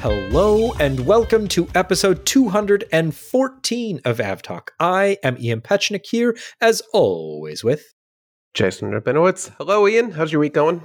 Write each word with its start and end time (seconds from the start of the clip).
Hello 0.00 0.74
and 0.74 1.04
welcome 1.06 1.48
to 1.48 1.66
episode 1.74 2.24
214 2.24 4.00
of 4.04 4.18
AvTalk. 4.18 4.68
I 4.78 5.18
am 5.24 5.36
Ian 5.40 5.60
Petchenik 5.60 6.06
here, 6.06 6.36
as 6.60 6.80
always, 6.92 7.64
with 7.64 7.94
Jason 8.54 8.92
Rabinowitz. 8.92 9.52
Hello, 9.58 9.88
Ian. 9.88 10.12
How's 10.12 10.30
your 10.30 10.38
week 10.40 10.54
going? 10.54 10.82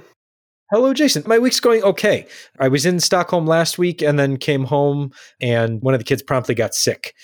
Hello, 0.72 0.92
Jason. 0.92 1.22
My 1.26 1.38
week's 1.38 1.60
going 1.60 1.84
okay. 1.84 2.26
I 2.58 2.66
was 2.66 2.84
in 2.84 2.98
Stockholm 2.98 3.46
last 3.46 3.78
week 3.78 4.02
and 4.02 4.18
then 4.18 4.36
came 4.36 4.64
home, 4.64 5.12
and 5.40 5.80
one 5.80 5.94
of 5.94 6.00
the 6.00 6.04
kids 6.04 6.20
promptly 6.20 6.56
got 6.56 6.74
sick 6.74 7.14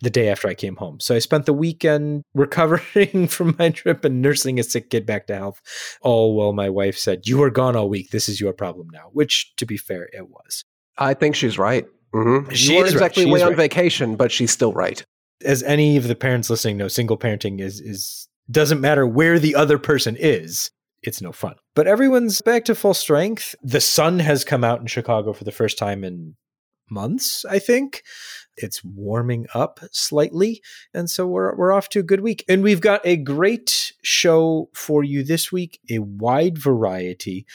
the 0.00 0.10
day 0.10 0.28
after 0.28 0.48
I 0.48 0.54
came 0.54 0.74
home. 0.74 0.98
So 0.98 1.14
I 1.14 1.20
spent 1.20 1.46
the 1.46 1.52
weekend 1.52 2.24
recovering 2.34 3.28
from 3.28 3.54
my 3.60 3.70
trip 3.70 4.04
and 4.04 4.20
nursing 4.20 4.58
a 4.58 4.64
sick 4.64 4.90
kid 4.90 5.06
back 5.06 5.28
to 5.28 5.36
health. 5.36 5.62
All 6.02 6.34
while 6.34 6.52
my 6.52 6.68
wife 6.68 6.98
said, 6.98 7.28
You 7.28 7.38
were 7.38 7.50
gone 7.50 7.76
all 7.76 7.88
week. 7.88 8.10
This 8.10 8.28
is 8.28 8.40
your 8.40 8.52
problem 8.52 8.88
now, 8.92 9.10
which, 9.12 9.52
to 9.58 9.66
be 9.66 9.76
fair, 9.76 10.08
it 10.12 10.28
was. 10.28 10.64
I 10.98 11.14
think 11.14 11.36
she's 11.36 11.58
right. 11.58 11.86
Mm-hmm. 12.14 12.52
She 12.52 12.74
you 12.74 12.84
is 12.84 12.92
exactly 12.92 13.24
right. 13.24 13.28
She 13.28 13.30
away 13.30 13.40
is 13.40 13.42
on 13.42 13.48
right. 13.50 13.56
vacation, 13.56 14.16
but 14.16 14.32
she's 14.32 14.50
still 14.50 14.72
right. 14.72 15.02
As 15.44 15.62
any 15.62 15.96
of 15.96 16.08
the 16.08 16.14
parents 16.14 16.50
listening 16.50 16.76
know, 16.76 16.88
single 16.88 17.16
parenting 17.16 17.60
is 17.60 17.80
is 17.80 18.28
doesn't 18.50 18.80
matter 18.80 19.06
where 19.06 19.38
the 19.38 19.54
other 19.54 19.78
person 19.78 20.16
is. 20.18 20.70
It's 21.02 21.22
no 21.22 21.32
fun. 21.32 21.54
But 21.74 21.86
everyone's 21.86 22.40
back 22.40 22.64
to 22.64 22.74
full 22.74 22.94
strength. 22.94 23.54
The 23.62 23.80
sun 23.80 24.18
has 24.18 24.44
come 24.44 24.64
out 24.64 24.80
in 24.80 24.86
Chicago 24.86 25.32
for 25.32 25.44
the 25.44 25.52
first 25.52 25.78
time 25.78 26.02
in 26.02 26.34
months, 26.90 27.44
I 27.44 27.58
think. 27.58 28.02
It's 28.56 28.82
warming 28.82 29.46
up 29.54 29.78
slightly, 29.92 30.60
and 30.92 31.08
so 31.08 31.28
we're 31.28 31.54
we're 31.54 31.72
off 31.72 31.88
to 31.90 32.00
a 32.00 32.02
good 32.02 32.20
week. 32.20 32.44
And 32.48 32.64
we've 32.64 32.80
got 32.80 33.00
a 33.04 33.16
great 33.16 33.92
show 34.02 34.68
for 34.74 35.04
you 35.04 35.22
this 35.22 35.52
week, 35.52 35.78
a 35.88 36.00
wide 36.00 36.58
variety 36.58 37.46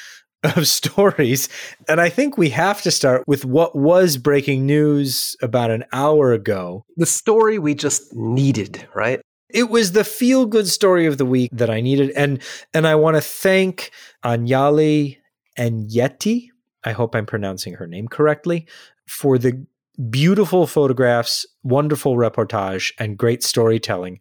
of 0.44 0.68
stories. 0.68 1.50
And 1.88 2.00
I 2.02 2.10
think 2.10 2.38
we 2.38 2.50
have 2.50 2.82
to 2.84 2.92
start 2.92 3.24
with 3.28 3.46
what 3.46 3.76
was 3.76 4.18
breaking 4.18 4.66
news 4.66 5.36
about 5.42 5.72
an 5.72 5.86
hour 5.92 6.34
ago. 6.34 6.86
The 6.98 7.06
story 7.06 7.60
we 7.60 7.76
just 7.76 8.14
needed, 8.14 8.88
right? 8.94 9.22
It 9.50 9.70
was 9.70 9.92
the 9.92 10.04
feel 10.04 10.46
good 10.46 10.68
story 10.68 11.06
of 11.06 11.18
the 11.18 11.26
week 11.26 11.52
that 11.54 11.70
I 11.70 11.82
needed. 11.82 12.10
And 12.12 12.42
and 12.74 12.88
I 12.88 12.96
want 12.96 13.16
to 13.18 13.22
thank 13.22 13.92
Anyali 14.26 15.18
and 15.56 15.90
Yeti. 15.90 16.48
I 16.84 16.92
hope 16.92 17.16
I'm 17.16 17.26
pronouncing 17.26 17.76
her 17.76 17.88
name 17.88 18.08
correctly 18.08 18.68
for 19.08 19.38
the 19.38 19.66
beautiful 20.10 20.66
photographs, 20.66 21.46
wonderful 21.62 22.16
reportage, 22.16 22.92
and 22.98 23.18
great 23.18 23.44
storytelling 23.44 24.20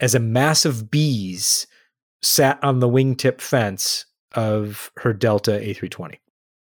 as 0.00 0.14
a 0.14 0.20
mass 0.20 0.64
of 0.64 0.90
bees 0.90 1.66
sat 2.22 2.62
on 2.62 2.80
the 2.80 2.88
wingtip 2.88 3.40
fence 3.40 4.06
of 4.34 4.90
her 4.98 5.12
Delta 5.12 5.52
A320. 5.52 6.18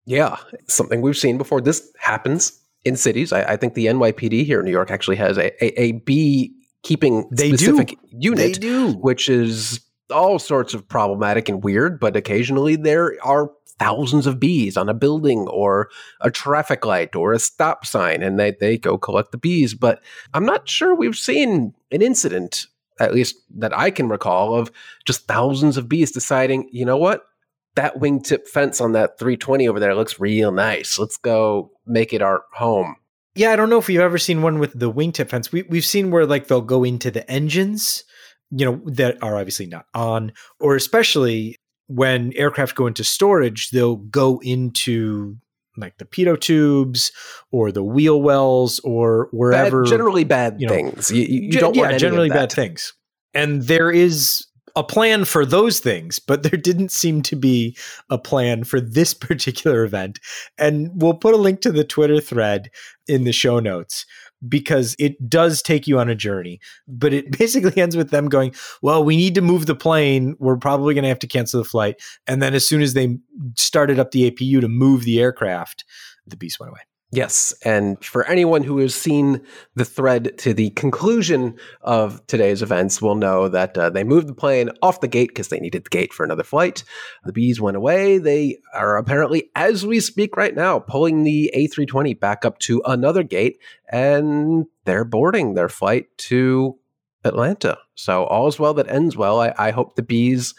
Yeah, 0.06 0.38
something 0.68 1.02
we've 1.02 1.18
seen 1.18 1.38
before. 1.38 1.62
This 1.62 1.92
happens 2.00 2.60
in 2.84 2.96
cities. 2.96 3.32
I, 3.32 3.44
I 3.44 3.58
think 3.58 3.76
the 3.76 3.86
NYPD 3.86 4.46
here 4.46 4.60
in 4.60 4.66
New 4.66 4.72
York 4.72 4.90
actually 4.92 5.18
has 5.18 5.38
a, 5.38 5.52
a, 5.64 5.82
a 5.82 5.92
bee 5.94 6.54
keeping 6.84 7.30
They 7.32 7.52
do. 7.52 7.58
specific 7.58 7.98
unit, 8.12 8.60
do. 8.60 8.94
which 8.94 9.30
is 9.30 9.80
all 10.12 10.40
sorts 10.40 10.74
of 10.74 10.88
problematic 10.88 11.48
and 11.48 11.64
weird, 11.64 12.00
but 12.00 12.16
occasionally 12.16 12.76
there 12.76 13.16
are 13.24 13.52
thousands 13.80 14.28
of 14.28 14.40
bees 14.40 14.78
on 14.78 14.90
a 14.90 14.94
building 14.94 15.48
or 15.48 15.90
a 16.20 16.30
traffic 16.30 16.86
light 16.86 17.16
or 17.16 17.34
a 17.34 17.40
stop 17.40 17.86
sign 17.86 18.22
and 18.22 18.40
they, 18.40 18.52
they 18.60 18.78
go 18.78 18.98
collect 18.98 19.32
the 19.32 19.38
bees. 19.38 19.74
But 19.74 20.02
I'm 20.34 20.46
not 20.46 20.68
sure 20.68 20.94
we've 20.94 21.16
seen 21.16 21.74
an 21.92 22.02
incident, 22.02 22.68
at 23.00 23.14
least 23.14 23.36
that 23.56 23.76
I 23.78 23.90
can 23.90 24.10
recall, 24.10 24.56
of 24.56 24.72
just 25.06 25.28
thousands 25.28 25.78
of 25.78 25.88
bees 25.88 26.12
deciding, 26.12 26.70
you 26.72 26.86
know 26.86 26.98
what? 26.98 27.26
That 27.76 27.96
wingtip 27.98 28.48
fence 28.48 28.82
on 28.82 28.94
that 28.94 29.18
320 29.18 29.68
over 29.68 29.80
there 29.80 29.96
looks 29.96 30.20
real 30.20 30.52
nice. 30.52 31.00
Let's 31.00 31.18
go 31.18 31.72
make 31.86 32.14
it 32.14 32.22
our 32.22 32.44
home. 32.54 32.96
Yeah, 33.34 33.52
I 33.52 33.56
don't 33.56 33.70
know 33.70 33.78
if 33.78 33.88
you've 33.88 34.02
ever 34.02 34.18
seen 34.18 34.42
one 34.42 34.60
with 34.60 34.78
the 34.78 34.92
wingtip 34.92 35.30
fence. 35.30 35.52
We 35.52 35.64
we've 35.64 35.86
seen 35.86 36.12
where 36.12 36.26
like 36.26 36.48
they'll 36.48 36.62
go 36.62 36.84
into 36.84 37.12
the 37.12 37.30
engines, 37.32 38.04
you 38.50 38.66
know, 38.66 38.82
that 38.86 39.24
are 39.24 39.38
obviously 39.38 39.68
not 39.68 39.86
on, 39.94 40.34
or 40.60 40.76
especially 40.76 41.56
when 41.88 42.34
aircraft 42.36 42.76
go 42.76 42.88
into 42.88 43.04
storage, 43.04 43.70
they'll 43.70 43.96
go 43.96 44.40
into 44.44 45.38
like 45.78 45.98
the 45.98 46.06
pitot 46.06 46.42
tubes 46.42 47.12
or 47.52 47.72
the 47.72 47.84
wheel 47.84 48.22
wells 48.22 48.80
or 48.80 49.30
wherever. 49.32 49.84
Bad, 49.84 49.90
generally 49.90 50.24
bad 50.24 50.60
you 50.60 50.68
know, 50.68 50.74
things. 50.74 51.12
You, 51.12 51.24
you, 51.24 51.42
you 51.42 51.60
don't 51.60 51.76
yeah, 51.76 51.98
generally 51.98 52.30
bad 52.30 52.52
things. 52.52 52.94
And 53.34 53.64
there 53.64 53.90
is 53.90 54.46
a 54.76 54.84
plan 54.84 55.26
for 55.26 55.46
those 55.46 55.80
things, 55.80 56.20
but 56.20 56.44
there 56.44 56.60
didn't 56.60 56.92
seem 56.92 57.22
to 57.24 57.36
be 57.36 57.78
a 58.10 58.18
plan 58.18 58.64
for 58.64 58.80
this 58.80 59.14
particular 59.14 59.84
event. 59.84 60.20
And 60.58 60.90
we'll 60.94 61.14
put 61.14 61.34
a 61.34 61.38
link 61.38 61.62
to 61.62 61.72
the 61.72 61.84
Twitter 61.84 62.20
thread 62.20 62.70
in 63.08 63.24
the 63.24 63.34
show 63.34 63.60
notes 63.60 64.06
because 64.48 64.96
it 64.98 65.30
does 65.30 65.62
take 65.62 65.88
you 65.88 66.00
on 66.00 66.10
a 66.10 66.16
journey. 66.16 66.60
But 66.88 67.14
it 67.14 67.32
basically 67.38 67.82
ends 67.82 67.96
with 67.96 68.10
them 68.10 68.30
going, 68.30 68.54
Well, 68.82 69.04
we 69.04 69.16
need 69.16 69.36
to 69.36 69.42
move 69.42 69.66
the 69.66 69.76
plane. 69.76 70.36
We're 70.40 70.58
probably 70.58 70.94
going 70.94 71.04
to 71.04 71.10
have 71.10 71.20
to 71.20 71.28
cancel 71.28 71.62
the 71.62 71.70
flight. 71.70 72.02
And 72.28 72.42
then 72.42 72.54
as 72.54 72.68
soon 72.68 72.82
as 72.82 72.94
they 72.94 73.18
started 73.56 74.00
up 74.00 74.12
the 74.12 74.30
APU 74.32 74.62
to 74.62 74.68
move 74.68 75.04
the 75.04 75.20
aircraft, 75.20 75.86
the 76.26 76.38
beast 76.38 76.60
went 76.60 76.72
away. 76.72 76.82
Yes. 77.14 77.54
And 77.66 78.04
for 78.04 78.26
anyone 78.26 78.64
who 78.64 78.78
has 78.78 78.96
seen 78.96 79.42
the 79.76 79.84
thread 79.84 80.38
to 80.40 80.54
the 80.54 80.70
conclusion 80.72 81.58
of 81.82 82.26
today's 82.28 82.62
events 82.62 83.02
will 83.02 83.16
know 83.16 83.50
that 83.50 83.78
uh, 83.78 83.90
they 83.90 84.06
moved 84.06 84.28
the 84.28 84.34
plane 84.34 84.70
off 84.82 85.02
the 85.02 85.10
gate 85.10 85.28
because 85.28 85.50
they 85.50 85.60
needed 85.60 85.84
the 85.84 85.90
gate 85.90 86.14
for 86.14 86.24
another 86.24 86.44
flight. 86.44 86.86
The 87.26 87.34
bees 87.34 87.60
went 87.60 87.76
away. 87.76 88.18
They 88.18 88.60
are 88.74 88.96
apparently, 88.96 89.50
as 89.56 89.86
we 89.86 90.00
speak 90.00 90.38
right 90.38 90.56
now, 90.56 90.80
pulling 90.80 91.24
the 91.24 91.52
A320 91.54 92.18
back 92.18 92.46
up 92.46 92.60
to 92.60 92.82
another 92.86 93.24
gate 93.24 93.60
and 93.90 94.68
they're 94.86 95.04
boarding 95.04 95.54
their 95.54 95.70
flight 95.70 96.06
to 96.18 96.80
Atlanta. 97.26 97.78
So 97.94 98.24
all's 98.24 98.58
well 98.58 98.74
that 98.76 98.90
ends 98.90 99.18
well. 99.18 99.42
I, 99.42 99.54
I 99.58 99.72
hope 99.72 99.96
the 99.96 100.02
bees 100.02 100.56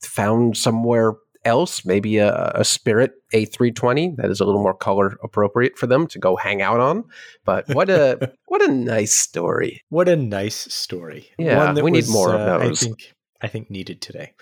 found 0.00 0.56
somewhere 0.56 1.16
else, 1.44 1.84
maybe 1.84 2.18
a, 2.18 2.52
a 2.54 2.64
Spirit 2.64 3.12
A320 3.34 4.16
that 4.16 4.30
is 4.30 4.40
a 4.40 4.44
little 4.44 4.62
more 4.62 4.74
color 4.74 5.16
appropriate 5.22 5.76
for 5.78 5.86
them 5.86 6.06
to 6.08 6.18
go 6.18 6.36
hang 6.36 6.62
out 6.62 6.80
on. 6.80 7.04
But 7.44 7.66
what 7.74 7.90
a 7.90 8.32
what 8.46 8.62
a 8.62 8.68
nice 8.72 9.12
story. 9.14 9.82
What 9.88 10.08
a 10.08 10.16
nice 10.16 10.72
story. 10.72 11.28
Yeah, 11.38 11.72
we 11.74 11.90
need 11.90 12.08
more 12.08 12.34
of 12.34 12.40
uh, 12.40 12.58
those. 12.58 12.82
I 12.82 12.86
think 12.86 13.14
I 13.40 13.48
think 13.48 13.70
needed 13.70 14.00
today. 14.00 14.34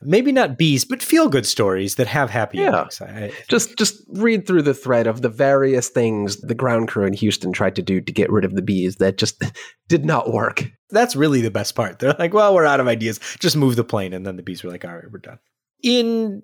Maybe 0.00 0.30
not 0.30 0.56
bees, 0.56 0.84
but 0.84 1.02
feel 1.02 1.28
good 1.28 1.44
stories 1.44 1.96
that 1.96 2.06
have 2.06 2.30
happy 2.30 2.58
Yeah. 2.58 2.68
endings. 2.68 3.00
I. 3.00 3.32
Just 3.48 3.76
just 3.76 4.00
read 4.10 4.46
through 4.46 4.62
the 4.62 4.74
thread 4.74 5.08
of 5.08 5.22
the 5.22 5.28
various 5.28 5.88
things 5.88 6.36
the 6.40 6.54
ground 6.54 6.86
crew 6.86 7.04
in 7.04 7.14
Houston 7.14 7.52
tried 7.52 7.74
to 7.74 7.82
do 7.82 8.00
to 8.00 8.12
get 8.12 8.30
rid 8.30 8.44
of 8.44 8.54
the 8.54 8.62
bees 8.62 8.96
that 8.96 9.18
just 9.18 9.42
did 9.88 10.04
not 10.04 10.32
work. 10.32 10.64
that's 10.90 11.16
really 11.16 11.40
the 11.40 11.50
best 11.50 11.74
part. 11.74 11.98
They're 11.98 12.14
like, 12.16 12.32
well, 12.32 12.54
we're 12.54 12.64
out 12.64 12.78
of 12.78 12.86
ideas. 12.86 13.18
Just 13.40 13.56
move 13.56 13.74
the 13.74 13.82
plane. 13.82 14.12
And 14.12 14.24
then 14.24 14.36
the 14.36 14.42
bees 14.44 14.62
were 14.62 14.70
like, 14.70 14.84
all 14.84 14.94
right, 14.94 15.10
we're 15.10 15.18
done. 15.18 15.38
In 15.82 16.42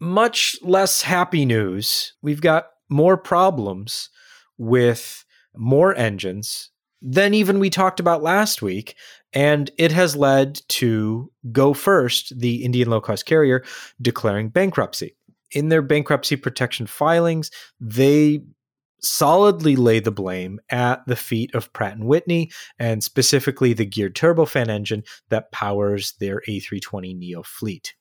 much 0.00 0.56
less 0.62 1.02
happy 1.02 1.44
news, 1.44 2.14
we've 2.22 2.40
got 2.40 2.66
more 2.88 3.16
problems 3.16 4.10
with 4.56 5.24
more 5.56 5.94
engines 5.96 6.70
than 7.02 7.34
even 7.34 7.58
we 7.58 7.70
talked 7.70 8.00
about 8.00 8.22
last 8.22 8.62
week. 8.62 8.96
And 9.32 9.70
it 9.78 9.92
has 9.92 10.16
led 10.16 10.60
to 10.68 11.30
Go 11.52 11.74
First, 11.74 12.38
the 12.38 12.64
Indian 12.64 12.88
low 12.90 13.00
cost 13.00 13.26
carrier, 13.26 13.64
declaring 14.00 14.48
bankruptcy. 14.48 15.16
In 15.52 15.68
their 15.68 15.82
bankruptcy 15.82 16.36
protection 16.36 16.86
filings, 16.86 17.50
they 17.80 18.40
solidly 19.00 19.76
lay 19.76 20.00
the 20.00 20.10
blame 20.10 20.60
at 20.70 21.06
the 21.06 21.16
feet 21.16 21.54
of 21.54 21.72
Pratt 21.72 21.94
and 21.94 22.04
Whitney 22.04 22.50
and 22.78 23.02
specifically 23.02 23.72
the 23.72 23.86
geared 23.86 24.16
turbofan 24.16 24.68
engine 24.68 25.04
that 25.28 25.52
powers 25.52 26.14
their 26.20 26.42
A320 26.48 27.16
Neo 27.16 27.42
fleet. 27.42 27.94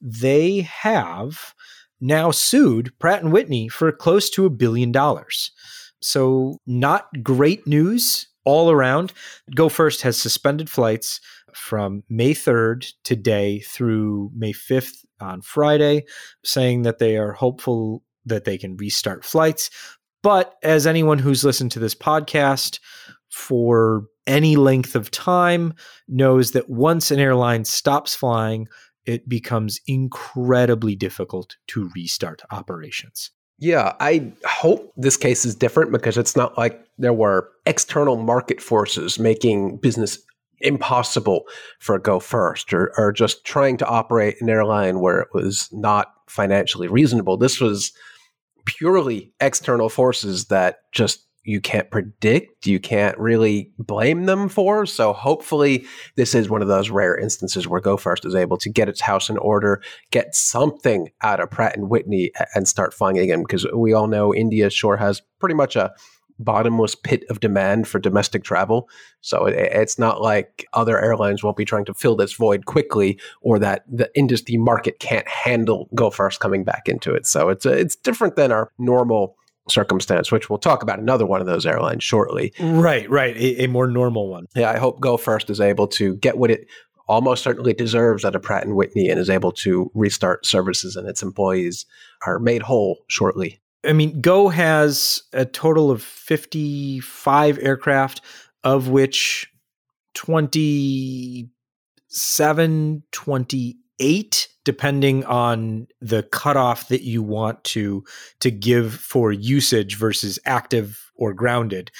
They 0.00 0.62
have 0.62 1.54
now 2.00 2.30
sued 2.30 2.92
Pratt 2.98 3.22
and 3.22 3.32
Whitney 3.32 3.68
for 3.68 3.92
close 3.92 4.30
to 4.30 4.46
a 4.46 4.50
billion 4.50 4.92
dollars. 4.92 5.52
So, 6.00 6.58
not 6.66 7.22
great 7.22 7.66
news 7.66 8.26
all 8.44 8.70
around. 8.70 9.12
Go 9.54 9.68
First 9.68 10.02
has 10.02 10.16
suspended 10.16 10.70
flights 10.70 11.20
from 11.54 12.02
May 12.08 12.32
3rd 12.32 12.92
today 13.04 13.60
through 13.60 14.30
May 14.34 14.52
5th 14.52 15.04
on 15.20 15.42
Friday, 15.42 16.04
saying 16.44 16.82
that 16.82 16.98
they 16.98 17.16
are 17.16 17.32
hopeful 17.32 18.02
that 18.24 18.44
they 18.44 18.56
can 18.56 18.76
restart 18.76 19.24
flights. 19.24 19.70
But 20.22 20.54
as 20.62 20.86
anyone 20.86 21.18
who's 21.18 21.44
listened 21.44 21.72
to 21.72 21.78
this 21.78 21.94
podcast 21.94 22.78
for 23.30 24.04
any 24.26 24.56
length 24.56 24.94
of 24.94 25.10
time 25.10 25.74
knows 26.08 26.52
that 26.52 26.68
once 26.68 27.10
an 27.10 27.18
airline 27.18 27.64
stops 27.64 28.14
flying, 28.14 28.68
it 29.06 29.28
becomes 29.28 29.80
incredibly 29.86 30.94
difficult 30.94 31.56
to 31.68 31.90
restart 31.94 32.42
operations. 32.50 33.30
Yeah, 33.58 33.94
I 34.00 34.32
hope 34.46 34.92
this 34.96 35.18
case 35.18 35.44
is 35.44 35.54
different 35.54 35.92
because 35.92 36.16
it's 36.16 36.34
not 36.34 36.56
like 36.56 36.82
there 36.96 37.12
were 37.12 37.50
external 37.66 38.16
market 38.16 38.60
forces 38.60 39.18
making 39.18 39.76
business 39.78 40.18
impossible 40.60 41.44
for 41.78 41.98
Go 41.98 42.20
First 42.20 42.72
or, 42.72 42.92
or 42.96 43.12
just 43.12 43.44
trying 43.44 43.76
to 43.78 43.86
operate 43.86 44.40
an 44.40 44.48
airline 44.48 45.00
where 45.00 45.20
it 45.20 45.28
was 45.32 45.68
not 45.72 46.12
financially 46.28 46.88
reasonable. 46.88 47.36
This 47.36 47.60
was 47.60 47.92
purely 48.64 49.32
external 49.40 49.88
forces 49.88 50.46
that 50.46 50.78
just 50.92 51.26
you 51.42 51.60
can't 51.60 51.90
predict, 51.90 52.66
you 52.66 52.78
can't 52.78 53.18
really 53.18 53.70
blame 53.78 54.26
them 54.26 54.48
for. 54.48 54.84
So 54.86 55.12
hopefully, 55.12 55.86
this 56.16 56.34
is 56.34 56.50
one 56.50 56.62
of 56.62 56.68
those 56.68 56.90
rare 56.90 57.16
instances 57.16 57.66
where 57.66 57.80
Go 57.80 57.96
First 57.96 58.24
is 58.24 58.34
able 58.34 58.58
to 58.58 58.68
get 58.68 58.88
its 58.88 59.00
house 59.00 59.30
in 59.30 59.38
order, 59.38 59.82
get 60.10 60.34
something 60.34 61.10
out 61.22 61.40
of 61.40 61.50
Pratt 61.50 61.76
and 61.76 61.88
Whitney, 61.88 62.32
and 62.54 62.68
start 62.68 62.92
flying 62.92 63.18
again. 63.18 63.42
Because 63.42 63.66
we 63.72 63.92
all 63.92 64.06
know 64.06 64.34
India 64.34 64.70
sure 64.70 64.96
has 64.96 65.22
pretty 65.38 65.54
much 65.54 65.76
a 65.76 65.92
bottomless 66.38 66.94
pit 66.94 67.24
of 67.28 67.40
demand 67.40 67.86
for 67.86 67.98
domestic 67.98 68.42
travel. 68.42 68.88
So 69.20 69.44
it, 69.46 69.54
it's 69.54 69.98
not 69.98 70.22
like 70.22 70.66
other 70.72 71.00
airlines 71.00 71.42
won't 71.42 71.56
be 71.56 71.66
trying 71.66 71.84
to 71.84 71.94
fill 71.94 72.16
this 72.16 72.32
void 72.32 72.66
quickly, 72.66 73.20
or 73.42 73.58
that 73.58 73.84
the 73.86 74.10
industry 74.14 74.56
market 74.56 74.98
can't 74.98 75.28
handle 75.28 75.88
Go 75.94 76.10
First 76.10 76.40
coming 76.40 76.64
back 76.64 76.88
into 76.88 77.14
it. 77.14 77.26
So 77.26 77.48
it's 77.48 77.66
it's 77.66 77.96
different 77.96 78.36
than 78.36 78.52
our 78.52 78.72
normal 78.78 79.36
circumstance, 79.70 80.32
which 80.32 80.50
we'll 80.50 80.58
talk 80.58 80.82
about 80.82 80.98
another 80.98 81.26
one 81.26 81.40
of 81.40 81.46
those 81.46 81.66
airlines 81.66 82.04
shortly. 82.04 82.52
Right, 82.60 83.08
right. 83.08 83.36
A, 83.36 83.64
a, 83.64 83.68
more 83.68 83.86
normal 83.86 84.28
one. 84.28 84.46
Yeah, 84.54 84.70
I 84.70 84.78
hope 84.78 85.00
Go 85.00 85.16
First 85.16 85.50
is 85.50 85.60
able 85.60 85.86
to 85.88 86.16
get 86.16 86.38
what 86.38 86.50
it 86.50 86.66
almost 87.08 87.42
certainly 87.42 87.72
deserves 87.72 88.24
out 88.24 88.36
of 88.36 88.42
Pratt 88.42 88.64
and 88.64 88.76
Whitney 88.76 89.08
and 89.08 89.18
is 89.18 89.28
able 89.28 89.50
to 89.52 89.90
restart 89.94 90.46
services 90.46 90.94
and 90.94 91.08
its 91.08 91.22
employees 91.22 91.86
are 92.26 92.38
made 92.38 92.62
whole 92.62 92.98
shortly. 93.08 93.60
I 93.84 93.92
mean, 93.92 94.20
Go 94.20 94.48
has 94.48 95.22
a 95.32 95.44
total 95.44 95.90
of 95.90 96.02
55 96.02 97.58
aircraft, 97.60 98.20
of 98.62 98.88
which 98.88 99.50
27, 100.14 103.02
28 103.10 104.48
depending 104.64 105.24
on 105.24 105.86
the 106.00 106.22
cutoff 106.24 106.88
that 106.88 107.02
you 107.02 107.22
want 107.22 107.62
to 107.64 108.04
to 108.40 108.50
give 108.50 108.94
for 108.94 109.32
usage 109.32 109.96
versus 109.96 110.38
active 110.44 111.10
or 111.14 111.32
grounded. 111.32 111.90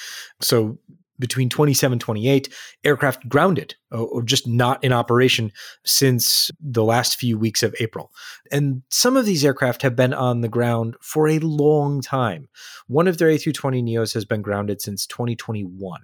So 0.41 0.77
between 1.21 1.47
27 1.47 1.99
28 1.99 2.49
aircraft 2.83 3.29
grounded 3.29 3.75
uh, 3.93 4.01
or 4.01 4.23
just 4.23 4.47
not 4.47 4.83
in 4.83 4.91
operation 4.91 5.51
since 5.85 6.51
the 6.59 6.83
last 6.83 7.15
few 7.15 7.37
weeks 7.37 7.63
of 7.63 7.73
April. 7.79 8.11
And 8.51 8.81
some 8.89 9.15
of 9.15 9.25
these 9.25 9.45
aircraft 9.45 9.83
have 9.83 9.95
been 9.95 10.13
on 10.13 10.41
the 10.41 10.49
ground 10.49 10.95
for 10.99 11.29
a 11.29 11.39
long 11.39 12.01
time. 12.01 12.49
One 12.87 13.07
of 13.07 13.19
their 13.19 13.29
A320 13.29 13.83
Neos 13.83 14.13
has 14.15 14.25
been 14.25 14.41
grounded 14.41 14.81
since 14.81 15.05
2021. 15.05 16.01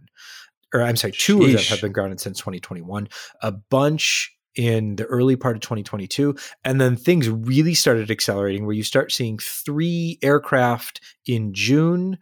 Or 0.74 0.82
I'm 0.82 0.96
sorry, 0.96 1.14
two 1.14 1.40
Sheesh. 1.40 1.46
of 1.46 1.52
them 1.54 1.64
have 1.70 1.82
been 1.82 1.92
grounded 1.92 2.20
since 2.20 2.38
2021. 2.40 3.10
A 3.42 3.52
bunch 3.52 4.37
in 4.58 4.96
the 4.96 5.06
early 5.06 5.36
part 5.36 5.56
of 5.56 5.62
2022. 5.62 6.36
And 6.66 6.82
then 6.82 6.98
things 6.98 7.30
really 7.30 7.76
started 7.76 8.12
accelerating 8.12 8.66
where 8.66 8.76
you 8.76 8.84
start 8.84 9.12
seeing 9.12 9.38
three 9.38 10.18
aircraft 10.22 11.00
in 11.26 11.54
June, 11.54 12.18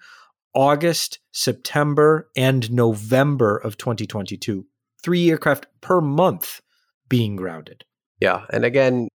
August, 0.54 1.20
September, 1.32 2.30
and 2.36 2.72
November 2.72 3.58
of 3.58 3.78
2022. 3.78 4.66
Three 5.02 5.30
aircraft 5.30 5.68
per 5.82 6.02
month 6.02 6.62
being 7.08 7.36
grounded. 7.36 7.86
Yeah. 8.20 8.46
And 8.50 8.66
again, 8.66 9.08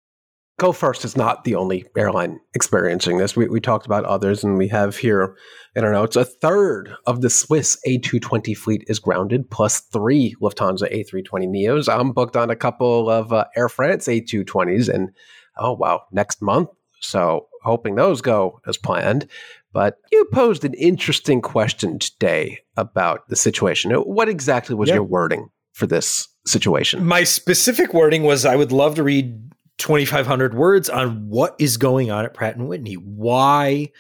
Go 0.60 0.74
First 0.74 1.06
is 1.06 1.16
not 1.16 1.46
the 1.46 1.56
only 1.56 1.86
airline 1.98 2.42
experiencing 2.54 3.18
this. 3.18 3.34
We, 3.34 3.48
we 3.48 3.62
talked 3.62 3.86
about 3.86 4.04
others, 4.04 4.44
and 4.44 4.58
we 4.58 4.68
have 4.68 4.98
here 4.98 5.38
in 5.74 5.86
our 5.86 5.94
notes 5.94 6.18
a 6.18 6.26
third 6.26 6.94
of 7.08 7.22
the 7.22 7.30
Swiss 7.30 7.80
A220 7.88 8.58
fleet 8.58 8.84
is 8.88 9.00
grounded, 9.00 9.50
plus 9.50 9.80
three 9.80 10.36
Lufthansa 10.42 10.94
A320 10.94 11.48
Neos. 11.48 11.88
I'm 11.88 12.12
booked 12.12 12.36
on 12.36 12.50
a 12.50 12.58
couple 12.58 13.10
of 13.10 13.32
uh, 13.32 13.46
Air 13.56 13.70
France 13.70 14.08
A220s, 14.08 14.94
and 14.94 15.12
oh, 15.58 15.72
wow, 15.72 16.02
next 16.12 16.42
month. 16.42 16.68
So 17.00 17.48
hoping 17.64 17.96
those 17.96 18.22
go 18.22 18.60
as 18.68 18.78
planned. 18.78 19.30
But 19.72 19.96
you 20.12 20.26
posed 20.34 20.66
an 20.66 20.74
interesting 20.74 21.42
question 21.42 22.00
today 22.00 22.60
about 22.76 23.30
the 23.30 23.38
situation. 23.38 23.92
What 23.94 24.28
exactly 24.28 24.76
was 24.76 24.90
yeah. 24.90 24.96
your 24.96 25.04
wording 25.04 25.52
for 25.72 25.88
this 25.88 26.28
situation? 26.46 27.06
My 27.06 27.24
specific 27.24 27.94
wording 27.94 28.24
was 28.24 28.46
I 28.46 28.58
would 28.58 28.74
love 28.74 28.96
to 28.96 29.04
read 29.04 29.50
2500 29.80 30.54
words 30.54 30.90
on 30.90 31.30
what 31.30 31.56
is 31.58 31.78
going 31.78 32.12
on 32.12 32.26
at 32.26 32.34
Pratt 32.34 32.56
and 32.56 32.68
Whitney. 32.68 32.94
Why 32.94 33.92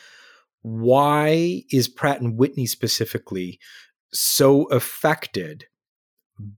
why 0.61 1.63
is 1.71 1.87
Pratt 1.87 2.21
and 2.21 2.37
Whitney 2.37 2.65
specifically 2.65 3.59
so 4.11 4.65
affected 4.65 5.65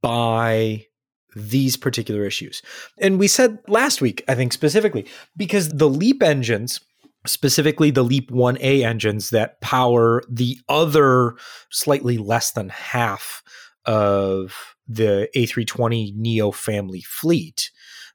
by 0.02 0.88
these 1.36 1.78
particular 1.78 2.26
issues? 2.26 2.62
And 2.98 3.20
we 3.20 3.28
said 3.28 3.60
last 3.68 4.02
week, 4.02 4.24
I 4.28 4.36
think 4.36 4.54
specifically, 4.54 5.08
because 5.38 5.70
the 5.70 5.90
LEAP 5.90 6.24
engines 6.24 6.80
specifically 7.28 7.92
the 7.92 8.04
LEAP 8.04 8.32
1A 8.32 8.84
engines 8.84 9.30
that 9.30 9.62
power 9.62 10.24
the 10.28 10.58
other 10.68 11.36
slightly 11.70 12.18
less 12.18 12.52
than 12.52 12.70
half 12.70 13.44
of 13.86 14.76
the 14.88 15.30
A320 15.36 16.16
Neo 16.16 16.52
family 16.52 17.02
fleet 17.02 17.70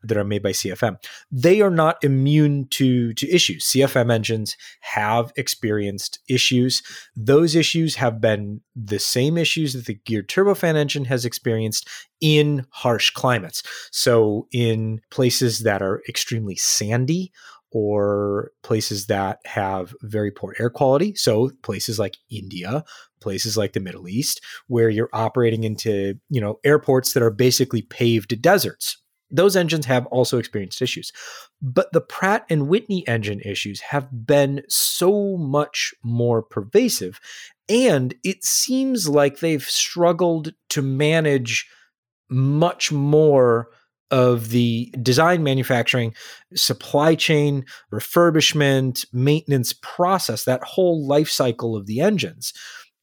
that 0.08 0.16
are 0.16 0.24
made 0.24 0.42
by 0.42 0.52
CFM, 0.52 0.96
they 1.30 1.60
are 1.60 1.70
not 1.70 2.02
immune 2.02 2.66
to 2.70 3.12
to 3.14 3.30
issues. 3.30 3.64
CFM 3.64 4.12
engines 4.12 4.56
have 4.80 5.32
experienced 5.36 6.20
issues. 6.28 6.82
Those 7.14 7.54
issues 7.54 7.96
have 7.96 8.20
been 8.20 8.60
the 8.74 8.98
same 8.98 9.36
issues 9.38 9.72
that 9.72 9.86
the 9.86 9.98
geared 10.04 10.28
turbofan 10.28 10.76
engine 10.76 11.04
has 11.06 11.24
experienced 11.24 11.88
in 12.20 12.66
harsh 12.70 13.10
climates. 13.10 13.62
So 13.90 14.46
in 14.52 15.00
places 15.10 15.60
that 15.60 15.82
are 15.82 16.02
extremely 16.08 16.56
sandy 16.56 17.32
or 17.72 18.52
places 18.62 19.06
that 19.06 19.38
have 19.44 19.94
very 20.02 20.30
poor 20.30 20.54
air 20.58 20.70
quality. 20.70 21.14
So 21.14 21.50
places 21.62 21.98
like 21.98 22.16
India, 22.30 22.84
places 23.20 23.56
like 23.56 23.72
the 23.72 23.80
Middle 23.80 24.08
East, 24.08 24.40
where 24.68 24.88
you're 24.88 25.10
operating 25.12 25.64
into, 25.64 26.14
you 26.30 26.40
know, 26.40 26.58
airports 26.64 27.12
that 27.12 27.22
are 27.22 27.30
basically 27.30 27.82
paved 27.82 28.40
deserts 28.40 28.98
those 29.36 29.56
engines 29.56 29.86
have 29.86 30.06
also 30.06 30.38
experienced 30.38 30.82
issues. 30.82 31.12
But 31.60 31.92
the 31.92 32.00
Pratt 32.00 32.46
and 32.48 32.68
Whitney 32.68 33.06
engine 33.06 33.40
issues 33.40 33.80
have 33.80 34.26
been 34.26 34.62
so 34.68 35.36
much 35.36 35.94
more 36.02 36.42
pervasive. 36.42 37.20
And 37.68 38.14
it 38.22 38.44
seems 38.44 39.08
like 39.08 39.40
they've 39.40 39.62
struggled 39.62 40.52
to 40.70 40.82
manage 40.82 41.68
much 42.28 42.92
more 42.92 43.68
of 44.10 44.50
the 44.50 44.92
design, 45.02 45.42
manufacturing, 45.42 46.14
supply 46.54 47.14
chain, 47.14 47.64
refurbishment, 47.92 49.04
maintenance 49.12 49.72
process, 49.82 50.44
that 50.44 50.62
whole 50.62 51.04
life 51.06 51.28
cycle 51.28 51.74
of 51.74 51.86
the 51.86 52.00
engines. 52.00 52.52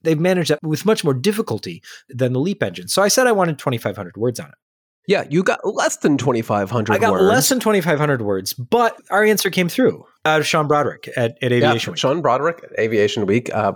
They've 0.02 0.20
managed 0.20 0.50
that 0.50 0.60
with 0.64 0.86
much 0.86 1.04
more 1.04 1.14
difficulty 1.14 1.82
than 2.10 2.34
the 2.34 2.40
LEAP 2.40 2.64
engine. 2.64 2.88
So 2.88 3.02
I 3.02 3.08
said 3.08 3.28
I 3.28 3.32
wanted 3.32 3.58
2,500 3.60 4.18
words 4.18 4.40
on 4.40 4.48
it. 4.48 4.56
Yeah, 5.08 5.26
you 5.30 5.44
got 5.44 5.66
less 5.66 5.98
than 5.98 6.18
2,500 6.18 6.94
I 6.94 6.98
got 6.98 7.12
words. 7.12 7.24
less 7.24 7.50
than 7.50 7.60
2,500 7.60 8.22
words, 8.22 8.54
but 8.54 8.96
our 9.10 9.24
answer 9.24 9.50
came 9.50 9.68
through 9.68 10.06
out 10.26 10.40
of 10.40 10.48
Sean 10.48 10.68
Broderick 10.68 11.10
at, 11.18 11.38
at 11.42 11.52
Aviation 11.52 11.90
yeah, 11.90 11.92
Week. 11.92 11.98
Sean 11.98 12.22
Broderick 12.22 12.64
at 12.64 12.80
Aviation 12.80 13.26
Week 13.26 13.54
uh, 13.54 13.74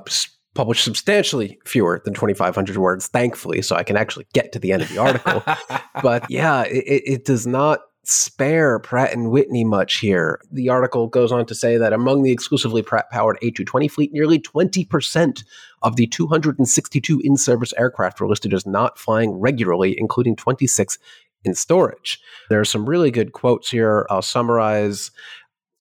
published 0.54 0.84
substantially 0.84 1.60
fewer 1.66 2.02
than 2.04 2.14
2,500 2.14 2.78
words, 2.78 3.08
thankfully, 3.08 3.62
so 3.62 3.76
I 3.76 3.84
can 3.84 3.98
actually 3.98 4.28
get 4.34 4.52
to 4.54 4.60
the 4.60 4.72
end 4.72 4.82
of 4.82 4.90
the 4.90 4.98
article. 4.98 5.44
but 6.02 6.30
yeah, 6.30 6.64
it, 6.64 7.04
it 7.06 7.26
does 7.26 7.46
not 7.46 7.82
spare 8.10 8.80
Pratt 8.80 9.14
and 9.14 9.32
Whitney 9.32 9.66
much 9.66 9.98
here. 9.98 10.40
The 10.52 10.70
article 10.70 11.08
goes 11.08 11.32
on 11.32 11.46
to 11.48 11.56
say 11.56 11.78
that 11.78 11.92
among 11.92 12.24
the 12.24 12.32
exclusively 12.32 12.82
Pratt 12.82 13.10
powered 13.12 13.38
A220 13.44 13.92
fleet, 13.92 14.14
nearly 14.14 14.40
20% 14.40 15.44
of 15.82 15.98
the 15.98 16.08
262 16.08 17.22
in 17.24 17.36
service 17.36 17.74
aircraft 17.78 18.22
were 18.22 18.30
listed 18.30 18.54
as 18.54 18.66
not 18.66 18.98
flying 18.98 19.34
regularly, 19.34 19.94
including 20.00 20.38
26 20.38 20.98
in 21.44 21.54
storage. 21.54 22.20
There 22.50 22.62
are 22.62 22.66
some 22.66 22.88
really 22.88 23.12
good 23.12 23.34
quotes 23.34 23.70
here. 23.70 24.08
I'll 24.10 24.22
summarize 24.22 25.12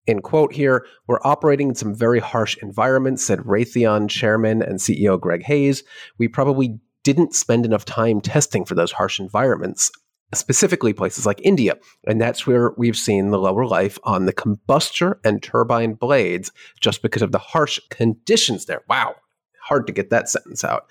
in 0.09 0.21
quote 0.23 0.53
here, 0.53 0.87
we're 1.09 1.21
operating 1.23 1.71
in 1.71 1.75
some 1.75 1.95
very 1.95 2.21
harsh 2.21 2.57
environments, 2.63 3.25
said 3.25 3.41
Raytheon 3.41 4.09
chairman 4.09 4.63
and 4.63 4.79
CEO 4.79 5.21
Greg 5.21 5.43
Hayes. 5.45 5.83
We 6.19 6.29
probably 6.29 6.79
didn't 7.03 7.35
spend 7.35 7.65
enough 7.65 7.85
time 7.85 8.21
testing 8.21 8.65
for 8.65 8.75
those 8.75 8.93
harsh 8.93 9.21
environments 9.21 9.91
specifically 10.35 10.93
places 10.93 11.27
like 11.27 11.41
India. 11.43 11.77
And 12.07 12.21
that's 12.21 12.47
where 12.47 12.73
we've 12.77 12.97
seen 12.97 13.31
the 13.31 13.39
lower 13.39 13.67
life 13.67 13.99
on 14.05 14.27
the 14.27 14.33
combustor 14.33 15.17
and 15.25 15.43
turbine 15.43 15.95
blades 15.95 16.51
just 16.81 17.03
because 17.03 17.23
of 17.23 17.33
the 17.33 17.39
harsh 17.39 17.79
conditions 17.91 18.67
there. 18.67 18.83
Wow. 18.89 19.15
Hard 19.63 19.87
to 19.87 19.93
get 19.93 20.11
that 20.11 20.29
sentence 20.29 20.63
out. 20.63 20.87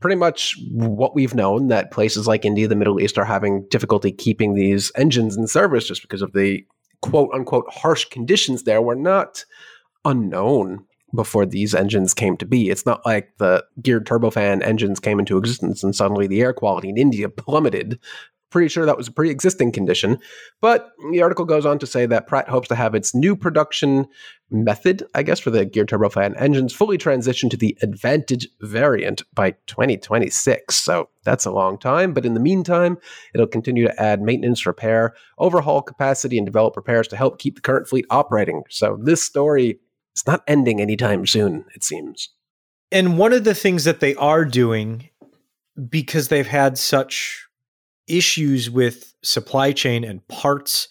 Pretty 0.00 0.16
much 0.16 0.56
what 0.70 1.14
we've 1.14 1.34
known 1.34 1.68
that 1.68 1.90
places 1.90 2.26
like 2.26 2.44
India, 2.44 2.68
the 2.68 2.76
Middle 2.76 3.00
East 3.00 3.18
are 3.18 3.24
having 3.24 3.66
difficulty 3.70 4.12
keeping 4.12 4.54
these 4.54 4.90
engines 4.96 5.36
in 5.36 5.46
service 5.46 5.86
just 5.86 6.02
because 6.02 6.22
of 6.22 6.32
the 6.32 6.64
quote 7.02 7.30
unquote 7.34 7.66
harsh 7.70 8.06
conditions 8.06 8.62
there 8.62 8.80
were 8.80 8.94
not 8.94 9.44
unknown 10.06 10.86
before 11.14 11.46
these 11.46 11.74
engines 11.74 12.14
came 12.14 12.36
to 12.36 12.46
be. 12.46 12.70
It's 12.70 12.86
not 12.86 13.04
like 13.04 13.32
the 13.38 13.64
geared 13.80 14.06
turbofan 14.06 14.62
engines 14.62 15.00
came 15.00 15.18
into 15.18 15.38
existence 15.38 15.84
and 15.84 15.94
suddenly 15.94 16.26
the 16.26 16.40
air 16.40 16.52
quality 16.52 16.88
in 16.88 16.98
India 16.98 17.28
plummeted 17.28 17.98
Pretty 18.50 18.68
sure 18.68 18.86
that 18.86 18.96
was 18.96 19.08
a 19.08 19.12
pre 19.12 19.30
existing 19.30 19.72
condition. 19.72 20.18
But 20.60 20.92
the 21.10 21.22
article 21.22 21.44
goes 21.44 21.66
on 21.66 21.78
to 21.80 21.86
say 21.86 22.06
that 22.06 22.26
Pratt 22.26 22.48
hopes 22.48 22.68
to 22.68 22.74
have 22.76 22.94
its 22.94 23.14
new 23.14 23.34
production 23.34 24.06
method, 24.50 25.04
I 25.14 25.22
guess, 25.22 25.40
for 25.40 25.50
the 25.50 25.64
geared 25.64 25.88
turbofan 25.88 26.40
engines 26.40 26.72
fully 26.72 26.96
transitioned 26.96 27.50
to 27.50 27.56
the 27.56 27.76
Advantage 27.82 28.48
variant 28.60 29.22
by 29.34 29.52
2026. 29.66 30.76
So 30.76 31.08
that's 31.24 31.44
a 31.44 31.50
long 31.50 31.78
time. 31.78 32.12
But 32.12 32.24
in 32.24 32.34
the 32.34 32.40
meantime, 32.40 32.98
it'll 33.34 33.46
continue 33.46 33.88
to 33.88 34.00
add 34.00 34.22
maintenance, 34.22 34.64
repair, 34.66 35.14
overhaul 35.38 35.82
capacity, 35.82 36.38
and 36.38 36.46
develop 36.46 36.76
repairs 36.76 37.08
to 37.08 37.16
help 37.16 37.38
keep 37.38 37.56
the 37.56 37.62
current 37.62 37.88
fleet 37.88 38.06
operating. 38.10 38.62
So 38.70 38.98
this 39.02 39.22
story 39.24 39.80
is 40.14 40.26
not 40.26 40.44
ending 40.46 40.80
anytime 40.80 41.26
soon, 41.26 41.64
it 41.74 41.82
seems. 41.82 42.30
And 42.92 43.18
one 43.18 43.32
of 43.32 43.42
the 43.42 43.54
things 43.54 43.84
that 43.84 44.00
they 44.00 44.14
are 44.14 44.44
doing, 44.44 45.08
because 45.88 46.28
they've 46.28 46.46
had 46.46 46.78
such 46.78 47.43
issues 48.06 48.70
with 48.70 49.14
supply 49.22 49.72
chain 49.72 50.04
and 50.04 50.26
parts, 50.28 50.88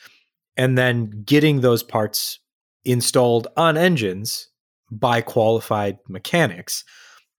and 0.57 0.77
then 0.77 1.23
getting 1.25 1.61
those 1.61 1.83
parts 1.83 2.39
installed 2.85 3.47
on 3.57 3.77
engines 3.77 4.49
by 4.91 5.21
qualified 5.21 5.97
mechanics. 6.07 6.83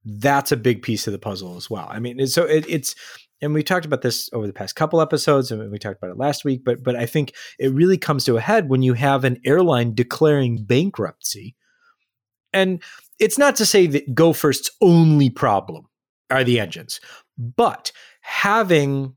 That's 0.05 0.53
a 0.53 0.57
big 0.57 0.83
piece 0.83 1.07
of 1.07 1.13
the 1.13 1.19
puzzle 1.19 1.57
as 1.57 1.71
well. 1.71 1.87
I 1.91 1.99
mean, 1.99 2.27
so 2.27 2.45
it, 2.45 2.65
it's, 2.69 2.95
and 3.41 3.55
we 3.55 3.63
talked 3.63 3.87
about 3.87 4.03
this 4.03 4.29
over 4.33 4.47
the 4.47 4.53
past 4.53 4.77
couple 4.77 5.01
episodes, 5.01 5.51
and 5.51 5.71
we 5.71 5.79
talked 5.79 5.99
about 5.99 6.11
it 6.11 6.19
last 6.19 6.45
week. 6.45 6.63
But 6.65 6.83
but 6.83 6.97
I 6.97 7.07
think 7.07 7.33
it 7.59 7.73
really 7.73 7.99
comes 7.99 8.25
to 8.25 8.37
a 8.37 8.41
head 8.41 8.69
when 8.69 8.83
you 8.83 8.95
have 8.95 9.25
an 9.25 9.41
airline 9.45 9.95
declaring 9.95 10.65
bankruptcy, 10.65 11.57
and 12.53 12.83
it's 13.19 13.39
not 13.39 13.57
to 13.57 13.67
say 13.67 13.87
that 13.87 14.15
Go 14.15 14.33
First's 14.33 14.71
only 14.81 15.31
problem 15.31 15.87
are 16.31 16.45
the 16.45 16.61
engines, 16.61 17.01
but 17.39 17.93
having 18.21 19.15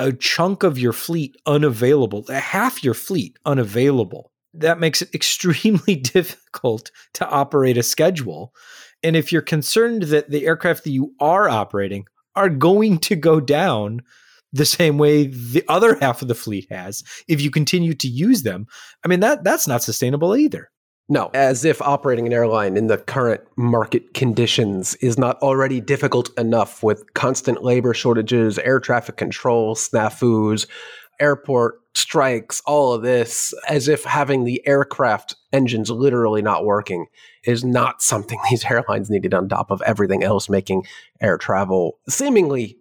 a 0.00 0.12
chunk 0.12 0.62
of 0.62 0.78
your 0.78 0.92
fleet 0.92 1.36
unavailable, 1.46 2.24
half 2.28 2.82
your 2.82 2.94
fleet 2.94 3.38
unavailable. 3.44 4.32
That 4.54 4.80
makes 4.80 5.02
it 5.02 5.10
extremely 5.14 5.96
difficult 5.96 6.90
to 7.14 7.28
operate 7.28 7.78
a 7.78 7.82
schedule. 7.82 8.54
And 9.02 9.16
if 9.16 9.32
you're 9.32 9.42
concerned 9.42 10.04
that 10.04 10.30
the 10.30 10.46
aircraft 10.46 10.84
that 10.84 10.90
you 10.90 11.14
are 11.20 11.48
operating 11.48 12.06
are 12.34 12.48
going 12.48 12.98
to 12.98 13.16
go 13.16 13.40
down 13.40 14.02
the 14.52 14.66
same 14.66 14.98
way 14.98 15.26
the 15.26 15.64
other 15.68 15.96
half 16.00 16.22
of 16.22 16.28
the 16.28 16.34
fleet 16.34 16.66
has 16.70 17.04
if 17.28 17.40
you 17.40 17.50
continue 17.50 17.94
to 17.94 18.08
use 18.08 18.42
them, 18.42 18.66
I 19.04 19.08
mean 19.08 19.20
that 19.20 19.44
that's 19.44 19.68
not 19.68 19.82
sustainable 19.82 20.36
either. 20.36 20.70
No, 21.12 21.28
as 21.34 21.64
if 21.64 21.82
operating 21.82 22.26
an 22.28 22.32
airline 22.32 22.76
in 22.76 22.86
the 22.86 22.96
current 22.96 23.40
market 23.56 24.14
conditions 24.14 24.94
is 24.96 25.18
not 25.18 25.42
already 25.42 25.80
difficult 25.80 26.30
enough 26.38 26.84
with 26.84 27.14
constant 27.14 27.64
labor 27.64 27.92
shortages, 27.92 28.60
air 28.60 28.78
traffic 28.78 29.16
control, 29.16 29.74
snafus, 29.74 30.68
airport 31.18 31.80
strikes, 31.96 32.62
all 32.64 32.92
of 32.92 33.02
this, 33.02 33.52
as 33.68 33.88
if 33.88 34.04
having 34.04 34.44
the 34.44 34.64
aircraft 34.68 35.34
engines 35.52 35.90
literally 35.90 36.42
not 36.42 36.64
working 36.64 37.06
is 37.42 37.64
not 37.64 38.00
something 38.00 38.38
these 38.50 38.64
airlines 38.64 39.10
needed 39.10 39.34
on 39.34 39.48
top 39.48 39.72
of 39.72 39.82
everything 39.82 40.22
else, 40.22 40.48
making 40.48 40.86
air 41.20 41.36
travel 41.36 41.98
seemingly 42.08 42.78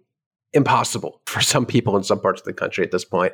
impossible 0.53 1.19
for 1.25 1.41
some 1.41 1.65
people 1.65 1.97
in 1.97 2.03
some 2.03 2.21
parts 2.21 2.41
of 2.41 2.45
the 2.45 2.53
country 2.53 2.85
at 2.85 2.91
this 2.91 3.05
point. 3.05 3.33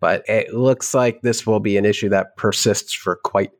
But 0.00 0.22
it 0.28 0.52
looks 0.52 0.92
like 0.92 1.22
this 1.22 1.46
will 1.46 1.60
be 1.60 1.78
an 1.78 1.86
issue 1.86 2.10
that 2.10 2.36
persists 2.36 2.92
for 2.92 3.16
quite 3.16 3.50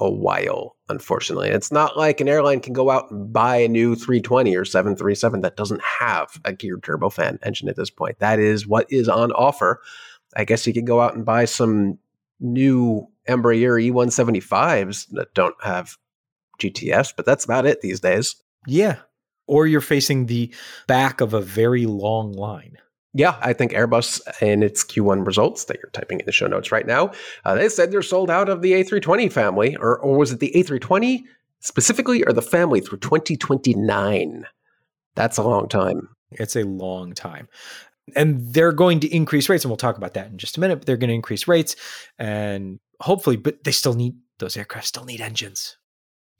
a 0.00 0.10
while, 0.10 0.76
unfortunately. 0.88 1.48
It's 1.50 1.72
not 1.72 1.96
like 1.96 2.20
an 2.20 2.28
airline 2.28 2.60
can 2.60 2.72
go 2.72 2.90
out 2.90 3.10
and 3.10 3.32
buy 3.32 3.56
a 3.56 3.68
new 3.68 3.94
320 3.94 4.56
or 4.56 4.64
737 4.64 5.40
that 5.40 5.56
doesn't 5.56 5.82
have 5.82 6.40
a 6.44 6.52
geared 6.52 6.82
turbofan 6.82 7.38
engine 7.42 7.68
at 7.68 7.76
this 7.76 7.90
point. 7.90 8.18
That 8.20 8.38
is 8.38 8.66
what 8.66 8.86
is 8.90 9.08
on 9.08 9.32
offer. 9.32 9.80
I 10.36 10.44
guess 10.44 10.66
you 10.66 10.72
could 10.72 10.86
go 10.86 11.00
out 11.00 11.14
and 11.14 11.24
buy 11.24 11.46
some 11.46 11.98
new 12.40 13.08
Embraer 13.28 13.90
E175s 13.90 15.08
that 15.12 15.34
don't 15.34 15.56
have 15.62 15.96
GTS, 16.60 17.14
but 17.16 17.26
that's 17.26 17.44
about 17.44 17.66
it 17.66 17.80
these 17.80 18.00
days. 18.00 18.36
Yeah. 18.66 18.96
Or 19.46 19.66
you're 19.66 19.80
facing 19.80 20.26
the 20.26 20.54
back 20.86 21.20
of 21.20 21.34
a 21.34 21.40
very 21.40 21.86
long 21.86 22.32
line. 22.32 22.78
Yeah, 23.14 23.36
I 23.40 23.52
think 23.52 23.72
Airbus 23.72 24.20
in 24.42 24.62
its 24.62 24.84
Q1 24.84 25.26
results 25.26 25.64
that 25.64 25.78
you're 25.82 25.90
typing 25.90 26.20
in 26.20 26.26
the 26.26 26.32
show 26.32 26.46
notes 26.46 26.70
right 26.70 26.86
now, 26.86 27.12
uh, 27.44 27.54
they 27.54 27.68
said 27.68 27.90
they're 27.90 28.02
sold 28.02 28.30
out 28.30 28.48
of 28.48 28.60
the 28.60 28.72
A320 28.72 29.32
family, 29.32 29.76
or, 29.76 29.98
or 29.98 30.18
was 30.18 30.30
it 30.32 30.40
the 30.40 30.52
A320 30.54 31.22
specifically, 31.60 32.22
or 32.24 32.32
the 32.32 32.42
family 32.42 32.80
through 32.80 32.98
2029? 32.98 34.46
That's 35.14 35.38
a 35.38 35.42
long 35.42 35.68
time. 35.68 36.08
It's 36.30 36.54
a 36.54 36.64
long 36.64 37.14
time. 37.14 37.48
And 38.14 38.52
they're 38.52 38.72
going 38.72 39.00
to 39.00 39.14
increase 39.14 39.48
rates, 39.48 39.64
and 39.64 39.70
we'll 39.70 39.78
talk 39.78 39.96
about 39.96 40.14
that 40.14 40.28
in 40.28 40.38
just 40.38 40.56
a 40.56 40.60
minute. 40.60 40.76
But 40.76 40.86
they're 40.86 40.96
going 40.96 41.08
to 41.08 41.14
increase 41.14 41.48
rates, 41.48 41.76
and 42.18 42.78
hopefully, 43.00 43.36
but 43.36 43.64
they 43.64 43.72
still 43.72 43.94
need 43.94 44.14
those 44.38 44.56
aircraft 44.56 44.86
still 44.86 45.04
need 45.04 45.20
engines. 45.20 45.76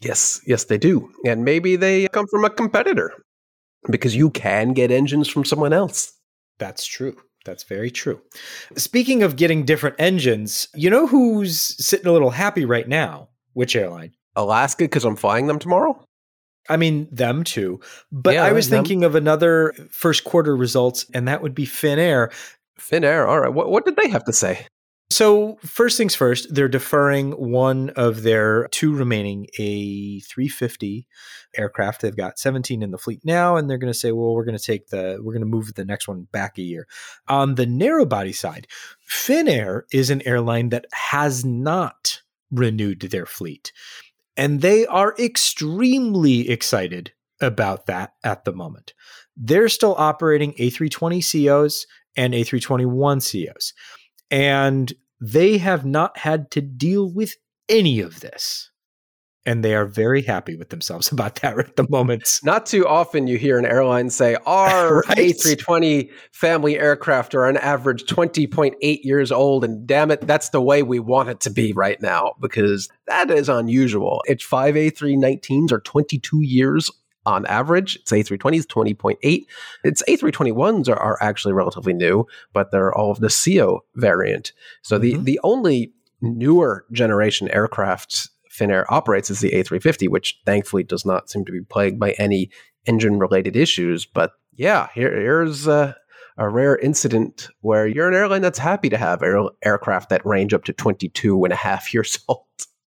Yes, 0.00 0.40
yes, 0.46 0.64
they 0.64 0.78
do. 0.78 1.10
And 1.26 1.44
maybe 1.44 1.76
they 1.76 2.08
come 2.08 2.26
from 2.30 2.44
a 2.44 2.50
competitor 2.50 3.12
because 3.90 4.14
you 4.14 4.30
can 4.30 4.72
get 4.72 4.90
engines 4.90 5.28
from 5.28 5.44
someone 5.44 5.72
else. 5.72 6.12
That's 6.58 6.86
true. 6.86 7.16
That's 7.44 7.62
very 7.62 7.90
true. 7.90 8.20
Speaking 8.76 9.22
of 9.22 9.36
getting 9.36 9.64
different 9.64 9.96
engines, 9.98 10.68
you 10.74 10.90
know 10.90 11.06
who's 11.06 11.58
sitting 11.84 12.06
a 12.06 12.12
little 12.12 12.30
happy 12.30 12.64
right 12.64 12.86
now? 12.86 13.28
Which 13.54 13.74
airline? 13.74 14.12
Alaska, 14.36 14.84
because 14.84 15.04
I'm 15.04 15.16
flying 15.16 15.46
them 15.46 15.58
tomorrow. 15.58 16.02
I 16.68 16.76
mean, 16.76 17.08
them 17.10 17.44
too. 17.44 17.80
But 18.12 18.34
yeah, 18.34 18.44
I 18.44 18.52
was 18.52 18.68
thinking 18.68 19.02
of 19.02 19.14
another 19.14 19.72
first 19.90 20.24
quarter 20.24 20.54
results, 20.54 21.06
and 21.14 21.26
that 21.26 21.42
would 21.42 21.54
be 21.54 21.64
Finnair. 21.64 22.30
Finnair, 22.78 23.26
all 23.26 23.40
right. 23.40 23.52
What, 23.52 23.70
what 23.70 23.84
did 23.86 23.96
they 23.96 24.08
have 24.08 24.24
to 24.24 24.32
say? 24.32 24.66
So, 25.10 25.56
first 25.64 25.96
things 25.96 26.14
first, 26.14 26.54
they're 26.54 26.68
deferring 26.68 27.32
one 27.32 27.90
of 27.90 28.22
their 28.22 28.68
two 28.68 28.94
remaining 28.94 29.46
A350 29.58 31.06
aircraft. 31.56 32.02
They've 32.02 32.14
got 32.14 32.38
17 32.38 32.82
in 32.82 32.90
the 32.90 32.98
fleet 32.98 33.22
now, 33.24 33.56
and 33.56 33.70
they're 33.70 33.78
going 33.78 33.92
to 33.92 33.98
say, 33.98 34.12
well, 34.12 34.34
we're 34.34 34.44
going 34.44 34.58
to 34.58 34.62
take 34.62 34.88
the, 34.88 35.18
we're 35.22 35.32
going 35.32 35.40
to 35.40 35.46
move 35.46 35.72
the 35.74 35.84
next 35.86 36.08
one 36.08 36.28
back 36.30 36.58
a 36.58 36.62
year. 36.62 36.86
On 37.26 37.54
the 37.54 37.64
narrow 37.64 38.04
body 38.04 38.32
side, 38.32 38.66
Finnair 39.08 39.82
is 39.92 40.10
an 40.10 40.20
airline 40.26 40.68
that 40.70 40.84
has 40.92 41.42
not 41.42 42.20
renewed 42.50 43.00
their 43.00 43.26
fleet. 43.26 43.72
And 44.36 44.60
they 44.60 44.86
are 44.86 45.14
extremely 45.18 46.50
excited 46.50 47.12
about 47.40 47.86
that 47.86 48.12
at 48.24 48.44
the 48.44 48.52
moment. 48.52 48.92
They're 49.36 49.70
still 49.70 49.94
operating 49.96 50.52
A320 50.54 51.46
COs 51.46 51.86
and 52.16 52.34
A321 52.34 53.22
COs. 53.52 53.72
And 54.30 54.92
they 55.20 55.58
have 55.58 55.84
not 55.84 56.18
had 56.18 56.50
to 56.52 56.60
deal 56.60 57.12
with 57.12 57.36
any 57.68 58.00
of 58.00 58.20
this. 58.20 58.70
And 59.46 59.64
they 59.64 59.74
are 59.74 59.86
very 59.86 60.20
happy 60.20 60.56
with 60.56 60.68
themselves 60.68 61.10
about 61.12 61.36
that 61.36 61.58
at 61.58 61.76
the 61.76 61.88
moment. 61.88 62.40
Not 62.44 62.66
too 62.66 62.86
often 62.86 63.26
you 63.26 63.38
hear 63.38 63.58
an 63.58 63.64
airline 63.64 64.10
say, 64.10 64.36
Our 64.46 65.00
right? 65.08 65.16
A320 65.16 66.10
family 66.32 66.78
aircraft 66.78 67.34
are 67.34 67.46
on 67.46 67.56
average 67.56 68.04
20.8 68.04 68.74
years 69.04 69.32
old. 69.32 69.64
And 69.64 69.86
damn 69.86 70.10
it, 70.10 70.26
that's 70.26 70.50
the 70.50 70.60
way 70.60 70.82
we 70.82 70.98
want 70.98 71.30
it 71.30 71.40
to 71.40 71.50
be 71.50 71.72
right 71.72 72.00
now 72.02 72.34
because 72.40 72.88
that 73.06 73.30
is 73.30 73.48
unusual. 73.48 74.22
It's 74.26 74.44
five 74.44 74.74
A319s 74.74 75.72
are 75.72 75.80
22 75.80 76.42
years 76.42 76.90
on 77.28 77.44
average. 77.46 77.96
It's 77.96 78.10
A320s, 78.10 78.64
20.8. 78.64 79.44
Its 79.84 80.02
A321s 80.08 80.88
are, 80.88 80.98
are 80.98 81.18
actually 81.20 81.52
relatively 81.52 81.92
new, 81.92 82.26
but 82.54 82.70
they're 82.70 82.94
all 82.94 83.10
of 83.10 83.20
the 83.20 83.28
CO 83.28 83.84
variant. 83.94 84.52
So 84.82 84.98
mm-hmm. 84.98 85.18
the, 85.18 85.32
the 85.32 85.40
only 85.44 85.92
newer 86.22 86.86
generation 86.90 87.48
aircraft 87.50 88.30
Finnair 88.50 88.86
operates 88.88 89.30
is 89.30 89.40
the 89.40 89.50
A350, 89.50 90.08
which 90.08 90.40
thankfully 90.46 90.82
does 90.82 91.04
not 91.04 91.28
seem 91.28 91.44
to 91.44 91.52
be 91.52 91.60
plagued 91.60 92.00
by 92.00 92.12
any 92.12 92.50
engine 92.86 93.18
related 93.18 93.56
issues. 93.56 94.06
But 94.06 94.32
yeah, 94.56 94.88
here, 94.94 95.14
here's 95.14 95.66
a 95.68 95.94
rare 96.38 96.76
incident 96.78 97.48
where 97.60 97.86
you're 97.86 98.08
an 98.08 98.14
airline 98.14 98.42
that's 98.42 98.58
happy 98.58 98.88
to 98.88 98.96
have 98.96 99.22
air, 99.22 99.38
aircraft 99.62 100.08
that 100.08 100.24
range 100.24 100.54
up 100.54 100.64
to 100.64 100.72
22 100.72 101.44
and 101.44 101.52
a 101.52 101.56
half 101.56 101.92
years 101.92 102.18
old. 102.28 102.46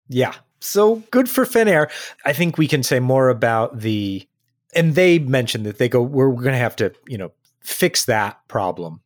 Yeah, 0.08 0.35
so 0.60 0.96
good 1.10 1.28
for 1.28 1.44
Finnair. 1.44 1.90
I 2.24 2.32
think 2.32 2.58
we 2.58 2.68
can 2.68 2.82
say 2.82 3.00
more 3.00 3.28
about 3.28 3.80
the, 3.80 4.26
and 4.74 4.94
they 4.94 5.18
mentioned 5.18 5.66
that 5.66 5.78
they 5.78 5.88
go, 5.88 6.02
we're, 6.02 6.28
we're 6.28 6.42
going 6.42 6.52
to 6.52 6.58
have 6.58 6.76
to, 6.76 6.92
you 7.06 7.18
know, 7.18 7.32
fix 7.60 8.04
that 8.06 8.38
problem 8.48 9.00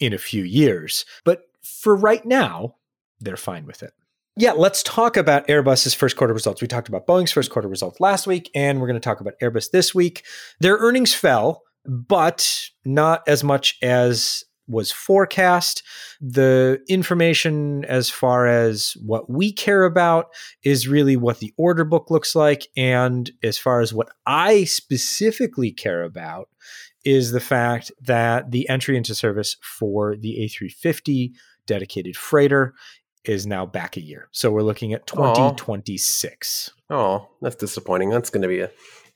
in 0.00 0.12
a 0.12 0.18
few 0.18 0.44
years. 0.44 1.04
But 1.24 1.42
for 1.62 1.96
right 1.96 2.24
now, 2.24 2.76
they're 3.20 3.36
fine 3.36 3.66
with 3.66 3.82
it. 3.82 3.92
Yeah, 4.36 4.52
let's 4.52 4.84
talk 4.84 5.16
about 5.16 5.48
Airbus's 5.48 5.94
first 5.94 6.16
quarter 6.16 6.32
results. 6.32 6.62
We 6.62 6.68
talked 6.68 6.88
about 6.88 7.08
Boeing's 7.08 7.32
first 7.32 7.50
quarter 7.50 7.66
results 7.66 7.98
last 7.98 8.26
week, 8.26 8.50
and 8.54 8.80
we're 8.80 8.86
going 8.86 8.94
to 8.94 9.00
talk 9.00 9.20
about 9.20 9.34
Airbus 9.42 9.72
this 9.72 9.92
week. 9.94 10.24
Their 10.60 10.76
earnings 10.76 11.12
fell, 11.12 11.64
but 11.84 12.68
not 12.84 13.26
as 13.26 13.42
much 13.42 13.76
as 13.82 14.44
was 14.68 14.92
forecast. 14.92 15.82
The 16.20 16.80
information 16.88 17.84
as 17.86 18.10
far 18.10 18.46
as 18.46 18.96
what 19.04 19.28
we 19.30 19.52
care 19.52 19.84
about 19.84 20.26
is 20.62 20.88
really 20.88 21.16
what 21.16 21.38
the 21.38 21.52
order 21.56 21.84
book 21.84 22.10
looks 22.10 22.36
like. 22.36 22.66
And 22.76 23.30
as 23.42 23.58
far 23.58 23.80
as 23.80 23.92
what 23.94 24.10
I 24.26 24.64
specifically 24.64 25.72
care 25.72 26.04
about 26.04 26.48
is 27.04 27.32
the 27.32 27.40
fact 27.40 27.90
that 28.02 28.50
the 28.50 28.68
entry 28.68 28.96
into 28.96 29.14
service 29.14 29.56
for 29.62 30.16
the 30.16 30.36
A350 30.40 31.32
dedicated 31.66 32.16
freighter 32.16 32.74
is 33.24 33.46
now 33.46 33.66
back 33.66 33.96
a 33.96 34.00
year. 34.00 34.28
So 34.32 34.50
we're 34.50 34.62
looking 34.62 34.92
at 34.92 35.06
2026. 35.06 36.70
Oh, 36.90 37.28
that's 37.40 37.56
disappointing. 37.56 38.10
That's 38.10 38.30
going 38.30 38.42
to 38.42 38.48
be 38.48 38.60
a 38.60 38.70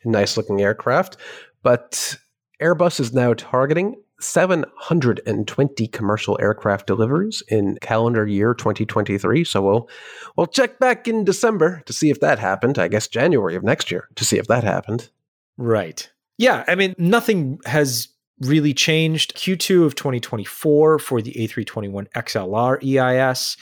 nice 0.05 0.37
looking 0.37 0.61
aircraft. 0.61 1.17
But 1.63 2.17
Airbus 2.61 3.01
is 3.01 3.13
now 3.13 3.35
targeting 3.35 3.97
720 4.23 5.87
commercial 5.89 6.39
aircraft 6.41 6.87
deliveries 6.87 7.43
in 7.49 7.79
calendar 7.81 8.27
year 8.27 8.55
2023. 8.55 9.45
So 9.45 9.63
we'll 9.63 9.89
we'll 10.37 10.47
check 10.47 10.79
back 10.79 11.09
in 11.09 11.25
December 11.25 11.83
to 11.87 11.93
see 11.93 12.11
if 12.11 12.21
that 12.21 12.39
happened. 12.39 12.79
I 12.79 12.89
guess 12.89 13.09
January 13.09 13.57
of 13.57 13.63
next 13.63 13.91
year 13.91 14.09
to 14.15 14.25
see 14.25 14.39
if 14.39 14.47
that 14.47 14.65
happened. 14.65 15.11
Right. 15.57 16.11
Yeah, 16.39 16.65
I 16.67 16.75
mean 16.75 16.95
nothing 16.99 17.61
has 17.67 18.09
really 18.43 18.75
changed. 18.75 19.35
Q2 19.37 19.85
of 19.85 19.95
2024 19.95 20.99
for 20.99 21.23
the 21.23 21.33
A321 21.33 22.11
XLR 22.13 22.83
EIS. 22.83 23.57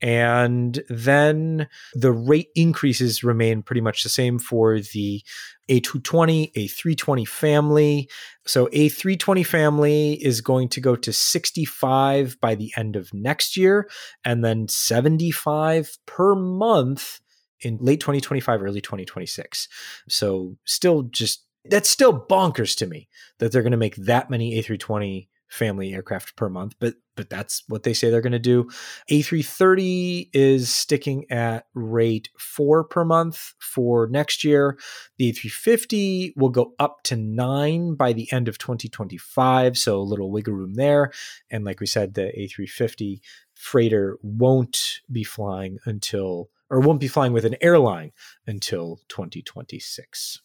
And 0.00 0.82
then 0.88 1.68
the 1.94 2.12
rate 2.12 2.48
increases 2.54 3.24
remain 3.24 3.62
pretty 3.62 3.80
much 3.80 4.02
the 4.02 4.08
same 4.08 4.38
for 4.38 4.80
the 4.80 5.22
A220, 5.70 6.52
A320 6.52 7.26
family. 7.26 8.10
So 8.46 8.66
A320 8.66 9.46
family 9.46 10.14
is 10.14 10.40
going 10.40 10.68
to 10.70 10.80
go 10.80 10.94
to 10.96 11.12
65 11.12 12.38
by 12.40 12.54
the 12.54 12.72
end 12.76 12.96
of 12.96 13.14
next 13.14 13.56
year, 13.56 13.88
and 14.24 14.44
then 14.44 14.68
75 14.68 15.96
per 16.06 16.34
month 16.34 17.20
in 17.60 17.78
late 17.80 18.00
2025, 18.00 18.62
early 18.62 18.82
2026. 18.82 19.68
So 20.08 20.56
still 20.64 21.04
just 21.04 21.46
that's 21.66 21.88
still 21.88 22.18
bonkers 22.18 22.76
to 22.78 22.86
me 22.86 23.08
that 23.38 23.52
they're 23.52 23.62
going 23.62 23.72
to 23.72 23.76
make 23.76 23.96
that 23.96 24.30
many 24.30 24.60
A320 24.60 25.28
family 25.54 25.94
aircraft 25.94 26.36
per 26.36 26.48
month, 26.48 26.74
but 26.78 26.94
but 27.16 27.30
that's 27.30 27.62
what 27.68 27.84
they 27.84 27.94
say 27.94 28.10
they're 28.10 28.20
going 28.20 28.32
to 28.32 28.40
do. 28.40 28.68
A330 29.08 30.30
is 30.32 30.68
sticking 30.68 31.30
at 31.30 31.66
rate 31.72 32.28
4 32.36 32.82
per 32.82 33.04
month 33.04 33.54
for 33.60 34.08
next 34.08 34.42
year. 34.42 34.76
The 35.16 35.32
A350 35.32 36.32
will 36.36 36.48
go 36.48 36.74
up 36.80 37.04
to 37.04 37.14
9 37.14 37.94
by 37.94 38.12
the 38.12 38.30
end 38.32 38.48
of 38.48 38.58
2025, 38.58 39.78
so 39.78 40.00
a 40.00 40.02
little 40.02 40.32
wiggle 40.32 40.54
room 40.54 40.74
there. 40.74 41.12
And 41.50 41.64
like 41.64 41.78
we 41.78 41.86
said 41.86 42.14
the 42.14 42.32
A350 42.36 43.20
freighter 43.54 44.18
won't 44.22 45.00
be 45.10 45.22
flying 45.22 45.78
until 45.84 46.50
or 46.68 46.80
won't 46.80 47.00
be 47.00 47.08
flying 47.08 47.32
with 47.32 47.44
an 47.44 47.56
airline 47.60 48.10
until 48.46 49.00
2026. 49.08 50.40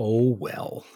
Oh, 0.00 0.36
well. 0.38 0.86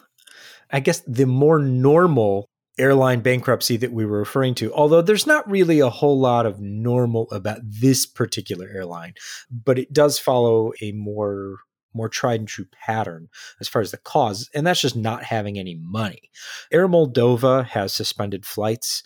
I 0.70 0.78
guess 0.78 1.00
the 1.08 1.26
more 1.26 1.58
normal 1.58 2.46
airline 2.78 3.20
bankruptcy 3.20 3.76
that 3.78 3.92
we 3.92 4.06
were 4.06 4.18
referring 4.18 4.54
to, 4.54 4.72
although 4.72 5.02
there's 5.02 5.26
not 5.26 5.50
really 5.50 5.80
a 5.80 5.90
whole 5.90 6.18
lot 6.18 6.46
of 6.46 6.60
normal 6.60 7.28
about 7.32 7.58
this 7.64 8.06
particular 8.06 8.70
airline, 8.72 9.14
but 9.50 9.78
it 9.78 9.92
does 9.92 10.18
follow 10.18 10.72
a 10.80 10.92
more 10.92 11.58
more 11.94 12.08
tried 12.08 12.40
and 12.40 12.48
true 12.48 12.64
pattern 12.72 13.28
as 13.60 13.68
far 13.68 13.82
as 13.82 13.90
the 13.90 13.98
cause, 13.98 14.48
and 14.54 14.66
that's 14.66 14.80
just 14.80 14.96
not 14.96 15.24
having 15.24 15.58
any 15.58 15.74
money. 15.74 16.30
Air 16.72 16.88
Moldova 16.88 17.66
has 17.66 17.92
suspended 17.92 18.46
flights 18.46 19.02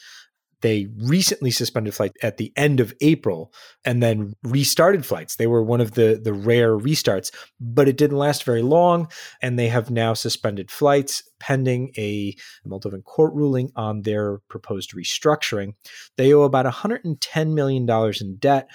they 0.67 0.89
recently 0.99 1.53
suspended 1.53 1.95
flights 1.95 2.17
at 2.25 2.39
the 2.39 2.53
end 2.57 2.81
of 2.81 2.93
April 3.01 3.53
and 3.85 4.03
then 4.03 4.35
restarted 4.43 5.07
flights. 5.07 5.37
They 5.37 5.47
were 5.47 5.63
one 5.63 5.81
of 5.81 5.93
the 5.93 6.21
the 6.21 6.33
rare 6.33 6.77
restarts, 6.77 7.33
but 7.61 7.87
it 7.87 7.97
didn't 7.97 8.19
last 8.19 8.43
very 8.43 8.63
long, 8.63 9.07
and 9.41 9.57
they 9.57 9.69
have 9.69 9.93
now 9.93 10.13
suspended 10.13 10.73
flights 10.73 11.23
pending 11.39 11.93
a 11.97 12.35
Moldovan 12.67 13.05
court 13.05 13.33
ruling 13.33 13.71
on 13.77 14.03
their 14.03 14.39
proposed 14.49 14.93
restructuring. 14.93 15.75
They 16.17 16.33
owe 16.33 16.43
about 16.43 16.65
110 16.65 17.55
million 17.55 17.87
dollars 17.87 18.21
in 18.21 18.35
debt, 18.35 18.69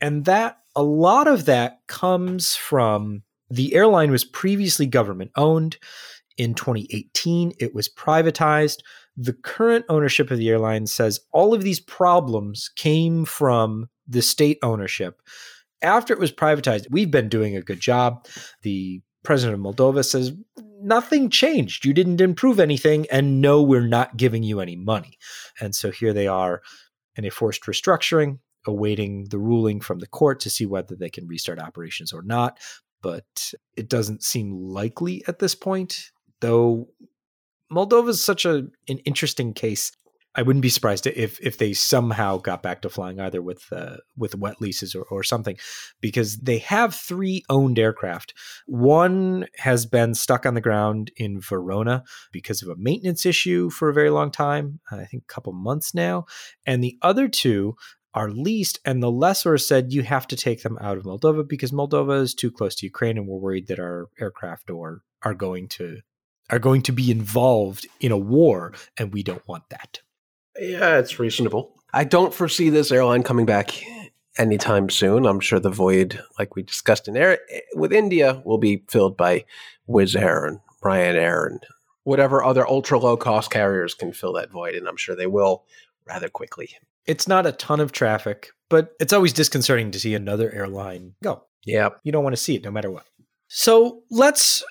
and 0.00 0.24
that 0.26 0.58
a 0.76 0.84
lot 0.84 1.26
of 1.26 1.46
that 1.46 1.80
comes 1.88 2.54
from 2.54 3.24
the 3.50 3.74
airline 3.74 4.12
was 4.12 4.24
previously 4.24 4.86
government 4.86 5.32
owned. 5.34 5.78
In 6.38 6.54
2018, 6.54 7.52
it 7.58 7.74
was 7.74 7.88
privatized 7.88 8.78
the 9.16 9.32
current 9.32 9.84
ownership 9.88 10.30
of 10.30 10.38
the 10.38 10.48
airline 10.48 10.86
says 10.86 11.20
all 11.32 11.54
of 11.54 11.62
these 11.62 11.80
problems 11.80 12.70
came 12.76 13.24
from 13.24 13.88
the 14.06 14.22
state 14.22 14.58
ownership. 14.62 15.20
After 15.82 16.14
it 16.14 16.20
was 16.20 16.32
privatized, 16.32 16.86
we've 16.90 17.10
been 17.10 17.28
doing 17.28 17.56
a 17.56 17.62
good 17.62 17.80
job. 17.80 18.26
The 18.62 19.02
president 19.22 19.54
of 19.54 19.60
Moldova 19.60 20.04
says 20.04 20.32
nothing 20.80 21.28
changed. 21.30 21.84
You 21.84 21.92
didn't 21.92 22.20
improve 22.20 22.58
anything, 22.58 23.06
and 23.10 23.40
no, 23.40 23.62
we're 23.62 23.86
not 23.86 24.16
giving 24.16 24.42
you 24.42 24.60
any 24.60 24.76
money. 24.76 25.18
And 25.60 25.74
so 25.74 25.90
here 25.90 26.12
they 26.12 26.26
are 26.26 26.62
in 27.16 27.24
a 27.24 27.30
forced 27.30 27.64
restructuring, 27.64 28.38
awaiting 28.66 29.26
the 29.30 29.38
ruling 29.38 29.80
from 29.80 29.98
the 29.98 30.06
court 30.06 30.40
to 30.40 30.50
see 30.50 30.66
whether 30.66 30.96
they 30.96 31.10
can 31.10 31.26
restart 31.26 31.58
operations 31.58 32.12
or 32.12 32.22
not. 32.22 32.58
But 33.02 33.52
it 33.76 33.88
doesn't 33.88 34.22
seem 34.22 34.52
likely 34.52 35.24
at 35.26 35.40
this 35.40 35.54
point, 35.54 36.10
though 36.40 36.88
Moldova 37.72 38.08
is 38.08 38.22
such 38.22 38.44
a 38.44 38.66
an 38.88 38.98
interesting 39.04 39.54
case. 39.54 39.92
I 40.34 40.42
wouldn't 40.42 40.62
be 40.62 40.70
surprised 40.70 41.06
if 41.06 41.38
if 41.40 41.58
they 41.58 41.72
somehow 41.74 42.38
got 42.38 42.62
back 42.62 42.82
to 42.82 42.90
flying 42.90 43.20
either 43.20 43.42
with 43.42 43.64
uh, 43.70 43.96
with 44.16 44.34
wet 44.34 44.60
leases 44.60 44.94
or, 44.94 45.02
or 45.04 45.22
something, 45.22 45.58
because 46.00 46.38
they 46.38 46.58
have 46.58 46.94
three 46.94 47.44
owned 47.50 47.78
aircraft. 47.78 48.32
One 48.66 49.46
has 49.58 49.84
been 49.84 50.14
stuck 50.14 50.46
on 50.46 50.54
the 50.54 50.60
ground 50.60 51.10
in 51.16 51.40
Verona 51.40 52.04
because 52.32 52.62
of 52.62 52.68
a 52.68 52.76
maintenance 52.76 53.26
issue 53.26 53.68
for 53.68 53.88
a 53.88 53.94
very 53.94 54.10
long 54.10 54.30
time. 54.30 54.80
I 54.90 55.04
think 55.04 55.24
a 55.24 55.32
couple 55.32 55.52
months 55.52 55.94
now, 55.94 56.26
and 56.66 56.82
the 56.82 56.98
other 57.02 57.28
two 57.28 57.76
are 58.14 58.30
leased, 58.30 58.78
and 58.84 59.02
the 59.02 59.10
lessor 59.10 59.56
said 59.58 59.92
you 59.92 60.02
have 60.02 60.26
to 60.28 60.36
take 60.36 60.62
them 60.62 60.78
out 60.80 60.98
of 60.98 61.04
Moldova 61.04 61.46
because 61.46 61.72
Moldova 61.72 62.20
is 62.20 62.34
too 62.34 62.50
close 62.50 62.74
to 62.76 62.86
Ukraine, 62.86 63.18
and 63.18 63.26
we're 63.26 63.38
worried 63.38 63.68
that 63.68 63.80
our 63.80 64.08
aircraft 64.18 64.70
or 64.70 65.02
are 65.22 65.34
going 65.34 65.68
to 65.68 65.98
are 66.50 66.58
going 66.58 66.82
to 66.82 66.92
be 66.92 67.10
involved 67.10 67.86
in 68.00 68.12
a 68.12 68.18
war, 68.18 68.74
and 68.98 69.12
we 69.12 69.22
don't 69.22 69.46
want 69.48 69.68
that. 69.70 70.00
Yeah, 70.58 70.98
it's 70.98 71.18
reasonable. 71.18 71.74
I 71.94 72.04
don't 72.04 72.34
foresee 72.34 72.68
this 72.68 72.92
airline 72.92 73.22
coming 73.22 73.46
back 73.46 73.82
anytime 74.38 74.90
soon. 74.90 75.26
I'm 75.26 75.40
sure 75.40 75.60
the 75.60 75.70
void, 75.70 76.22
like 76.38 76.56
we 76.56 76.62
discussed 76.62 77.08
in 77.08 77.16
air 77.16 77.38
with 77.74 77.92
India, 77.92 78.42
will 78.44 78.58
be 78.58 78.84
filled 78.88 79.16
by 79.16 79.44
Wizz 79.88 80.20
Air 80.20 80.46
and 80.46 80.60
Ryanair 80.82 81.46
and 81.46 81.62
whatever 82.04 82.42
other 82.42 82.66
ultra 82.66 82.98
low 82.98 83.16
cost 83.16 83.50
carriers 83.50 83.94
can 83.94 84.12
fill 84.12 84.32
that 84.34 84.50
void, 84.50 84.74
and 84.74 84.88
I'm 84.88 84.96
sure 84.96 85.14
they 85.14 85.26
will 85.26 85.64
rather 86.06 86.28
quickly. 86.28 86.70
It's 87.06 87.28
not 87.28 87.46
a 87.46 87.52
ton 87.52 87.80
of 87.80 87.92
traffic, 87.92 88.50
but 88.68 88.92
it's 89.00 89.12
always 89.12 89.32
disconcerting 89.32 89.90
to 89.92 90.00
see 90.00 90.14
another 90.14 90.52
airline 90.52 91.14
go. 91.22 91.44
Yeah. 91.64 91.90
You 92.02 92.12
don't 92.12 92.24
want 92.24 92.34
to 92.34 92.42
see 92.42 92.56
it 92.56 92.64
no 92.64 92.70
matter 92.70 92.90
what. 92.90 93.06
So 93.48 94.02
let's 94.10 94.64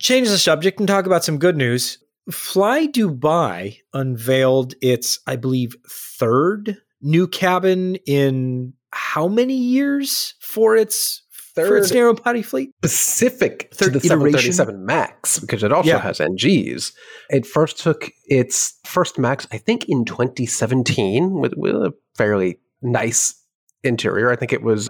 change 0.00 0.28
the 0.28 0.38
subject 0.38 0.78
and 0.78 0.88
talk 0.88 1.06
about 1.06 1.24
some 1.24 1.38
good 1.38 1.56
news. 1.56 1.98
Fly 2.30 2.86
Dubai 2.86 3.78
unveiled 3.92 4.74
its, 4.82 5.18
I 5.26 5.36
believe, 5.36 5.74
third 5.88 6.76
new 7.00 7.26
cabin 7.26 7.96
in 8.06 8.74
how 8.92 9.28
many 9.28 9.56
years 9.56 10.34
for 10.40 10.76
its 10.76 11.22
third 11.54 11.68
for 11.68 11.76
its 11.76 11.92
narrow 11.92 12.14
body 12.14 12.42
fleet? 12.42 12.72
Specific 12.84 13.70
third 13.74 13.94
to 13.94 13.98
the 13.98 14.06
iteration? 14.06 14.52
737 14.52 14.86
Max 14.86 15.38
because 15.38 15.62
it 15.62 15.72
also 15.72 15.90
yeah. 15.90 15.98
has 15.98 16.18
NGs. 16.18 16.92
It 17.30 17.46
first 17.46 17.78
took 17.78 18.10
its 18.26 18.78
first 18.84 19.18
Max, 19.18 19.46
I 19.52 19.58
think, 19.58 19.88
in 19.88 20.04
2017 20.04 21.32
with, 21.40 21.54
with 21.56 21.74
a 21.74 21.92
fairly 22.16 22.58
nice 22.82 23.34
interior. 23.82 24.30
I 24.30 24.36
think 24.36 24.52
it 24.52 24.62
was 24.62 24.88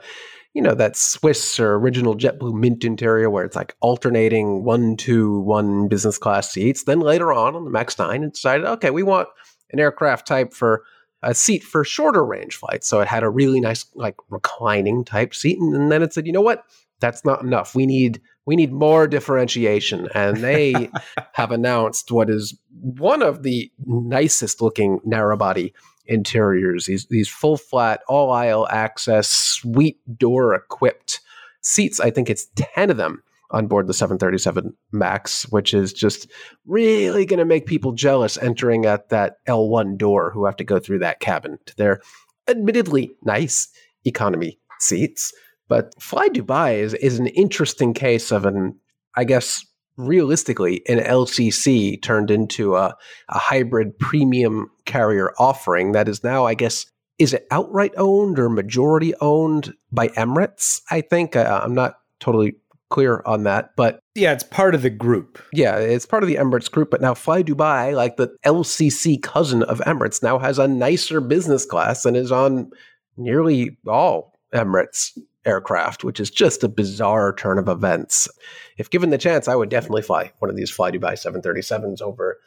you 0.54 0.62
know, 0.62 0.74
that 0.74 0.96
Swiss 0.96 1.60
or 1.60 1.74
original 1.74 2.16
JetBlue 2.16 2.54
Mint 2.54 2.84
interior 2.84 3.30
where 3.30 3.44
it's 3.44 3.56
like 3.56 3.76
alternating 3.80 4.64
one, 4.64 4.96
two, 4.96 5.40
one 5.40 5.88
business 5.88 6.18
class 6.18 6.50
seats. 6.50 6.84
Then 6.84 7.00
later 7.00 7.32
on 7.32 7.54
on 7.54 7.64
the 7.64 7.70
MAX 7.70 7.98
9, 7.98 8.24
it 8.24 8.34
decided, 8.34 8.66
okay, 8.66 8.90
we 8.90 9.02
want 9.02 9.28
an 9.70 9.78
aircraft 9.78 10.26
type 10.26 10.52
for 10.52 10.82
a 11.22 11.34
seat 11.34 11.62
for 11.62 11.84
shorter 11.84 12.24
range 12.24 12.56
flights. 12.56 12.88
So 12.88 13.00
it 13.00 13.06
had 13.06 13.22
a 13.22 13.30
really 13.30 13.60
nice, 13.60 13.84
like 13.94 14.16
reclining 14.28 15.04
type 15.04 15.34
seat. 15.34 15.58
And, 15.58 15.74
and 15.74 15.92
then 15.92 16.02
it 16.02 16.12
said, 16.12 16.26
you 16.26 16.32
know 16.32 16.40
what? 16.40 16.64
That's 16.98 17.24
not 17.24 17.42
enough. 17.42 17.74
We 17.74 17.86
need 17.86 18.20
we 18.46 18.56
need 18.56 18.72
more 18.72 19.06
differentiation. 19.06 20.08
And 20.14 20.38
they 20.38 20.90
have 21.34 21.52
announced 21.52 22.10
what 22.10 22.28
is 22.28 22.58
one 22.80 23.22
of 23.22 23.42
the 23.42 23.70
nicest 23.86 24.60
looking 24.60 25.00
narrow 25.04 25.36
body 25.36 25.72
interiors, 26.10 26.86
these 26.86 27.06
these 27.06 27.28
full 27.28 27.56
flat, 27.56 28.02
all 28.08 28.30
aisle 28.30 28.66
access, 28.70 29.28
suite 29.28 30.00
door 30.18 30.54
equipped 30.54 31.20
seats. 31.62 32.00
I 32.00 32.10
think 32.10 32.28
it's 32.28 32.48
10 32.56 32.90
of 32.90 32.96
them 32.96 33.22
on 33.52 33.66
board 33.66 33.86
the 33.86 33.94
737 33.94 34.76
MAX, 34.92 35.44
which 35.50 35.72
is 35.72 35.92
just 35.92 36.30
really 36.66 37.24
going 37.24 37.38
to 37.38 37.44
make 37.44 37.66
people 37.66 37.92
jealous 37.92 38.36
entering 38.38 38.86
at 38.86 39.08
that 39.08 39.36
L1 39.48 39.96
door 39.96 40.30
who 40.30 40.44
have 40.44 40.56
to 40.56 40.64
go 40.64 40.78
through 40.78 41.00
that 41.00 41.20
cabin 41.20 41.58
to 41.66 41.76
their 41.76 42.00
admittedly 42.48 43.10
nice 43.24 43.68
economy 44.04 44.58
seats. 44.78 45.32
But 45.68 45.94
Fly 46.00 46.28
Dubai 46.28 46.78
is, 46.78 46.94
is 46.94 47.18
an 47.18 47.28
interesting 47.28 47.94
case 47.94 48.30
of 48.30 48.44
an, 48.44 48.76
I 49.16 49.24
guess, 49.24 49.64
realistically 50.06 50.82
an 50.88 50.98
LCC 50.98 52.00
turned 52.00 52.30
into 52.30 52.76
a, 52.76 52.96
a 53.28 53.38
hybrid 53.38 53.98
premium 53.98 54.70
carrier 54.84 55.32
offering 55.38 55.92
that 55.92 56.08
is 56.08 56.24
now, 56.24 56.46
I 56.46 56.54
guess, 56.54 56.86
is 57.18 57.34
it 57.34 57.46
outright 57.50 57.92
owned 57.96 58.38
or 58.38 58.48
majority 58.48 59.14
owned 59.20 59.74
by 59.92 60.08
Emirates? 60.08 60.80
I 60.90 61.02
think 61.02 61.36
uh, 61.36 61.60
I'm 61.62 61.74
not 61.74 61.98
totally 62.18 62.54
clear 62.88 63.22
on 63.24 63.44
that, 63.44 63.70
but 63.76 64.00
yeah, 64.14 64.32
it's 64.32 64.42
part 64.42 64.74
of 64.74 64.82
the 64.82 64.90
group. 64.90 65.38
Yeah, 65.52 65.76
it's 65.76 66.06
part 66.06 66.22
of 66.22 66.28
the 66.28 66.36
Emirates 66.36 66.70
group, 66.70 66.90
but 66.90 67.00
now 67.00 67.14
Fly 67.14 67.42
Dubai, 67.42 67.94
like 67.94 68.16
the 68.16 68.34
LCC 68.44 69.22
cousin 69.22 69.62
of 69.64 69.78
Emirates, 69.80 70.22
now 70.22 70.38
has 70.38 70.58
a 70.58 70.66
nicer 70.66 71.20
business 71.20 71.64
class 71.64 72.04
and 72.04 72.16
is 72.16 72.32
on 72.32 72.70
nearly 73.16 73.76
all 73.86 74.38
Emirates 74.52 75.16
aircraft, 75.44 76.04
which 76.04 76.20
is 76.20 76.30
just 76.30 76.62
a 76.62 76.68
bizarre 76.68 77.34
turn 77.34 77.58
of 77.58 77.68
events. 77.68 78.28
If 78.76 78.90
given 78.90 79.10
the 79.10 79.18
chance, 79.18 79.48
I 79.48 79.56
would 79.56 79.68
definitely 79.68 80.02
fly 80.02 80.32
one 80.38 80.50
of 80.50 80.56
these 80.56 80.70
Fly 80.70 80.90
Dubai 80.90 81.12
737s 81.12 82.02
over 82.02 82.38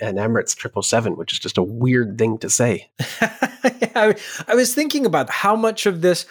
an 0.00 0.16
Emirates 0.16 0.50
777, 0.50 1.16
which 1.16 1.32
is 1.32 1.38
just 1.38 1.58
a 1.58 1.62
weird 1.62 2.18
thing 2.18 2.38
to 2.38 2.50
say. 2.50 2.90
I, 3.20 4.14
was 4.48 4.74
thinking 4.74 5.04
about 5.04 5.30
how 5.30 5.54
much 5.54 5.86
of 5.86 6.00
this, 6.00 6.26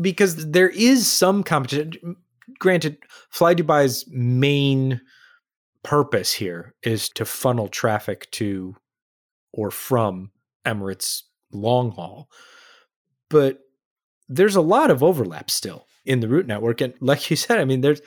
because 0.00 0.50
there 0.50 0.68
is 0.68 1.10
some 1.10 1.42
competition. 1.42 2.16
Granted, 2.58 2.98
Fly 3.30 3.54
Dubai's 3.54 4.04
main 4.08 5.00
purpose 5.82 6.32
here 6.32 6.74
is 6.82 7.08
to 7.10 7.24
funnel 7.24 7.68
traffic 7.68 8.30
to 8.32 8.76
or 9.52 9.70
from 9.70 10.30
Emirates 10.64 11.22
long 11.52 11.90
haul. 11.90 12.28
But 13.28 13.60
there's 14.28 14.56
a 14.56 14.60
lot 14.60 14.90
of 14.90 15.02
overlap 15.02 15.50
still 15.50 15.86
in 16.04 16.20
the 16.20 16.28
route 16.28 16.46
network. 16.46 16.80
And 16.80 16.94
like 17.00 17.30
you 17.30 17.36
said, 17.36 17.58
I 17.58 17.64
mean, 17.64 17.80
there's 17.80 18.00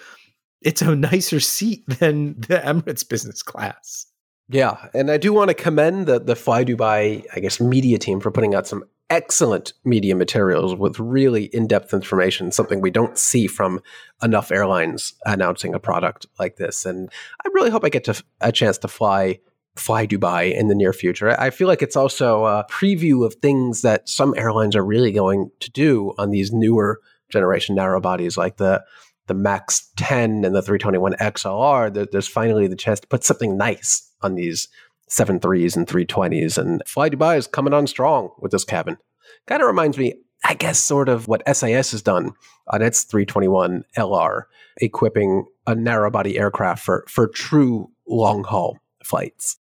it's 0.62 0.82
a 0.82 0.96
nicer 0.96 1.40
seat 1.40 1.84
than 2.00 2.40
the 2.42 2.60
Emirates 2.60 3.08
business 3.08 3.42
class. 3.44 4.06
Yeah, 4.50 4.88
and 4.94 5.12
I 5.12 5.18
do 5.18 5.34
want 5.34 5.50
to 5.50 5.54
commend 5.54 6.08
the 6.08 6.20
the 6.20 6.36
Fly 6.36 6.64
Dubai, 6.64 7.26
I 7.36 7.40
guess, 7.40 7.60
media 7.60 7.98
team 7.98 8.20
for 8.20 8.32
putting 8.32 8.56
out 8.56 8.66
some 8.66 8.86
excellent 9.10 9.74
media 9.86 10.16
materials 10.16 10.76
with 10.76 11.00
really 11.00 11.46
in-depth 11.46 11.94
information, 11.94 12.52
something 12.52 12.82
we 12.82 12.92
don't 12.92 13.18
see 13.18 13.48
from 13.48 13.82
enough 14.22 14.52
airlines 14.52 15.14
announcing 15.26 15.74
a 15.74 15.80
product 15.80 16.28
like 16.40 16.58
this. 16.58 16.86
And 16.86 17.10
I 17.46 17.50
really 17.54 17.70
hope 17.70 17.86
I 17.86 17.90
get 17.90 18.04
to 18.06 18.22
a 18.42 18.52
chance 18.52 18.78
to 18.80 18.90
fly 18.90 19.40
fly 19.78 20.08
Dubai 20.08 20.54
in 20.54 20.68
the 20.68 20.76
near 20.76 20.94
future. 20.94 21.40
I 21.40 21.50
feel 21.50 21.68
like 21.68 21.82
it's 21.82 21.96
also 21.96 22.46
a 22.46 22.66
preview 22.70 23.26
of 23.26 23.36
things 23.36 23.82
that 23.82 24.08
some 24.10 24.34
airlines 24.38 24.76
are 24.76 24.86
really 24.86 25.12
going 25.12 25.52
to 25.60 25.72
do 25.72 26.14
on 26.18 26.32
these 26.32 26.52
newer 26.52 27.02
generation 27.30 27.76
narrow 27.76 28.00
bodies 28.00 28.38
like 28.38 28.58
the 28.58 28.84
the 29.28 29.34
Max 29.34 29.92
10 29.98 30.46
and 30.46 30.56
the 30.56 30.62
321 30.62 31.14
XLR. 31.16 31.94
There, 31.94 32.08
there's 32.10 32.30
finally 32.30 32.68
the 32.68 32.78
chance 32.78 33.02
to 33.02 33.08
put 33.08 33.26
something 33.26 33.58
nice 33.58 34.10
on 34.22 34.36
these 34.36 34.70
73s 35.10 35.76
and 35.76 35.86
320s. 35.86 36.58
And 36.58 36.82
Fly 36.88 37.10
Dubai 37.10 37.38
is 37.38 37.46
coming 37.46 37.74
on 37.74 37.88
strong 37.88 38.30
with 38.40 38.54
this 38.54 38.64
cabin. 38.64 38.98
Kind 39.46 39.62
of 39.62 39.68
reminds 39.68 39.98
me, 39.98 40.14
I 40.46 40.54
guess, 40.54 40.80
sort 40.80 41.10
of 41.10 41.28
what 41.28 41.44
SAS 41.46 41.92
has 41.92 42.02
done 42.02 42.32
on 42.70 42.82
its 42.82 43.04
321 43.04 43.84
LR, 43.98 44.44
equipping 44.78 45.46
a 45.66 45.76
narrow 45.76 46.10
body 46.10 46.40
aircraft 46.40 46.84
for, 46.84 47.06
for 47.10 47.28
true 47.28 47.92
long 48.08 48.46
haul 48.46 48.78
flights 49.04 49.58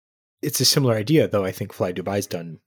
it's 0.46 0.62
a 0.62 0.66
similar 0.66 0.96
idea, 0.96 1.28
though. 1.28 1.44
I 1.44 1.52
think 1.52 1.74
Fly 1.74 1.92
Dubai's 1.92 2.28
done 2.28 2.60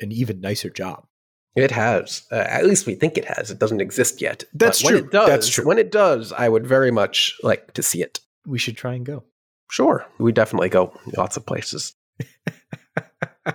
an 0.00 0.10
even 0.10 0.40
nicer 0.40 0.70
job. 0.70 1.06
It 1.54 1.70
has. 1.70 2.26
Uh, 2.30 2.36
at 2.36 2.66
least 2.66 2.86
we 2.86 2.94
think 2.94 3.16
it 3.16 3.24
has. 3.24 3.50
It 3.50 3.58
doesn't 3.58 3.80
exist 3.80 4.20
yet. 4.20 4.44
That's 4.52 4.80
true. 4.80 5.08
Does, 5.08 5.28
That's 5.28 5.48
true. 5.48 5.66
When 5.66 5.78
it 5.78 5.90
does, 5.92 6.32
I 6.32 6.48
would 6.48 6.66
very 6.66 6.90
much 6.90 7.34
like 7.42 7.72
to 7.74 7.82
see 7.82 8.02
it. 8.02 8.20
We 8.46 8.58
should 8.58 8.76
try 8.76 8.94
and 8.94 9.06
go. 9.06 9.24
Sure. 9.70 10.06
We 10.18 10.32
definitely 10.32 10.68
go 10.68 10.92
lots 11.16 11.36
of 11.36 11.46
places. 11.46 11.94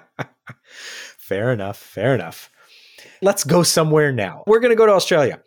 fair 1.17 1.52
enough. 1.52 1.78
Fair 1.78 2.15
enough. 2.15 2.50
Let's 3.22 3.44
go 3.44 3.62
somewhere 3.62 4.12
now. 4.12 4.44
We're 4.48 4.60
going 4.60 4.72
to 4.72 4.76
go 4.76 4.88
to 4.88 4.94
Australia. 4.94 5.41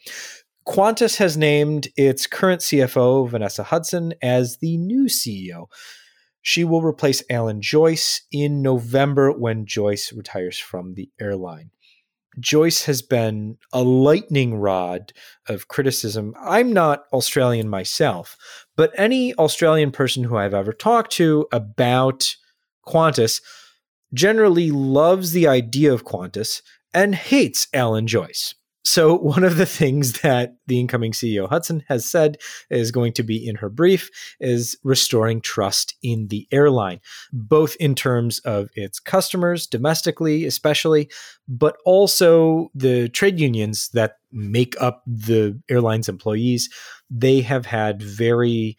Qantas 0.67 1.17
has 1.17 1.37
named 1.37 1.89
its 1.97 2.27
current 2.27 2.63
CFO, 2.63 3.29
Vanessa 3.29 3.65
Hudson, 3.65 4.15
as 4.23 4.59
the 4.59 4.77
new 4.79 5.07
CEO. 5.07 5.67
She 6.47 6.63
will 6.63 6.83
replace 6.83 7.23
Alan 7.31 7.63
Joyce 7.63 8.21
in 8.31 8.61
November 8.61 9.33
when 9.33 9.65
Joyce 9.65 10.13
retires 10.13 10.59
from 10.59 10.93
the 10.93 11.09
airline. 11.19 11.71
Joyce 12.39 12.85
has 12.85 13.01
been 13.01 13.57
a 13.73 13.83
lightning 13.83 14.57
rod 14.57 15.15
of 15.49 15.69
criticism. 15.69 16.35
I'm 16.39 16.71
not 16.75 17.05
Australian 17.15 17.71
myself, 17.71 18.37
but 18.77 18.93
any 18.95 19.35
Australian 19.37 19.91
person 19.91 20.25
who 20.25 20.37
I've 20.37 20.53
ever 20.53 20.75
talked 20.75 21.13
to 21.13 21.47
about 21.51 22.37
Qantas 22.87 23.41
generally 24.13 24.71
loves 24.71 25.33
the 25.33 25.49
idea 25.49 25.95
of 25.95 26.05
Qantas 26.05 26.61
and 26.93 27.15
hates 27.15 27.69
Alan 27.73 28.07
Joyce. 28.07 28.55
So, 28.85 29.17
one 29.19 29.45
of 29.45 29.57
the 29.57 29.67
things 29.67 30.21
that 30.21 30.57
the 30.67 30.79
incoming 30.79 31.13
CEO 31.13 31.49
Hudson 31.49 31.83
has 31.89 32.09
said 32.09 32.39
is 32.71 32.91
going 32.91 33.13
to 33.15 33.23
be 33.23 33.47
in 33.47 33.57
her 33.57 33.69
brief 33.69 34.11
is 34.41 34.77
restoring 34.85 35.41
trust 35.41 35.95
in 36.03 36.29
the 36.29 36.47
airline, 36.53 37.01
both 37.33 37.77
in 37.77 37.95
terms 37.95 38.39
of 38.41 38.69
its 38.75 39.01
customers, 39.01 39.67
domestically 39.67 40.45
especially, 40.45 41.11
but 41.49 41.77
also 41.85 42.71
the 42.75 43.09
trade 43.09 43.41
unions 43.41 43.89
that 43.91 44.19
make 44.33 44.81
up 44.81 45.03
the 45.07 45.61
airline's 45.69 46.09
employees. 46.09 46.69
They 47.11 47.41
have 47.43 47.67
had 47.67 48.03
very 48.03 48.77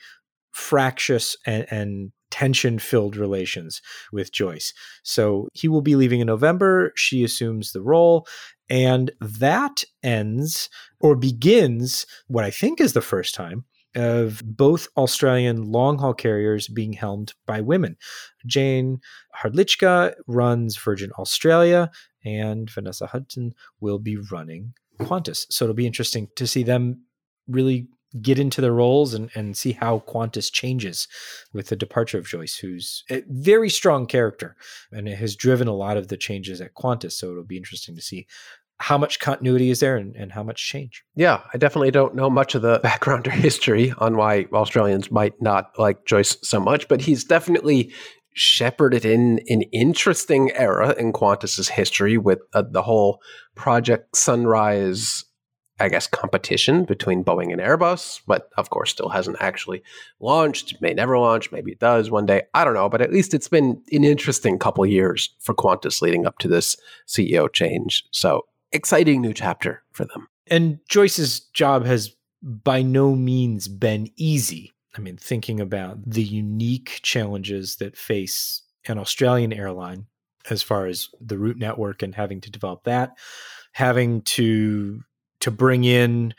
fractious 0.52 1.36
and, 1.46 1.66
and 1.70 2.12
tension 2.36 2.78
filled 2.80 3.16
relations 3.16 3.82
with 4.12 4.34
Joyce. 4.34 4.74
So 5.04 5.48
he 5.54 5.70
will 5.70 5.82
be 5.82 5.96
leaving 5.96 6.20
in 6.20 6.28
November. 6.28 6.92
She 6.98 7.24
assumes 7.24 7.72
the 7.72 7.82
role. 7.82 8.28
And 8.70 9.10
that 9.22 9.86
ends 10.04 10.70
or 11.00 11.16
begins 11.16 12.06
what 12.28 12.44
I 12.44 12.52
think 12.52 12.82
is 12.82 12.92
the 12.92 13.00
first 13.00 13.36
time 13.36 13.64
of 13.96 14.42
both 14.44 14.90
Australian 14.98 15.72
long 15.72 15.98
haul 15.98 16.14
carriers 16.14 16.68
being 16.68 16.92
helmed 16.92 17.34
by 17.46 17.62
women. 17.62 17.96
Jayne 18.46 19.00
Hrdlicka 19.42 20.16
runs 20.28 20.76
Virgin 20.76 21.12
Australia, 21.18 21.90
and 22.26 22.70
Vanessa 22.70 23.08
Hudson 23.08 23.54
will 23.80 24.00
be 24.00 24.18
running 24.18 24.74
Qantas. 25.00 25.46
So 25.50 25.64
it'll 25.64 25.74
be 25.74 25.88
interesting 25.88 26.28
to 26.36 26.46
see 26.46 26.64
them 26.64 27.06
really 27.48 27.88
get 28.22 28.40
into 28.40 28.62
their 28.62 28.74
roles 28.74 29.14
and, 29.14 29.30
and 29.36 29.58
see 29.58 29.74
how 29.74 30.04
Qantas 30.08 30.52
changes 30.52 31.08
with 31.54 31.68
the 31.68 31.76
departure 31.76 32.18
of 32.18 32.28
Joyce, 32.28 32.56
who's 32.56 33.04
a 33.10 33.24
very 33.28 33.70
strong 33.70 34.06
character 34.06 34.56
and 34.92 35.08
it 35.08 35.18
has 35.18 35.36
driven 35.36 35.68
a 35.68 35.76
lot 35.76 35.98
of 35.98 36.08
the 36.08 36.18
changes 36.18 36.62
at 36.62 36.76
Qantas. 36.76 37.14
So 37.14 37.32
it'll 37.32 37.44
be 37.44 37.58
interesting 37.58 37.96
to 37.96 38.02
see 38.02 38.28
how 38.78 38.98
much 38.98 39.20
continuity 39.20 39.70
is 39.70 39.80
there 39.80 39.96
and, 39.96 40.16
and 40.16 40.32
how 40.34 40.44
much 40.44 40.68
change. 40.68 41.04
Yeah, 41.16 41.42
I 41.54 41.58
definitely 41.58 41.92
don't 41.92 42.16
know 42.16 42.30
much 42.30 42.56
of 42.56 42.62
the 42.62 42.80
background 42.84 43.28
or 43.28 43.32
history 43.32 43.94
on 44.00 44.18
why 44.18 44.48
Australians 44.54 45.12
might 45.12 45.42
not 45.42 45.72
like 45.78 46.06
Joyce 46.06 46.38
so 46.44 46.60
much, 46.60 46.88
but 46.88 47.02
he's 47.02 47.24
definitely 47.24 47.94
shepherded 48.34 49.06
in 49.06 49.40
an 49.48 49.62
interesting 49.72 50.52
era 50.56 50.94
in 50.98 51.14
Qantas's 51.14 51.70
history 51.70 52.18
with 52.18 52.40
uh, 52.54 52.64
the 52.70 52.82
whole 52.82 53.22
Project 53.56 54.16
Sunrise 54.18 55.24
I 55.80 55.90
guess, 55.90 56.08
competition 56.08 56.86
between 56.86 57.24
Boeing 57.24 57.52
and 57.52 57.62
Airbus, 57.62 58.22
but 58.26 58.50
of 58.58 58.70
course 58.70 58.92
still 58.92 59.10
hasn't 59.10 59.38
actually 59.42 59.84
launched, 60.20 60.82
may 60.82 60.94
never 60.94 61.18
launch, 61.18 61.52
maybe 61.52 61.74
it 61.74 61.80
does 61.80 62.10
one 62.10 62.26
day. 62.26 62.44
I 62.54 62.64
don't 62.64 62.76
know, 62.76 62.88
but 62.88 63.02
at 63.02 63.12
least 63.12 63.34
it's 63.34 63.50
been 63.50 63.82
an 63.92 64.04
interesting 64.04 64.58
couple 64.58 64.86
years 64.86 65.36
for 65.40 65.54
Qantas 65.54 66.02
leading 66.02 66.26
up 66.26 66.38
to 66.40 66.48
this 66.48 66.78
CEO 67.08 67.52
change. 67.52 68.06
So 68.12 68.46
exciting 68.72 69.22
new 69.22 69.34
chapter 69.34 69.84
for 69.92 70.06
them. 70.06 70.28
And 70.48 70.80
Joyce's 70.88 71.42
job 71.54 71.86
has 71.86 72.16
by 72.42 72.82
no 72.82 73.16
means 73.16 73.68
been 73.68 74.10
easy. 74.16 74.74
I 74.98 75.02
mean, 75.02 75.18
thinking 75.18 75.60
about 75.60 75.98
the 76.10 76.24
unique 76.24 77.00
challenges 77.02 77.78
that 77.78 77.98
face 77.98 78.62
an 78.88 78.98
Australian 78.98 79.52
airline 79.52 80.06
as 80.50 80.62
far 80.62 80.86
as 80.86 81.10
the 81.20 81.38
route 81.38 81.58
network 81.58 82.04
and 82.04 82.14
having 82.14 82.40
to 82.42 82.52
develop 82.52 82.84
that, 82.84 83.18
having 83.74 84.22
to 84.22 85.02
to 85.46 85.52
bring 85.52 85.84
in 85.84 86.34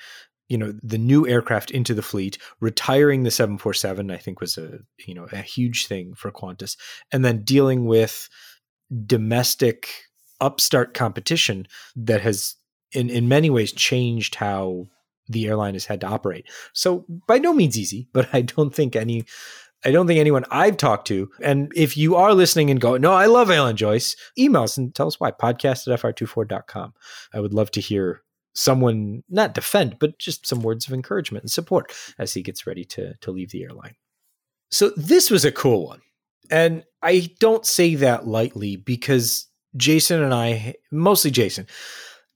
you 0.48 0.58
know 0.58 0.74
the 0.82 0.98
new 0.98 1.28
aircraft 1.28 1.70
into 1.70 1.94
the 1.94 2.02
fleet 2.02 2.38
retiring 2.60 3.22
the 3.22 3.30
747 3.30 4.10
i 4.10 4.16
think 4.16 4.40
was 4.40 4.58
a 4.58 4.80
you 5.06 5.14
know 5.14 5.28
a 5.30 5.36
huge 5.36 5.86
thing 5.86 6.12
for 6.16 6.32
qantas 6.32 6.76
and 7.12 7.24
then 7.24 7.44
dealing 7.44 7.86
with 7.86 8.28
domestic 9.06 9.88
upstart 10.40 10.92
competition 10.92 11.68
that 11.94 12.20
has 12.20 12.56
in 12.90 13.08
in 13.08 13.28
many 13.28 13.48
ways 13.48 13.72
changed 13.72 14.34
how 14.34 14.86
the 15.28 15.46
airline 15.46 15.74
has 15.74 15.86
had 15.86 16.00
to 16.00 16.08
operate 16.08 16.44
so 16.72 17.04
by 17.28 17.38
no 17.38 17.52
means 17.52 17.78
easy 17.78 18.08
but 18.12 18.28
i 18.34 18.40
don't 18.40 18.74
think 18.74 18.96
any 18.96 19.24
I 19.84 19.92
don't 19.92 20.08
think 20.08 20.18
anyone 20.18 20.44
I've 20.50 20.78
talked 20.78 21.06
to, 21.08 21.30
and 21.40 21.70
if 21.76 21.96
you 21.96 22.16
are 22.16 22.34
listening 22.34 22.70
and 22.70 22.80
go, 22.80 22.96
no, 22.96 23.12
I 23.12 23.26
love 23.26 23.52
Alan 23.52 23.76
Joyce, 23.76 24.16
email 24.36 24.62
us 24.62 24.76
and 24.76 24.92
tell 24.92 25.06
us 25.06 25.20
why. 25.20 25.30
Podcast 25.30 25.86
at 25.86 26.00
fr24.com. 26.00 26.94
I 27.32 27.40
would 27.40 27.54
love 27.54 27.70
to 27.72 27.80
hear 27.80 28.22
someone 28.56 29.22
not 29.28 29.54
defend, 29.54 29.98
but 30.00 30.18
just 30.18 30.46
some 30.46 30.62
words 30.62 30.86
of 30.86 30.94
encouragement 30.94 31.44
and 31.44 31.50
support 31.50 31.92
as 32.18 32.34
he 32.34 32.42
gets 32.42 32.66
ready 32.66 32.84
to 32.84 33.14
to 33.20 33.30
leave 33.30 33.50
the 33.50 33.62
airline. 33.62 33.94
So 34.70 34.90
this 34.96 35.30
was 35.30 35.44
a 35.44 35.52
cool 35.52 35.86
one. 35.86 36.00
And 36.50 36.84
I 37.02 37.30
don't 37.40 37.66
say 37.66 37.94
that 37.96 38.26
lightly 38.26 38.76
because 38.76 39.48
Jason 39.76 40.22
and 40.22 40.32
I, 40.32 40.74
mostly 40.90 41.30
Jason, 41.30 41.66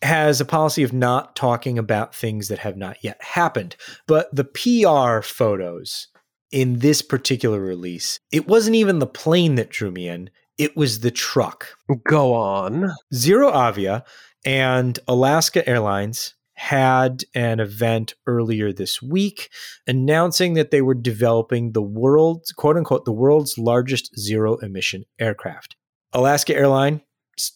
has 0.03 0.41
a 0.41 0.45
policy 0.45 0.83
of 0.83 0.93
not 0.93 1.37
talking 1.37 1.79
about 1.79 2.15
things 2.15 2.49
that 2.49 2.59
have 2.59 2.77
not 2.77 2.99
yet 3.03 3.23
happened. 3.23 3.77
But 4.07 4.35
the 4.35 4.45
PR 4.45 5.23
photos 5.23 6.09
in 6.51 6.79
this 6.79 7.03
particular 7.03 7.61
release, 7.61 8.19
it 8.33 8.49
wasn't 8.49 8.77
even 8.77 8.99
the 8.99 9.07
plane 9.07 9.57
that 9.57 9.71
drew 9.71 9.91
me 9.91 10.09
in, 10.09 10.31
it 10.59 10.77
was 10.77 11.01
the 11.01 11.11
truck. 11.11 11.77
Go 12.07 12.35
on. 12.35 12.91
ZeroAvia 13.15 14.03
and 14.45 14.99
Alaska 15.07 15.67
Airlines 15.69 16.35
had 16.55 17.25
an 17.35 17.59
event 17.59 18.15
earlier 18.27 18.71
this 18.71 19.01
week 19.01 19.49
announcing 19.87 20.55
that 20.55 20.71
they 20.71 20.83
were 20.83 20.95
developing 20.95 21.73
the 21.73 21.83
world's 21.83 22.53
quote 22.53 22.77
unquote 22.77 23.07
the 23.07 23.13
world's 23.13 23.57
largest 23.57 24.11
zero 24.19 24.57
emission 24.57 25.05
aircraft. 25.19 25.77
Alaska 26.13 26.55
Airlines 26.55 27.01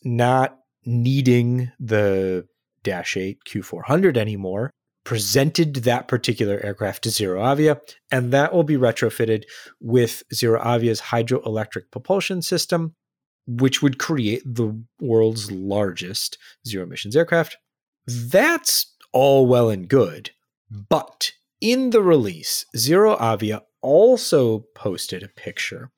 not 0.04 0.58
needing 0.86 1.70
the 1.78 2.46
Dash 2.82 3.16
8 3.16 3.38
Q400 3.46 4.16
anymore 4.16 4.70
presented 5.04 5.74
that 5.74 6.08
particular 6.08 6.58
aircraft 6.64 7.02
to 7.04 7.10
ZeroAvia, 7.10 7.78
and 8.10 8.32
that 8.32 8.54
will 8.54 8.62
be 8.64 8.76
retrofitted 8.76 9.44
with 9.80 10.22
ZeroAvia's 10.32 11.00
hydroelectric 11.00 11.90
propulsion 11.90 12.40
system, 12.40 12.94
which 13.46 13.82
would 13.82 13.98
create 13.98 14.42
the 14.44 14.78
world's 15.00 15.50
largest 15.50 16.38
zero 16.66 16.84
emissions 16.84 17.16
aircraft. 17.16 17.56
That's 18.06 18.94
all 19.12 19.46
well 19.46 19.70
and 19.70 19.88
good. 19.88 20.30
But 20.70 21.32
in 21.60 21.90
the 21.90 22.02
release, 22.02 22.66
ZeroAvia 22.76 23.62
also 23.80 24.60
posted 24.74 25.22
a 25.22 25.28
picture 25.28 25.90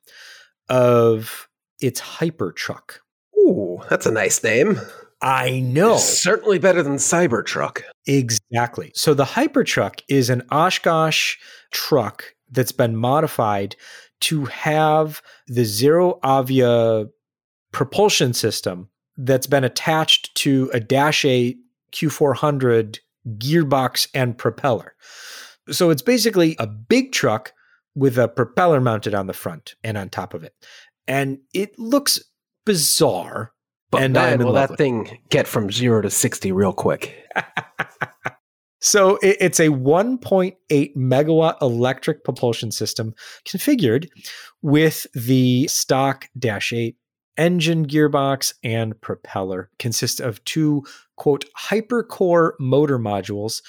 of 0.69 1.47
its 1.79 2.01
Hypertruck. 2.01 2.99
Ooh, 3.37 3.81
that's 3.89 4.05
a 4.05 4.11
nice 4.11 4.43
name. 4.43 4.79
I 5.21 5.59
know. 5.61 5.97
Certainly 5.97 6.59
better 6.59 6.83
than 6.83 6.97
Cybertruck. 6.97 7.81
Exactly. 8.05 8.91
So 8.93 9.13
the 9.13 9.25
Hypertruck 9.25 10.01
is 10.07 10.29
an 10.29 10.43
Oshkosh 10.51 11.35
truck 11.71 12.35
that's 12.51 12.71
been 12.71 12.95
modified 12.95 13.75
to 14.19 14.45
have 14.45 15.21
the 15.47 15.61
ZeroAvia 15.61 17.09
propulsion 17.71 18.33
system 18.33 18.89
that's 19.17 19.47
been 19.47 19.63
attached 19.63 20.33
to 20.35 20.69
a 20.73 20.79
Dash 20.79 21.25
8 21.25 21.57
Q400 21.91 22.99
gearbox 23.37 24.07
and 24.13 24.37
propeller. 24.37 24.93
So 25.69 25.89
it's 25.89 26.01
basically 26.01 26.55
a 26.59 26.67
big 26.67 27.11
truck 27.11 27.53
with 27.95 28.17
a 28.17 28.27
propeller 28.27 28.79
mounted 28.79 29.13
on 29.13 29.27
the 29.27 29.33
front 29.33 29.75
and 29.83 29.97
on 29.97 30.09
top 30.09 30.33
of 30.33 30.43
it. 30.43 30.53
And 31.07 31.39
it 31.53 31.77
looks 31.79 32.19
bizarre. 32.65 33.53
But 33.89 34.03
and 34.03 34.13
man, 34.13 34.39
will 34.45 34.53
that 34.53 34.77
thing 34.77 35.19
get 35.29 35.47
from 35.47 35.71
zero 35.71 36.01
to 36.01 36.09
60 36.09 36.51
real 36.51 36.73
quick? 36.73 37.15
So 38.79 39.17
it- 39.23 39.37
it's 39.39 39.59
a 39.59 39.69
1.8 39.69 40.95
megawatt 40.95 41.61
electric 41.61 42.23
propulsion 42.23 42.71
system 42.71 43.13
configured 43.47 44.07
with 44.61 45.07
the 45.13 45.67
stock 45.67 46.27
Dash 46.37 46.71
8 46.71 46.95
engine 47.37 47.87
gearbox 47.87 48.53
and 48.63 48.99
propeller. 49.01 49.69
Consists 49.79 50.19
of 50.19 50.43
two 50.45 50.83
quote 51.15 51.45
hypercore 51.57 52.53
motor 52.59 52.99
modules, 52.99 53.61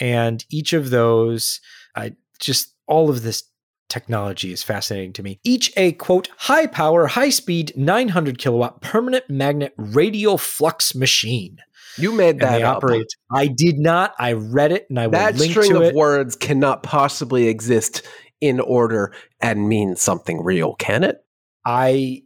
and 0.00 0.44
each 0.50 0.72
of 0.72 0.90
those, 0.90 1.60
I 1.94 2.12
just 2.38 2.74
all 2.86 3.10
of 3.10 3.22
this 3.22 3.44
technology 3.88 4.52
is 4.52 4.62
fascinating 4.62 5.12
to 5.14 5.22
me. 5.22 5.40
Each 5.44 5.72
a 5.76 5.92
quote 5.92 6.28
high 6.36 6.66
power, 6.66 7.06
high 7.06 7.30
speed, 7.30 7.72
900 7.76 8.38
kilowatt 8.38 8.80
permanent 8.80 9.28
magnet 9.30 9.72
radial 9.76 10.38
flux 10.38 10.94
machine. 10.94 11.58
You 11.98 12.12
made 12.12 12.40
that 12.40 12.62
up. 12.62 12.78
operate. 12.78 13.06
I 13.32 13.46
did 13.46 13.78
not. 13.78 14.14
I 14.18 14.32
read 14.32 14.72
it 14.72 14.86
and 14.90 14.98
I 14.98 15.06
will 15.06 15.12
That 15.12 15.36
link 15.36 15.52
string 15.52 15.70
to 15.70 15.76
of 15.78 15.82
it. 15.84 15.94
words 15.94 16.36
cannot 16.36 16.82
possibly 16.82 17.48
exist 17.48 18.02
in 18.40 18.60
order 18.60 19.14
and 19.40 19.68
mean 19.68 19.96
something 19.96 20.42
real, 20.44 20.74
can 20.74 21.04
it? 21.04 21.24
I 21.64 22.22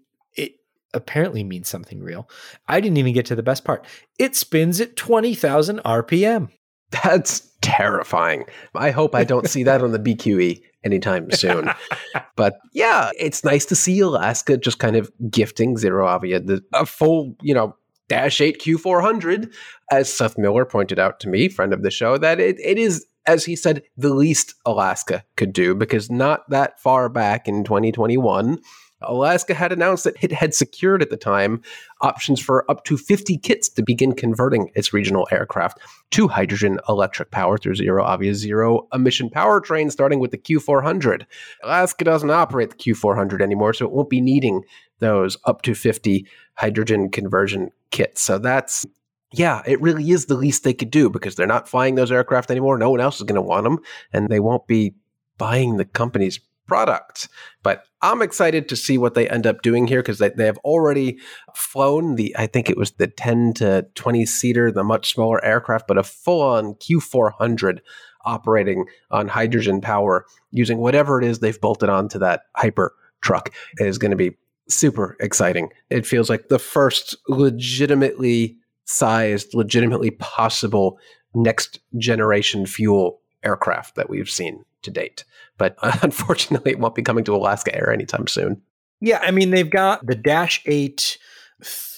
apparently 0.94 1.44
means 1.44 1.68
something 1.68 2.00
real. 2.00 2.28
I 2.68 2.80
didn't 2.80 2.98
even 2.98 3.14
get 3.14 3.26
to 3.26 3.36
the 3.36 3.42
best 3.42 3.64
part. 3.64 3.86
It 4.18 4.36
spins 4.36 4.80
at 4.80 4.96
20,000 4.96 5.80
RPM. 5.84 6.48
That's 6.90 7.48
terrifying. 7.60 8.44
I 8.74 8.90
hope 8.90 9.14
I 9.14 9.24
don't 9.24 9.48
see 9.48 9.62
that 9.64 9.82
on 9.82 9.92
the 9.92 9.98
BQE 9.98 10.60
anytime 10.84 11.30
soon. 11.30 11.70
but 12.36 12.58
yeah, 12.72 13.10
it's 13.18 13.44
nice 13.44 13.64
to 13.66 13.76
see 13.76 14.00
Alaska 14.00 14.56
just 14.56 14.78
kind 14.78 14.96
of 14.96 15.10
gifting 15.30 15.76
ZeroAvia 15.76 16.46
the, 16.46 16.62
a 16.74 16.86
full, 16.86 17.36
you 17.42 17.54
know, 17.54 17.76
Dash 18.08 18.40
8 18.40 18.60
Q400. 18.60 19.54
As 19.90 20.12
Seth 20.12 20.36
Miller 20.36 20.64
pointed 20.64 20.98
out 20.98 21.20
to 21.20 21.28
me, 21.28 21.48
friend 21.48 21.72
of 21.72 21.82
the 21.82 21.90
show, 21.90 22.18
that 22.18 22.40
it, 22.40 22.58
it 22.60 22.78
is, 22.78 23.06
as 23.26 23.44
he 23.44 23.54
said, 23.54 23.82
the 23.96 24.12
least 24.12 24.54
Alaska 24.66 25.24
could 25.36 25.52
do 25.52 25.74
because 25.74 26.10
not 26.10 26.48
that 26.50 26.80
far 26.80 27.08
back 27.08 27.46
in 27.46 27.62
2021, 27.62 28.58
Alaska 29.02 29.54
had 29.54 29.72
announced 29.72 30.04
that 30.04 30.22
it 30.22 30.32
had 30.32 30.54
secured 30.54 31.02
at 31.02 31.10
the 31.10 31.16
time 31.16 31.62
options 32.02 32.40
for 32.40 32.70
up 32.70 32.84
to 32.84 32.96
50 32.96 33.38
kits 33.38 33.68
to 33.68 33.82
begin 33.82 34.14
converting 34.14 34.70
its 34.74 34.92
regional 34.92 35.26
aircraft 35.30 35.78
to 36.10 36.28
hydrogen 36.28 36.78
electric 36.88 37.30
power 37.30 37.56
through 37.56 37.74
ZeroAvia's 37.74 38.38
zero 38.38 38.86
emission 38.92 39.30
powertrain, 39.30 39.90
starting 39.90 40.20
with 40.20 40.30
the 40.30 40.38
Q400. 40.38 41.24
Alaska 41.62 42.04
doesn't 42.04 42.30
operate 42.30 42.70
the 42.70 42.76
Q400 42.76 43.40
anymore, 43.40 43.72
so 43.72 43.86
it 43.86 43.92
won't 43.92 44.10
be 44.10 44.20
needing 44.20 44.62
those 44.98 45.36
up 45.44 45.62
to 45.62 45.74
50 45.74 46.26
hydrogen 46.54 47.10
conversion 47.10 47.70
kits. 47.90 48.20
So 48.20 48.38
that's, 48.38 48.84
yeah, 49.32 49.62
it 49.66 49.80
really 49.80 50.10
is 50.10 50.26
the 50.26 50.34
least 50.34 50.64
they 50.64 50.74
could 50.74 50.90
do 50.90 51.08
because 51.08 51.34
they're 51.34 51.46
not 51.46 51.68
flying 51.68 51.94
those 51.94 52.12
aircraft 52.12 52.50
anymore. 52.50 52.76
No 52.76 52.90
one 52.90 53.00
else 53.00 53.16
is 53.16 53.22
going 53.22 53.36
to 53.36 53.42
want 53.42 53.64
them, 53.64 53.78
and 54.12 54.28
they 54.28 54.40
won't 54.40 54.66
be 54.66 54.94
buying 55.38 55.78
the 55.78 55.86
company's 55.86 56.38
product. 56.70 57.28
But 57.64 57.82
I'm 58.00 58.22
excited 58.22 58.68
to 58.68 58.76
see 58.76 58.96
what 58.96 59.14
they 59.14 59.28
end 59.28 59.44
up 59.44 59.60
doing 59.60 59.88
here 59.88 60.02
because 60.02 60.20
they, 60.20 60.28
they 60.28 60.46
have 60.46 60.58
already 60.58 61.18
flown 61.52 62.14
the, 62.14 62.32
I 62.38 62.46
think 62.46 62.70
it 62.70 62.76
was 62.76 62.92
the 62.92 63.08
10 63.08 63.54
to 63.54 63.88
20 63.96 64.24
seater, 64.24 64.70
the 64.70 64.84
much 64.84 65.12
smaller 65.12 65.44
aircraft, 65.44 65.88
but 65.88 65.98
a 65.98 66.04
full 66.04 66.42
on 66.42 66.74
Q400 66.74 67.80
operating 68.24 68.84
on 69.10 69.26
hydrogen 69.26 69.80
power 69.80 70.26
using 70.52 70.78
whatever 70.78 71.20
it 71.20 71.26
is 71.26 71.40
they've 71.40 71.60
bolted 71.60 71.88
onto 71.88 72.20
that 72.20 72.42
hyper 72.54 72.94
truck 73.20 73.52
is 73.78 73.98
going 73.98 74.12
to 74.12 74.16
be 74.16 74.36
super 74.68 75.16
exciting. 75.18 75.70
It 75.90 76.06
feels 76.06 76.30
like 76.30 76.50
the 76.50 76.60
first 76.60 77.16
legitimately 77.26 78.56
sized, 78.84 79.54
legitimately 79.54 80.12
possible 80.12 81.00
next 81.34 81.80
generation 81.98 82.64
fuel 82.64 83.20
aircraft 83.42 83.96
that 83.96 84.08
we've 84.08 84.30
seen 84.30 84.64
to 84.82 84.90
date. 84.90 85.24
But 85.58 85.76
unfortunately, 86.02 86.72
it 86.72 86.78
won't 86.78 86.94
be 86.94 87.02
coming 87.02 87.24
to 87.24 87.34
Alaska 87.34 87.74
Air 87.74 87.92
anytime 87.92 88.26
soon. 88.26 88.62
Yeah, 89.00 89.18
I 89.22 89.30
mean 89.30 89.50
they've 89.50 89.70
got 89.70 90.06
the 90.06 90.14
Dash 90.14 90.62
8 90.66 91.18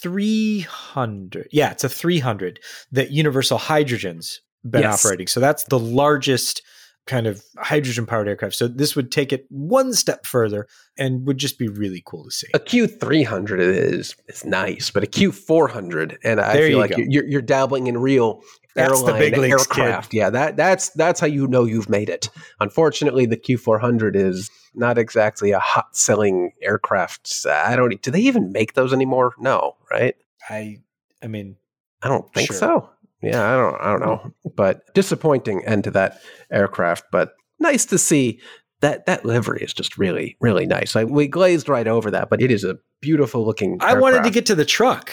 300. 0.03 1.49
Yeah, 1.53 1.71
it's 1.71 1.85
a 1.85 1.89
300 1.89 2.61
that 2.93 3.11
Universal 3.11 3.59
Hydrogen's 3.59 4.41
been 4.69 4.83
Yes. 4.83 5.05
operating. 5.05 5.27
So 5.27 5.41
that's 5.41 5.65
the 5.65 5.79
largest 5.79 6.63
kind 7.07 7.27
of 7.27 7.43
hydrogen 7.59 8.07
powered 8.07 8.29
aircraft. 8.29 8.55
So 8.55 8.69
this 8.69 8.95
would 8.95 9.11
take 9.11 9.33
it 9.33 9.45
one 9.49 9.93
step 9.93 10.25
further 10.25 10.69
and 10.97 11.27
would 11.27 11.39
just 11.39 11.59
be 11.59 11.67
really 11.67 12.01
cool 12.07 12.25
to 12.25 12.31
see. 12.31 12.47
A 12.55 12.61
Q300 12.61 13.59
is 13.59 14.15
is 14.29 14.45
nice, 14.45 14.91
but 14.91 15.03
a 15.03 15.07
Q400, 15.09 16.19
and 16.23 16.41
I 16.41 16.53
There 16.53 16.63
feel 16.69 16.71
you 16.71 16.77
like 16.77 16.93
you're 16.97 17.25
you're 17.27 17.43
dabbling 17.43 17.89
in 17.89 17.99
real 17.99 18.43
That's 18.75 19.01
the 19.03 19.07
airline 19.09 19.19
big 19.21 19.37
leagues, 19.37 19.67
kid. 19.67 19.81
aircraft. 19.83 20.15
Yeah, 20.15 20.31
that 20.31 20.57
that's 20.57 20.91
that's 20.91 21.21
how 21.21 21.27
you 21.27 21.47
know 21.47 21.65
you've 21.65 21.89
made 21.89 22.09
it. 22.09 22.31
Unfortunately, 22.61 23.27
the 23.27 23.37
Q400 23.37 24.17
is 24.17 24.51
not 24.75 24.97
exactly 24.99 25.51
a 25.51 25.59
hot 25.59 25.95
selling 25.97 26.53
aircraft. 26.63 27.45
I 27.47 27.77
don't. 27.77 28.01
Do 28.01 28.11
they 28.11 28.21
even 28.21 28.53
make 28.53 28.75
those 28.75 28.93
anymore? 28.93 29.35
No, 29.39 29.77
right? 29.91 30.15
I 30.49 30.79
I 31.23 31.27
mean 31.27 31.57
I 32.03 32.09
don't 32.09 32.33
think 32.33 32.49
Sure. 32.49 32.57
so. 32.57 32.91
Yeah, 33.23 33.43
I 33.53 33.57
don't 33.57 33.81
I 33.81 33.91
don't 33.93 34.01
know. 34.01 34.33
But 34.57 34.93
disappointing 34.95 35.65
end 35.67 35.85
to 35.85 35.91
that 35.93 36.21
aircraft, 36.51 37.05
but 37.13 37.35
nice 37.61 37.85
to 37.87 37.99
see 37.99 38.41
that 38.81 39.07
that 39.07 39.25
livery 39.25 39.63
is 39.63 39.73
just 39.73 39.97
really 39.99 40.37
really 40.41 40.67
nice. 40.67 40.95
Like 40.95 41.09
we 41.09 41.29
glazed 41.29 41.69
right 41.69 41.87
over 41.87 42.11
that, 42.11 42.31
but 42.31 42.41
it 42.43 42.51
is 42.51 42.65
a 42.65 42.79
beautiful 43.01 43.45
looking 43.45 43.79
I 43.81 43.95
wanted 43.99 44.25
to 44.25 44.31
get 44.31 44.47
to 44.47 44.55
the 44.55 44.65
truck. 44.65 45.13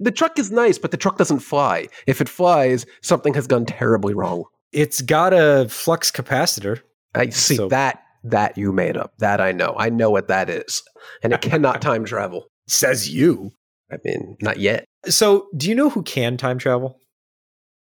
The 0.00 0.10
truck 0.12 0.38
is 0.38 0.50
nice, 0.50 0.78
but 0.78 0.90
the 0.92 0.96
truck 0.96 1.18
doesn't 1.18 1.40
fly. 1.40 1.88
If 2.06 2.20
it 2.20 2.28
flies, 2.28 2.86
something 3.02 3.34
has 3.34 3.46
gone 3.46 3.66
terribly 3.66 4.14
wrong. 4.14 4.44
It's 4.72 5.00
got 5.00 5.32
a 5.32 5.66
flux 5.68 6.10
capacitor. 6.10 6.80
I 7.14 7.30
see 7.30 7.56
So- 7.56 7.68
that 7.68 8.02
that 8.24 8.58
you 8.58 8.72
made 8.72 8.96
up. 8.96 9.12
That 9.18 9.40
I 9.40 9.52
know. 9.52 9.74
I 9.78 9.88
know 9.90 10.10
what 10.10 10.28
that 10.28 10.50
is. 10.50 10.82
And 11.22 11.32
it 11.32 11.40
cannot 11.40 11.80
time 11.88 12.04
travel. 12.04 12.46
Says 12.68 13.08
you. 13.08 13.52
I 13.90 13.96
mean, 14.04 14.36
not 14.42 14.58
yet. 14.58 14.84
So, 15.06 15.46
do 15.56 15.68
you 15.68 15.74
know 15.74 15.88
who 15.88 16.02
can 16.02 16.36
time 16.36 16.58
travel? 16.58 16.98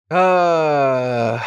Uh 0.09 1.39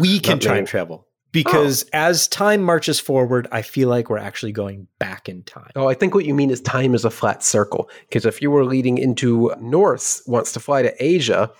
We 0.00 0.20
can 0.20 0.38
time 0.38 0.60
me. 0.64 0.66
travel. 0.66 1.06
Because 1.34 1.82
as 1.92 2.28
time 2.28 2.62
marches 2.62 3.00
forward, 3.00 3.48
I 3.50 3.62
feel 3.62 3.88
like 3.88 4.08
we're 4.08 4.18
actually 4.18 4.52
going 4.52 4.86
back 5.00 5.28
in 5.28 5.42
time. 5.42 5.72
Oh, 5.74 5.88
I 5.88 5.94
think 5.94 6.14
what 6.14 6.24
you 6.24 6.32
mean 6.32 6.50
is 6.50 6.60
time 6.60 6.94
is 6.94 7.04
a 7.04 7.10
flat 7.10 7.42
circle. 7.42 7.90
Because 8.08 8.24
if 8.24 8.40
you 8.40 8.52
were 8.52 8.64
leading 8.64 8.98
into 8.98 9.52
Norse, 9.60 10.22
wants 10.26 10.52
to 10.52 10.60
fly 10.60 10.82
to 10.82 10.94
Asia, 11.04 11.50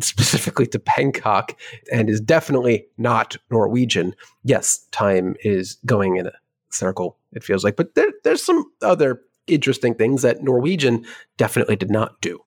specifically 0.00 0.66
to 0.66 0.78
Bangkok, 0.78 1.58
and 1.90 2.10
is 2.10 2.20
definitely 2.20 2.84
not 2.98 3.38
Norwegian, 3.50 4.14
yes, 4.44 4.86
time 4.92 5.34
is 5.40 5.78
going 5.86 6.16
in 6.16 6.26
a 6.26 6.32
circle, 6.70 7.16
it 7.32 7.42
feels 7.42 7.64
like. 7.64 7.76
But 7.76 7.94
there, 7.94 8.12
there's 8.24 8.44
some 8.44 8.64
other 8.82 9.22
interesting 9.46 9.94
things 9.94 10.20
that 10.22 10.42
Norwegian 10.42 11.06
definitely 11.38 11.76
did 11.76 11.90
not 11.90 12.20
do. 12.20 12.38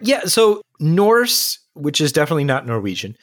Yeah, 0.00 0.24
so 0.24 0.60
Norse, 0.78 1.58
which 1.72 2.00
is 2.00 2.12
definitely 2.12 2.44
not 2.44 2.66
Norwegian, 2.66 3.16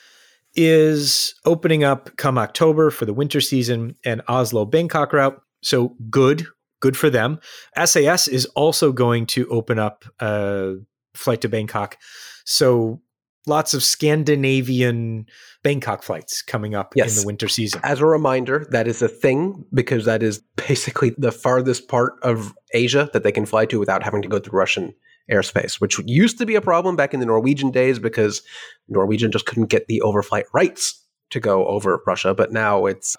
is 0.56 1.34
opening 1.46 1.84
up 1.84 2.16
come 2.18 2.38
October 2.38 2.92
for 2.92 3.06
the 3.06 3.14
winter 3.14 3.42
season 3.42 3.96
and 4.04 4.22
Oslo 4.28 4.66
Bangkok 4.66 5.14
route. 5.14 5.42
So 5.64 5.96
good, 6.10 6.46
good 6.80 6.98
for 6.98 7.10
them. 7.10 7.40
SAS 7.86 8.28
is 8.28 8.46
also 8.48 8.92
going 8.92 9.26
to 9.28 9.48
open 9.50 9.80
up 9.80 10.06
a 10.20 10.76
flight 11.14 11.42
to 11.42 11.50
Bangkok. 11.50 11.98
So 12.46 13.02
lots 13.48 13.74
of 13.74 13.84
Scandinavian 13.84 15.26
Bangkok 15.64 16.04
flights 16.04 16.42
coming 16.42 16.76
up 16.76 16.94
yes. 16.96 17.16
in 17.16 17.22
the 17.22 17.28
winter 17.28 17.48
season. 17.48 17.82
As 17.84 18.00
a 18.00 18.06
reminder, 18.06 18.68
that 18.72 18.88
is 18.88 19.02
a 19.02 19.08
thing 19.08 19.66
because 19.74 20.06
that 20.06 20.24
is 20.24 20.42
basically 20.56 21.14
the 21.18 21.32
farthest 21.32 21.88
part 21.88 22.14
of 22.24 22.54
Asia 22.74 23.10
that 23.14 23.24
they 23.24 23.32
can 23.32 23.46
fly 23.46 23.66
to 23.66 23.80
without 23.80 24.04
having 24.04 24.22
to 24.22 24.28
go 24.28 24.40
through 24.40 24.58
Russian 24.58 24.94
airspace, 25.32 25.80
which 25.80 26.00
used 26.06 26.38
to 26.38 26.46
be 26.46 26.56
a 26.56 26.62
problem 26.62 26.96
back 26.96 27.13
in 27.13 27.20
the 27.20 27.26
Norwegian 27.26 27.72
days 27.72 28.00
because 28.00 28.41
Norwegian 28.88 29.32
just 29.32 29.46
couldn't 29.46 29.67
get 29.67 29.88
the 29.88 30.02
overflight 30.04 30.46
rights 30.54 31.02
to 31.32 31.39
go 31.39 31.65
over 31.67 32.02
Russia. 32.06 32.34
But 32.34 32.52
now 32.52 32.86
it's 32.86 33.17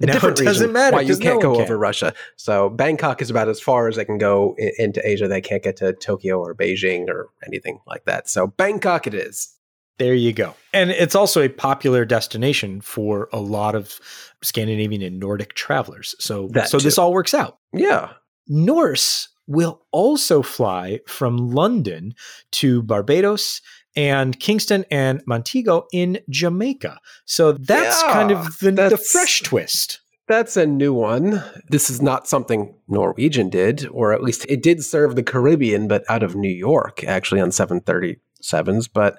a 0.00 0.06
now 0.06 0.12
different 0.12 0.40
it 0.40 0.44
doesn't 0.44 0.72
matter 0.72 0.96
why 0.96 1.02
you 1.02 1.16
can't 1.16 1.42
no 1.42 1.54
go 1.54 1.60
over 1.60 1.78
Russia. 1.78 2.14
So 2.36 2.68
Bangkok 2.68 3.22
is 3.22 3.30
about 3.30 3.48
as 3.48 3.60
far 3.60 3.88
as 3.88 3.96
they 3.96 4.04
can 4.04 4.18
go 4.18 4.54
in, 4.58 4.72
into 4.78 5.06
Asia. 5.06 5.28
They 5.28 5.40
can't 5.40 5.62
get 5.62 5.76
to 5.78 5.92
Tokyo 5.92 6.40
or 6.40 6.54
Beijing 6.54 7.08
or 7.08 7.30
anything 7.46 7.80
like 7.86 8.04
that. 8.04 8.28
So 8.28 8.48
Bangkok 8.48 9.06
it 9.06 9.14
is. 9.14 9.50
There 9.98 10.14
you 10.14 10.32
go. 10.32 10.54
And 10.72 10.90
it's 10.90 11.14
also 11.14 11.40
a 11.40 11.48
popular 11.48 12.04
destination 12.04 12.80
for 12.80 13.28
a 13.32 13.38
lot 13.38 13.76
of 13.76 14.00
Scandinavian 14.42 15.02
and 15.02 15.20
Nordic 15.20 15.54
travelers. 15.54 16.16
So 16.18 16.48
that 16.48 16.68
so 16.68 16.78
too. 16.78 16.84
this 16.84 16.98
all 16.98 17.12
works 17.12 17.32
out. 17.32 17.58
Yeah. 17.72 18.10
Norse 18.48 19.28
will 19.46 19.82
also 19.92 20.42
fly 20.42 21.00
from 21.06 21.50
London 21.50 22.14
to 22.52 22.82
Barbados 22.82 23.60
and 23.96 24.38
Kingston 24.40 24.84
and 24.90 25.22
Montego 25.26 25.86
in 25.92 26.18
Jamaica. 26.28 26.98
So 27.24 27.52
that's 27.52 28.02
yeah, 28.02 28.12
kind 28.12 28.30
of 28.30 28.58
the, 28.58 28.72
the 28.72 28.96
fresh 28.96 29.42
twist. 29.42 30.00
That's 30.26 30.56
a 30.56 30.66
new 30.66 30.94
one. 30.94 31.42
This 31.68 31.90
is 31.90 32.00
not 32.00 32.26
something 32.26 32.74
Norwegian 32.88 33.50
did, 33.50 33.86
or 33.88 34.12
at 34.12 34.22
least 34.22 34.46
it 34.48 34.62
did 34.62 34.82
serve 34.82 35.16
the 35.16 35.22
Caribbean, 35.22 35.86
but 35.86 36.02
out 36.08 36.22
of 36.22 36.34
New 36.34 36.48
York, 36.50 37.04
actually 37.04 37.42
on 37.42 37.50
737s. 37.50 38.88
But 38.92 39.18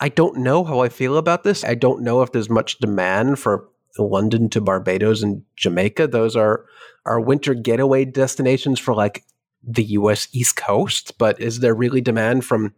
I 0.00 0.10
don't 0.10 0.38
know 0.38 0.64
how 0.64 0.80
I 0.80 0.90
feel 0.90 1.16
about 1.16 1.44
this. 1.44 1.64
I 1.64 1.74
don't 1.74 2.02
know 2.02 2.20
if 2.20 2.32
there's 2.32 2.50
much 2.50 2.78
demand 2.78 3.38
for 3.38 3.68
London 3.98 4.50
to 4.50 4.60
Barbados 4.60 5.22
and 5.22 5.42
Jamaica. 5.56 6.08
Those 6.08 6.36
are 6.36 6.66
our 7.06 7.20
winter 7.20 7.54
getaway 7.54 8.04
destinations 8.04 8.78
for 8.78 8.94
like 8.94 9.24
the 9.62 9.84
US 9.84 10.28
East 10.32 10.56
Coast, 10.56 11.18
but 11.18 11.40
is 11.40 11.60
there 11.60 11.74
really 11.74 12.00
demand 12.00 12.44
from 12.44 12.74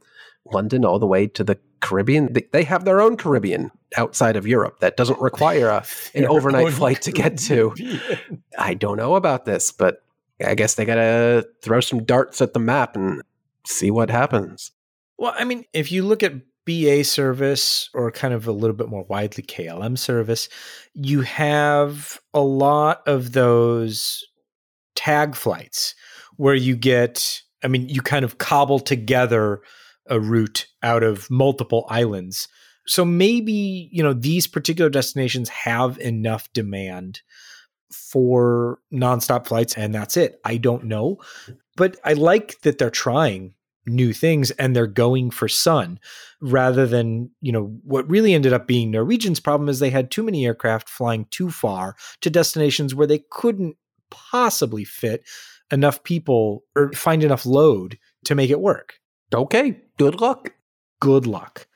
London 0.52 0.84
all 0.84 0.98
the 0.98 1.06
way 1.06 1.26
to 1.28 1.44
the 1.44 1.58
Caribbean? 1.80 2.34
They 2.52 2.64
have 2.64 2.84
their 2.84 3.00
own 3.00 3.16
Caribbean 3.16 3.70
outside 3.96 4.36
of 4.36 4.46
Europe 4.46 4.80
that 4.80 4.96
doesn't 4.96 5.20
require 5.20 5.68
a, 5.68 5.84
an 6.14 6.26
overnight 6.26 6.72
flight 6.72 7.02
to 7.02 7.12
get 7.12 7.38
to. 7.38 7.74
I 8.58 8.74
don't 8.74 8.96
know 8.96 9.14
about 9.14 9.44
this, 9.44 9.72
but 9.72 10.02
I 10.44 10.54
guess 10.54 10.74
they 10.74 10.84
got 10.84 10.94
to 10.96 11.46
throw 11.62 11.80
some 11.80 12.04
darts 12.04 12.40
at 12.40 12.54
the 12.54 12.60
map 12.60 12.96
and 12.96 13.22
see 13.66 13.90
what 13.90 14.10
happens. 14.10 14.72
Well, 15.18 15.34
I 15.36 15.44
mean, 15.44 15.64
if 15.72 15.92
you 15.92 16.02
look 16.02 16.22
at 16.22 16.34
BA 16.64 17.04
service 17.04 17.90
or 17.94 18.10
kind 18.10 18.32
of 18.32 18.46
a 18.46 18.52
little 18.52 18.76
bit 18.76 18.88
more 18.88 19.04
widely 19.04 19.42
KLM 19.42 19.98
service, 19.98 20.48
you 20.94 21.22
have 21.22 22.20
a 22.32 22.40
lot 22.40 23.02
of 23.06 23.32
those 23.32 24.24
tag 24.94 25.34
flights 25.34 25.94
where 26.40 26.54
you 26.54 26.74
get, 26.74 27.42
I 27.62 27.68
mean, 27.68 27.90
you 27.90 28.00
kind 28.00 28.24
of 28.24 28.38
cobble 28.38 28.80
together 28.80 29.60
a 30.08 30.18
route 30.18 30.66
out 30.82 31.02
of 31.02 31.30
multiple 31.30 31.84
islands. 31.90 32.48
So 32.86 33.04
maybe, 33.04 33.90
you 33.92 34.02
know, 34.02 34.14
these 34.14 34.46
particular 34.46 34.88
destinations 34.88 35.50
have 35.50 35.98
enough 35.98 36.50
demand 36.54 37.20
for 37.92 38.78
nonstop 38.90 39.48
flights 39.48 39.76
and 39.76 39.94
that's 39.94 40.16
it. 40.16 40.40
I 40.42 40.56
don't 40.56 40.84
know. 40.84 41.18
But 41.76 41.98
I 42.06 42.14
like 42.14 42.58
that 42.62 42.78
they're 42.78 42.88
trying 42.88 43.52
new 43.84 44.14
things 44.14 44.50
and 44.52 44.74
they're 44.74 44.86
going 44.86 45.30
for 45.30 45.46
sun 45.46 46.00
rather 46.40 46.86
than, 46.86 47.32
you 47.42 47.52
know, 47.52 47.78
what 47.84 48.08
really 48.08 48.32
ended 48.32 48.54
up 48.54 48.66
being 48.66 48.90
Norwegian's 48.90 49.40
problem 49.40 49.68
is 49.68 49.78
they 49.78 49.90
had 49.90 50.10
too 50.10 50.22
many 50.22 50.46
aircraft 50.46 50.88
flying 50.88 51.26
too 51.30 51.50
far 51.50 51.96
to 52.22 52.30
destinations 52.30 52.94
where 52.94 53.06
they 53.06 53.24
couldn't 53.30 53.76
possibly 54.10 54.84
fit 54.84 55.22
enough 55.72 56.02
people 56.02 56.64
or 56.76 56.92
find 56.92 57.22
enough 57.22 57.46
load 57.46 57.98
to 58.24 58.34
make 58.34 58.50
it 58.50 58.60
work. 58.60 58.94
Okay, 59.34 59.80
good 59.98 60.20
luck. 60.20 60.52
Good 61.00 61.26
luck. 61.26 61.66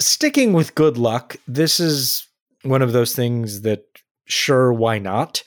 Sticking 0.00 0.52
with 0.52 0.74
good 0.74 0.98
luck, 0.98 1.36
this 1.46 1.78
is 1.80 2.26
one 2.62 2.82
of 2.82 2.92
those 2.92 3.14
things 3.14 3.62
that 3.62 3.84
sure, 4.26 4.72
why 4.72 4.98
not? 4.98 5.42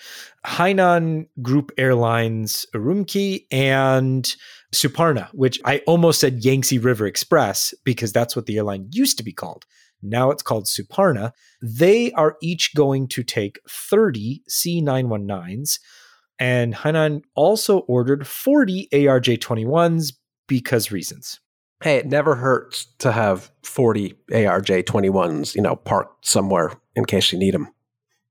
Hainan 0.45 1.27
Group 1.41 1.71
Airlines 1.77 2.65
Urumqi 2.73 3.45
and 3.51 4.35
Suparna, 4.73 5.29
which 5.33 5.59
I 5.63 5.79
almost 5.87 6.19
said 6.19 6.43
Yangtze 6.43 6.77
River 6.79 7.05
Express 7.05 7.73
because 7.83 8.11
that's 8.11 8.35
what 8.35 8.45
the 8.45 8.57
airline 8.57 8.89
used 8.91 9.17
to 9.17 9.23
be 9.23 9.31
called. 9.31 9.65
Now 10.01 10.31
it's 10.31 10.43
called 10.43 10.65
Suparna. 10.65 11.31
They 11.61 12.11
are 12.11 12.35
each 12.41 12.75
going 12.75 13.07
to 13.09 13.23
take 13.23 13.59
30 13.69 14.43
C919s 14.49 15.79
and 16.39 16.73
Hainan 16.73 17.23
also 17.35 17.79
ordered 17.79 18.27
40 18.27 18.87
ARJ 18.91 19.39
21s 19.39 20.13
because 20.47 20.91
reasons. 20.91 21.39
Hey, 21.81 21.97
it 21.97 22.05
never 22.05 22.35
hurts 22.35 22.85
to 22.99 23.11
have 23.11 23.51
40 23.63 24.13
ARJ 24.31 24.83
21s, 24.83 25.55
you 25.55 25.61
know, 25.61 25.75
parked 25.75 26.25
somewhere 26.25 26.71
in 26.95 27.05
case 27.05 27.31
you 27.31 27.39
need 27.39 27.53
them 27.53 27.67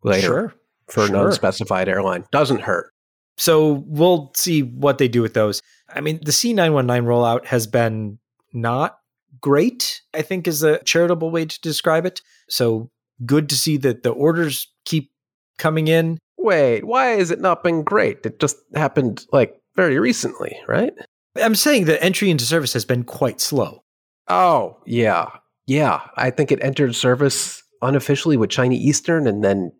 later 0.02 0.26
sure, 0.26 0.54
for 0.88 1.06
sure. 1.06 1.16
an 1.16 1.26
unspecified 1.26 1.88
airline. 1.88 2.24
Doesn't 2.32 2.62
hurt. 2.62 2.92
So 3.36 3.84
we'll 3.86 4.32
see 4.36 4.62
what 4.62 4.98
they 4.98 5.08
do 5.08 5.22
with 5.22 5.34
those. 5.34 5.62
I 5.88 6.00
mean, 6.00 6.20
the 6.22 6.32
C919 6.32 7.04
rollout 7.04 7.46
has 7.46 7.66
been 7.66 8.18
not 8.52 8.98
great, 9.40 10.02
I 10.14 10.22
think 10.22 10.46
is 10.46 10.62
a 10.62 10.78
charitable 10.84 11.30
way 11.30 11.46
to 11.46 11.60
describe 11.60 12.06
it. 12.06 12.22
So 12.48 12.90
good 13.24 13.48
to 13.50 13.56
see 13.56 13.76
that 13.78 14.02
the 14.02 14.10
orders 14.10 14.68
keep 14.84 15.10
coming 15.58 15.88
in. 15.88 16.18
Wait, 16.42 16.84
why 16.84 17.06
has 17.06 17.30
it 17.30 17.40
not 17.40 17.62
been 17.62 17.82
great? 17.82 18.26
It 18.26 18.40
just 18.40 18.56
happened 18.74 19.26
like 19.32 19.54
very 19.76 19.98
recently, 19.98 20.58
right? 20.66 20.92
I'm 21.36 21.54
saying 21.54 21.86
that 21.86 22.02
entry 22.02 22.30
into 22.30 22.44
service 22.44 22.72
has 22.72 22.84
been 22.84 23.04
quite 23.04 23.40
slow. 23.40 23.84
Oh, 24.28 24.78
yeah. 24.84 25.30
Yeah. 25.66 26.00
I 26.16 26.30
think 26.30 26.52
it 26.52 26.62
entered 26.62 26.94
service 26.94 27.62
unofficially 27.80 28.36
with 28.36 28.50
China 28.50 28.74
Eastern 28.74 29.26
and 29.26 29.42
then 29.42 29.72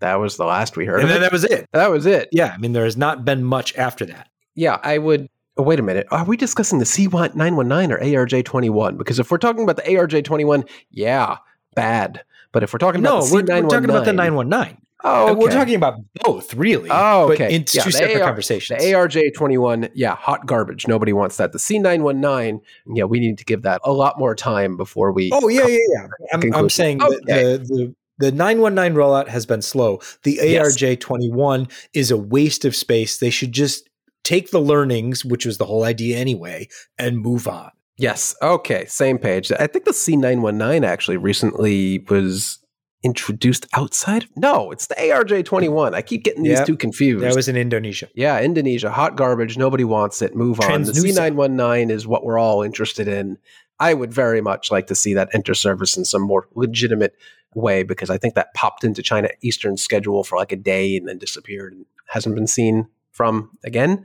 that 0.00 0.16
was 0.16 0.36
the 0.36 0.44
last 0.44 0.76
we 0.76 0.84
heard. 0.84 1.00
And 1.00 1.08
then 1.08 1.20
that 1.20 1.32
was 1.32 1.44
it. 1.44 1.66
That 1.72 1.90
was 1.90 2.06
it. 2.06 2.28
Yeah. 2.32 2.52
I 2.52 2.58
mean, 2.58 2.72
there 2.72 2.84
has 2.84 2.96
not 2.96 3.24
been 3.24 3.44
much 3.44 3.74
after 3.76 4.04
that. 4.06 4.28
Yeah. 4.54 4.78
I 4.82 4.98
would. 4.98 5.28
Oh, 5.56 5.62
wait 5.62 5.78
a 5.78 5.82
minute. 5.82 6.08
Are 6.10 6.24
we 6.24 6.36
discussing 6.36 6.80
the 6.80 6.84
C919 6.84 7.92
or 7.92 7.98
ARJ21? 7.98 8.98
Because 8.98 9.20
if 9.20 9.30
we're 9.30 9.38
talking 9.38 9.62
about 9.62 9.76
the 9.76 9.82
ARJ21, 9.82 10.68
yeah, 10.90 11.36
bad. 11.76 12.24
But 12.50 12.64
if 12.64 12.72
we're 12.72 12.80
talking 12.80 13.00
about 13.00 13.20
no, 13.20 13.24
the 13.24 13.34
we're, 13.34 13.62
we're 13.62 13.68
talking 13.68 13.88
about 13.88 14.04
the 14.04 14.12
919. 14.12 14.78
Oh, 15.06 15.28
okay. 15.28 15.34
we're 15.34 15.50
talking 15.50 15.74
about 15.74 16.00
both, 16.22 16.54
really. 16.54 16.88
Oh, 16.90 17.30
okay. 17.30 17.44
But 17.44 17.52
it's 17.52 17.74
yeah, 17.74 17.82
two 17.82 17.90
separate 17.90 18.20
AR, 18.20 18.26
conversations. 18.26 18.82
The 18.82 18.92
ARJ 18.92 19.34
twenty 19.34 19.58
one, 19.58 19.90
yeah, 19.94 20.16
hot 20.16 20.46
garbage. 20.46 20.88
Nobody 20.88 21.12
wants 21.12 21.36
that. 21.36 21.52
The 21.52 21.58
C 21.58 21.78
nine 21.78 22.02
one 22.02 22.20
nine, 22.20 22.60
yeah, 22.86 23.04
we 23.04 23.20
need 23.20 23.36
to 23.38 23.44
give 23.44 23.62
that 23.62 23.82
a 23.84 23.92
lot 23.92 24.18
more 24.18 24.34
time 24.34 24.78
before 24.78 25.12
we. 25.12 25.30
Oh 25.32 25.48
yeah, 25.48 25.66
yeah, 25.66 25.78
yeah. 25.94 26.06
I'm, 26.32 26.54
I'm, 26.54 26.70
saying 26.70 27.02
okay. 27.02 27.18
the, 27.18 27.58
the 27.58 27.94
the 28.18 28.32
919 28.32 28.96
rollout 28.96 29.28
has 29.28 29.44
been 29.44 29.60
slow. 29.60 30.00
The 30.22 30.38
ARJ 30.38 31.00
21 31.00 31.68
is 31.92 32.10
a 32.10 32.16
waste 32.16 32.64
of 32.64 32.76
space. 32.76 33.18
They 33.18 33.30
should 33.30 33.52
just 33.52 33.88
take 34.22 34.50
the 34.50 34.60
learnings, 34.60 35.24
which 35.24 35.44
was 35.44 35.58
the 35.58 35.66
whole 35.66 35.84
idea 35.84 36.16
anyway, 36.16 36.68
and 36.98 37.18
move 37.18 37.48
on. 37.48 37.70
Yes. 37.96 38.34
Okay. 38.40 38.86
Same 38.86 39.18
page. 39.18 39.52
I 39.52 39.66
think 39.66 39.84
the 39.84 39.92
C919 39.92 40.84
actually 40.84 41.16
recently 41.16 42.04
was 42.08 42.58
introduced 43.04 43.66
outside? 43.74 44.26
No, 44.34 44.70
it's 44.70 44.86
the 44.86 44.94
ARJ 44.94 45.44
21. 45.44 45.94
I 45.94 46.02
keep 46.02 46.24
getting 46.24 46.42
these 46.42 46.58
yep. 46.58 46.66
two 46.66 46.76
confused. 46.76 47.22
That 47.24 47.36
was 47.36 47.48
in 47.48 47.56
Indonesia. 47.56 48.08
Yeah, 48.14 48.40
Indonesia. 48.40 48.90
Hot 48.90 49.16
garbage. 49.16 49.56
Nobody 49.56 49.84
wants 49.84 50.22
it. 50.22 50.34
Move 50.34 50.60
on. 50.60 50.82
The 50.82 50.92
C919 50.92 51.90
is 51.90 52.06
what 52.06 52.24
we're 52.24 52.38
all 52.38 52.62
interested 52.62 53.06
in. 53.06 53.38
I 53.78 53.94
would 53.94 54.12
very 54.12 54.40
much 54.40 54.70
like 54.70 54.86
to 54.86 54.94
see 54.94 55.14
that 55.14 55.28
enter 55.34 55.54
service 55.54 55.96
in 55.96 56.04
some 56.04 56.22
more 56.22 56.48
legitimate 56.54 57.14
way 57.54 57.82
because 57.82 58.10
I 58.10 58.18
think 58.18 58.34
that 58.34 58.54
popped 58.54 58.84
into 58.84 59.02
China 59.02 59.28
Eastern 59.42 59.76
schedule 59.76 60.24
for 60.24 60.36
like 60.36 60.52
a 60.52 60.56
day 60.56 60.96
and 60.96 61.08
then 61.08 61.18
disappeared 61.18 61.72
and 61.72 61.84
hasn't 62.08 62.34
been 62.34 62.46
seen 62.46 62.88
from 63.10 63.50
again. 63.64 64.04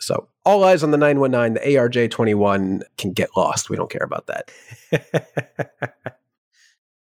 So 0.00 0.28
all 0.44 0.64
eyes 0.64 0.82
on 0.82 0.90
the 0.90 0.98
919. 0.98 1.54
The 1.54 1.76
ARJ 1.76 2.10
21 2.10 2.82
can 2.98 3.12
get 3.12 3.30
lost. 3.36 3.70
We 3.70 3.76
don't 3.76 3.90
care 3.90 4.04
about 4.04 4.26
that. 4.26 4.50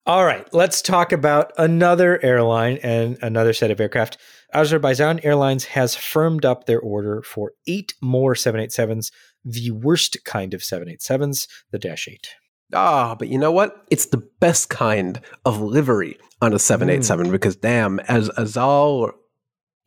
All 0.06 0.26
right, 0.26 0.45
let's 0.54 0.82
talk 0.82 1.14
about 1.14 1.54
another 1.58 2.22
airline 2.22 2.78
and 2.84 3.18
another 3.22 3.54
set 3.54 3.72
of 3.72 3.80
aircraft. 3.80 4.18
Azerbaijan 4.54 5.22
Airlines 5.24 5.64
has 5.64 5.95
firmed 5.95 6.43
up 6.43 6.66
their 6.66 6.82
order 6.82 7.22
for 7.22 7.54
eight 7.68 7.93
more 8.01 8.34
787s, 8.34 9.14
the 9.45 9.72
worst 9.72 10.18
kind 10.26 10.54
of 10.54 10.60
787s, 10.60 11.47
the 11.72 11.80
Dash 11.80 12.10
8. 12.10 12.28
Ah, 12.74 13.16
but 13.16 13.30
you 13.30 13.38
know 13.38 13.54
what? 13.54 13.86
It's 13.89 14.08
the 14.08 14.22
best 14.41 14.70
kind 14.70 15.22
of 15.45 15.62
livery 15.62 16.18
on 16.41 16.51
a 16.51 16.60
787 16.60 17.28
mm. 17.28 17.32
because 17.32 17.56
damn, 17.56 18.01
as 18.01 18.28
Azal, 18.32 19.14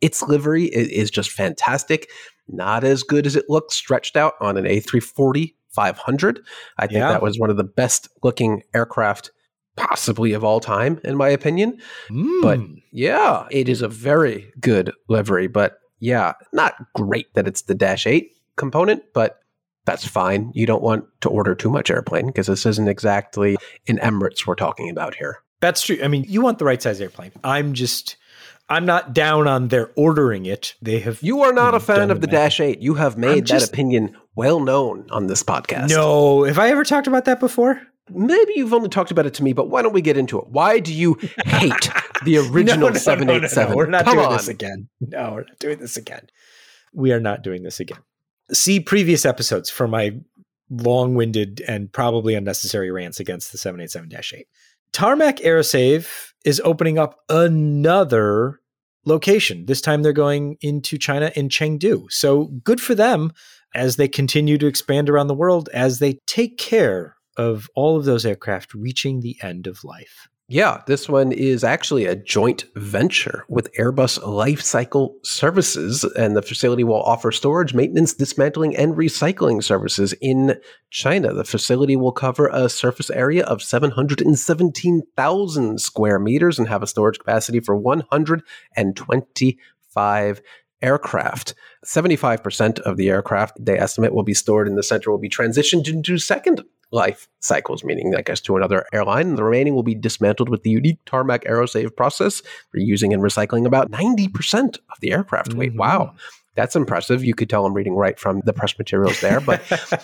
its 0.01 0.23
livery 0.23 0.65
is 0.65 1.11
just 1.11 1.29
fantastic. 1.29 2.09
Not 2.47 2.83
as 2.83 3.03
good 3.03 3.27
as 3.27 3.35
it 3.35 3.45
looks 3.49 3.75
stretched 3.75 4.15
out 4.15 4.33
on 4.41 4.57
an 4.57 4.65
A340 4.65 5.53
500. 5.69 6.39
I 6.79 6.87
think 6.87 6.97
yeah. 6.97 7.11
that 7.11 7.21
was 7.21 7.37
one 7.37 7.51
of 7.51 7.57
the 7.57 7.63
best 7.63 8.09
looking 8.23 8.63
aircraft 8.73 9.29
possibly 9.77 10.33
of 10.33 10.43
all 10.43 10.59
time, 10.59 10.99
in 11.03 11.15
my 11.15 11.29
opinion. 11.29 11.79
Mm. 12.09 12.41
But 12.41 12.59
yeah, 12.91 13.47
it 13.49 13.69
is 13.69 13.81
a 13.81 13.87
very 13.87 14.51
good 14.59 14.91
livery. 15.07 15.47
But 15.47 15.79
yeah, 15.99 16.33
not 16.51 16.75
great 16.93 17.33
that 17.35 17.47
it's 17.47 17.61
the 17.61 17.75
Dash 17.75 18.05
8 18.05 18.29
component, 18.57 19.03
but 19.13 19.39
that's 19.85 20.05
fine. 20.05 20.51
You 20.53 20.65
don't 20.65 20.83
want 20.83 21.05
to 21.21 21.29
order 21.29 21.55
too 21.55 21.69
much 21.69 21.89
airplane 21.89 22.27
because 22.27 22.47
this 22.47 22.65
isn't 22.65 22.89
exactly 22.89 23.55
an 23.87 23.97
Emirates 23.99 24.45
we're 24.45 24.55
talking 24.55 24.89
about 24.89 25.15
here. 25.15 25.37
That's 25.61 25.81
true. 25.81 25.97
I 26.03 26.07
mean, 26.07 26.25
you 26.27 26.41
want 26.41 26.59
the 26.59 26.65
right 26.65 26.81
size 26.81 26.99
airplane. 26.99 27.31
I'm 27.43 27.73
just 27.73 28.17
I'm 28.69 28.85
not 28.85 29.13
down 29.13 29.47
on 29.47 29.69
their 29.69 29.91
ordering 29.95 30.45
it. 30.45 30.75
They 30.81 30.99
have 30.99 31.23
You 31.23 31.41
are 31.43 31.53
not 31.53 31.73
a 31.73 31.79
fan 31.79 32.11
of 32.11 32.19
the 32.21 32.27
Dash 32.27 32.59
8. 32.59 32.79
You 32.79 32.95
have 32.95 33.17
made 33.17 33.45
just, 33.45 33.67
that 33.67 33.73
opinion 33.73 34.17
well 34.35 34.59
known 34.59 35.07
on 35.09 35.27
this 35.27 35.41
podcast. 35.41 35.89
No, 35.89 36.43
have 36.43 36.59
I 36.59 36.69
ever 36.69 36.83
talked 36.83 37.07
about 37.07 37.25
that 37.25 37.39
before? 37.39 37.81
Maybe 38.09 38.53
you've 38.55 38.73
only 38.73 38.89
talked 38.89 39.11
about 39.11 39.25
it 39.25 39.33
to 39.35 39.43
me, 39.43 39.53
but 39.53 39.69
why 39.69 39.81
don't 39.81 39.93
we 39.93 40.01
get 40.01 40.17
into 40.17 40.39
it? 40.39 40.47
Why 40.47 40.79
do 40.79 40.93
you 40.93 41.17
hate 41.45 41.89
the 42.23 42.37
original 42.51 42.87
no, 42.87 42.93
no, 42.93 42.99
787? 42.99 43.71
No, 43.71 43.75
we're 43.75 43.85
not 43.87 44.05
Come 44.05 44.15
doing 44.15 44.27
on. 44.27 44.33
this 44.33 44.47
again. 44.47 44.89
No, 45.01 45.31
we're 45.33 45.43
not 45.43 45.59
doing 45.59 45.79
this 45.79 45.97
again. 45.97 46.27
We 46.93 47.11
are 47.11 47.19
not 47.19 47.43
doing 47.43 47.63
this 47.63 47.79
again. 47.79 47.99
See 48.51 48.79
previous 48.79 49.25
episodes 49.25 49.69
for 49.69 49.87
my 49.87 50.11
long 50.69 51.15
winded 51.15 51.61
and 51.67 51.91
probably 51.91 52.33
unnecessary 52.33 52.91
rants 52.91 53.19
against 53.19 53.51
the 53.51 53.57
787 53.57 54.39
8. 54.39 54.47
Tarmac 54.93 55.37
Aerosave 55.39 56.31
is 56.45 56.61
opening 56.63 56.97
up 56.97 57.19
another 57.29 58.59
location. 59.05 59.65
This 59.65 59.81
time 59.81 60.01
they're 60.01 60.13
going 60.13 60.57
into 60.61 60.97
China 60.97 61.31
in 61.35 61.49
Chengdu. 61.49 62.11
So 62.11 62.45
good 62.63 62.81
for 62.81 62.95
them 62.95 63.31
as 63.75 63.97
they 63.97 64.07
continue 64.07 64.57
to 64.57 64.67
expand 64.67 65.09
around 65.09 65.27
the 65.27 65.35
world 65.35 65.69
as 65.73 65.99
they 65.99 66.19
take 66.25 66.57
care 66.57 67.16
of 67.37 67.67
all 67.75 67.97
of 67.97 68.05
those 68.05 68.25
aircraft 68.25 68.73
reaching 68.73 69.21
the 69.21 69.37
end 69.41 69.67
of 69.67 69.83
life. 69.83 70.27
Yeah, 70.49 70.81
this 70.87 71.09
one 71.09 71.33
is 71.33 71.65
actually 71.65 72.05
a 72.05 72.15
joint 72.15 72.63
venture 72.75 73.43
with 73.49 73.69
Airbus 73.73 74.17
Lifecycle 74.19 75.15
Services, 75.25 76.05
and 76.05 76.37
the 76.37 76.41
facility 76.41 76.85
will 76.85 77.03
offer 77.03 77.33
storage, 77.33 77.73
maintenance, 77.73 78.13
dismantling, 78.13 78.73
and 78.73 78.95
recycling 78.95 79.61
services 79.61 80.13
in 80.21 80.57
China. 80.89 81.33
The 81.33 81.43
facility 81.43 81.97
will 81.97 82.13
cover 82.13 82.47
a 82.47 82.69
surface 82.69 83.09
area 83.09 83.43
of 83.43 83.61
717,000 83.61 85.81
square 85.81 86.17
meters 86.17 86.57
and 86.57 86.69
have 86.69 86.81
a 86.81 86.87
storage 86.87 87.19
capacity 87.19 87.59
for 87.59 87.75
125 87.75 90.41
aircraft. 90.81 91.55
75% 91.85 92.79
of 92.79 92.95
the 92.95 93.09
aircraft 93.09 93.57
they 93.59 93.77
estimate 93.77 94.13
will 94.13 94.23
be 94.23 94.33
stored 94.33 94.69
in 94.69 94.75
the 94.75 94.83
center 94.83 95.11
will 95.11 95.17
be 95.17 95.27
transitioned 95.27 95.89
into 95.89 96.17
second 96.17 96.63
life 96.91 97.27
cycles, 97.39 97.83
meaning, 97.83 98.15
I 98.15 98.21
guess, 98.21 98.41
to 98.41 98.55
another 98.55 98.85
airline. 98.93 99.35
The 99.35 99.43
remaining 99.43 99.75
will 99.75 99.83
be 99.83 99.95
dismantled 99.95 100.49
with 100.49 100.63
the 100.63 100.69
unique 100.69 100.99
Tarmac 101.05 101.43
Aerosave 101.43 101.95
process, 101.95 102.41
reusing 102.75 103.13
and 103.13 103.21
recycling 103.21 103.65
about 103.65 103.91
90% 103.91 104.77
of 104.77 104.99
the 105.01 105.11
aircraft 105.11 105.53
weight. 105.53 105.71
Mm-hmm. 105.71 105.79
Wow. 105.79 106.13
That's 106.55 106.75
impressive. 106.75 107.23
You 107.23 107.35
could 107.35 107.49
tell 107.49 107.65
I'm 107.65 107.73
reading 107.73 107.95
right 107.95 108.17
from 108.17 108.41
the 108.45 108.53
press 108.53 108.77
materials 108.77 109.21
there. 109.21 109.39
But 109.39 109.61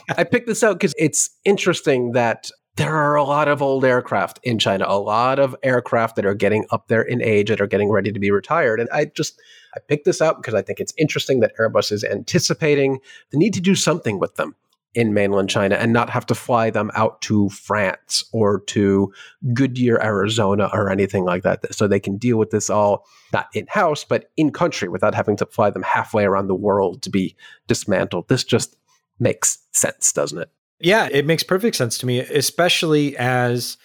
I 0.17 0.23
picked 0.23 0.47
this 0.47 0.63
out 0.63 0.73
because 0.73 0.93
it's 0.99 1.31
interesting 1.45 2.11
that 2.11 2.51
there 2.75 2.95
are 2.95 3.15
a 3.15 3.23
lot 3.23 3.47
of 3.47 3.61
old 3.61 3.85
aircraft 3.85 4.39
in 4.43 4.59
China, 4.59 4.85
a 4.87 4.99
lot 4.99 5.39
of 5.39 5.55
aircraft 5.63 6.15
that 6.15 6.25
are 6.25 6.33
getting 6.33 6.65
up 6.71 6.87
there 6.87 7.01
in 7.01 7.21
age 7.21 7.49
that 7.49 7.61
are 7.61 7.67
getting 7.67 7.91
ready 7.91 8.11
to 8.11 8.19
be 8.19 8.31
retired. 8.31 8.79
And 8.79 8.89
I 8.91 9.05
just, 9.05 9.39
I 9.75 9.79
picked 9.79 10.05
this 10.05 10.21
up 10.21 10.37
because 10.37 10.53
I 10.53 10.61
think 10.61 10.79
it's 10.79 10.93
interesting 10.97 11.39
that 11.39 11.55
Airbus 11.59 11.91
is 11.91 12.03
anticipating 12.03 12.99
the 13.31 13.37
need 13.37 13.53
to 13.53 13.61
do 13.61 13.75
something 13.75 14.19
with 14.19 14.35
them 14.35 14.55
in 14.95 15.13
mainland 15.13 15.49
China 15.49 15.75
and 15.75 15.91
not 15.91 16.09
have 16.09 16.25
to 16.27 16.35
fly 16.35 16.69
them 16.69 16.91
out 16.93 17.21
to 17.21 17.49
France 17.49 18.23
or 18.31 18.61
to 18.61 19.11
Goodyear, 19.53 19.99
Arizona, 20.01 20.69
or 20.71 20.89
anything 20.89 21.25
like 21.25 21.43
that. 21.43 21.73
So 21.73 21.87
they 21.87 21.99
can 21.99 22.17
deal 22.17 22.37
with 22.37 22.51
this 22.51 22.69
all 22.69 23.05
not 23.31 23.47
in 23.53 23.65
house, 23.67 24.03
but 24.03 24.29
in 24.37 24.51
country 24.51 24.89
without 24.89 25.15
having 25.15 25.35
to 25.37 25.45
fly 25.47 25.71
them 25.71 25.83
halfway 25.83 26.25
around 26.25 26.47
the 26.47 26.55
world 26.55 27.01
to 27.03 27.09
be 27.09 27.35
dismantled. 27.67 28.27
This 28.27 28.43
just 28.43 28.75
makes 29.19 29.57
sense, 29.71 30.13
doesn't 30.13 30.39
it? 30.39 30.49
Yeah, 30.79 31.07
it 31.11 31.25
makes 31.25 31.43
perfect 31.43 31.75
sense 31.75 31.97
to 31.99 32.05
me, 32.05 32.19
especially 32.19 33.17
as 33.17 33.77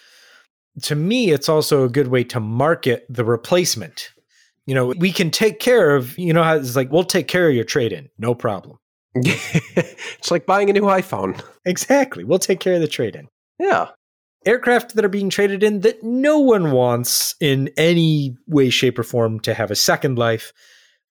to 0.83 0.95
me, 0.95 1.31
it's 1.31 1.49
also 1.49 1.85
a 1.85 1.89
good 1.89 2.09
way 2.09 2.25
to 2.25 2.41
market 2.41 3.07
the 3.09 3.25
replacement. 3.25 4.11
You 4.67 4.75
know, 4.75 4.89
we 4.89 5.13
can 5.13 5.31
take 5.31 5.61
care 5.61 5.97
of, 5.97 6.19
you 6.19 6.33
know, 6.33 6.43
how 6.43 6.57
it's 6.57 6.77
like, 6.77 6.93
we'll 6.93 7.05
take 7.05 7.29
care 7.29 7.49
of 7.49 7.55
your 7.55 7.65
trade 7.65 7.93
in, 7.93 8.11
no 8.19 8.35
problem. 8.35 8.79
it's 9.15 10.31
like 10.31 10.47
buying 10.47 10.71
a 10.71 10.73
new 10.73 10.83
iPhone. 10.83 11.43
Exactly. 11.65 12.25
We'll 12.25 12.39
take 12.39 12.61
care 12.61 12.75
of 12.75 12.81
the 12.81 12.89
trade 12.89 13.17
in. 13.17 13.29
Yeah. 13.59 13.89
Aircraft 14.47 14.95
that 14.95 15.05
are 15.05 15.11
being 15.11 15.31
traded 15.31 15.63
in 15.63 15.81
that 15.81 16.03
no 16.03 16.39
one 16.39 16.71
wants 16.71 17.35
in 17.41 17.71
any 17.77 18.37
way, 18.47 18.71
shape, 18.71 18.99
or 18.99 19.03
form 19.03 19.41
to 19.41 19.55
have 19.55 19.71
a 19.71 19.77
second 19.77 20.19
life. 20.19 20.53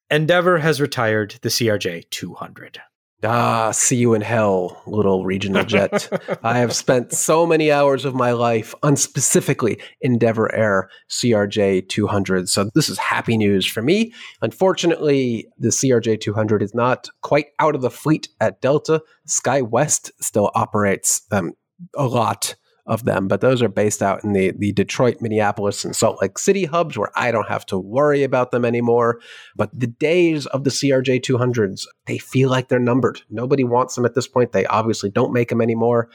Endeavor 0.09 0.59
has 0.59 0.79
retired 0.79 1.35
the 1.41 1.49
CRJ 1.49 2.09
200. 2.09 2.79
Ah, 3.23 3.71
see 3.71 3.95
you 3.95 4.13
in 4.13 4.21
hell, 4.21 4.79
little 4.85 5.25
regional 5.25 5.63
jet. 5.63 6.07
I 6.43 6.59
have 6.59 6.75
spent 6.75 7.11
so 7.11 7.47
many 7.47 7.71
hours 7.71 8.05
of 8.05 8.13
my 8.13 8.31
life 8.31 8.75
on 8.83 8.95
specifically 8.95 9.79
Endeavor 10.01 10.53
Air 10.53 10.89
CRJ 11.09 11.89
200. 11.89 12.47
So 12.47 12.69
this 12.75 12.89
is 12.89 12.99
happy 12.99 13.35
news 13.35 13.65
for 13.65 13.81
me. 13.81 14.13
Unfortunately, 14.43 15.47
the 15.57 15.69
CRJ 15.69 16.21
200 16.21 16.61
is 16.61 16.75
not 16.75 17.09
quite 17.21 17.47
out 17.59 17.73
of 17.73 17.81
the 17.81 17.89
fleet 17.89 18.29
at 18.39 18.61
Delta. 18.61 19.01
SkyWest 19.27 20.11
still 20.21 20.51
operates 20.53 21.23
um, 21.31 21.53
a 21.95 22.05
lot 22.05 22.55
of 22.87 23.03
them, 23.03 23.27
but 23.27 23.41
those 23.41 23.61
are 23.61 23.69
based 23.69 24.01
out 24.01 24.23
in 24.23 24.33
the, 24.33 24.51
the 24.51 24.71
Detroit, 24.71 25.17
Minneapolis, 25.19 25.83
and 25.83 25.95
Salt 25.95 26.21
Lake 26.21 26.39
City 26.39 26.65
hubs 26.65 26.97
where 26.97 27.11
I 27.15 27.31
don't 27.31 27.47
have 27.47 27.65
to 27.67 27.77
worry 27.77 28.23
about 28.23 28.51
them 28.51 28.63
anymore. 28.63 29.19
But 29.55 29.77
the 29.77 29.87
days 29.87 30.45
of 30.47 30.63
the 30.63 30.69
CRJ 30.69 31.21
200s, 31.21 31.85
they 32.05 32.17
feel 32.17 32.49
like 32.49 32.69
they're 32.69 32.79
numbered. 32.79 33.21
Nobody 33.29 33.63
wants 33.63 33.95
them 33.95 34.05
at 34.05 34.15
this 34.15 34.27
point. 34.27 34.53
They 34.53 34.65
obviously 34.67 35.09
don't 35.09 35.33
make 35.33 35.49
them 35.49 35.61
anymore. 35.61 36.09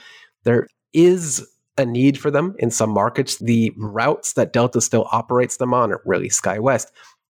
There 0.44 0.66
is 0.92 1.46
a 1.78 1.86
need 1.86 2.18
for 2.18 2.30
them 2.30 2.54
in 2.58 2.70
some 2.70 2.90
markets. 2.90 3.38
The 3.38 3.72
routes 3.76 4.34
that 4.34 4.52
Delta 4.52 4.80
still 4.80 5.08
operates 5.12 5.58
them 5.58 5.74
on 5.74 5.92
are 5.92 6.02
really 6.04 6.28
SkyWest. 6.28 6.86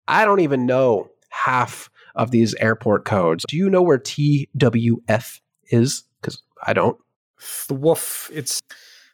I 0.07 0.25
don't 0.25 0.39
even 0.39 0.65
know 0.65 1.09
half 1.29 1.89
of 2.15 2.31
these 2.31 2.53
airport 2.55 3.05
codes. 3.05 3.45
Do 3.47 3.57
you 3.57 3.69
know 3.69 3.81
where 3.81 3.99
TWF 3.99 5.39
is? 5.69 6.03
Because 6.21 6.41
I 6.65 6.73
don't. 6.73 6.97
Woof. 7.69 8.29
It's 8.33 8.61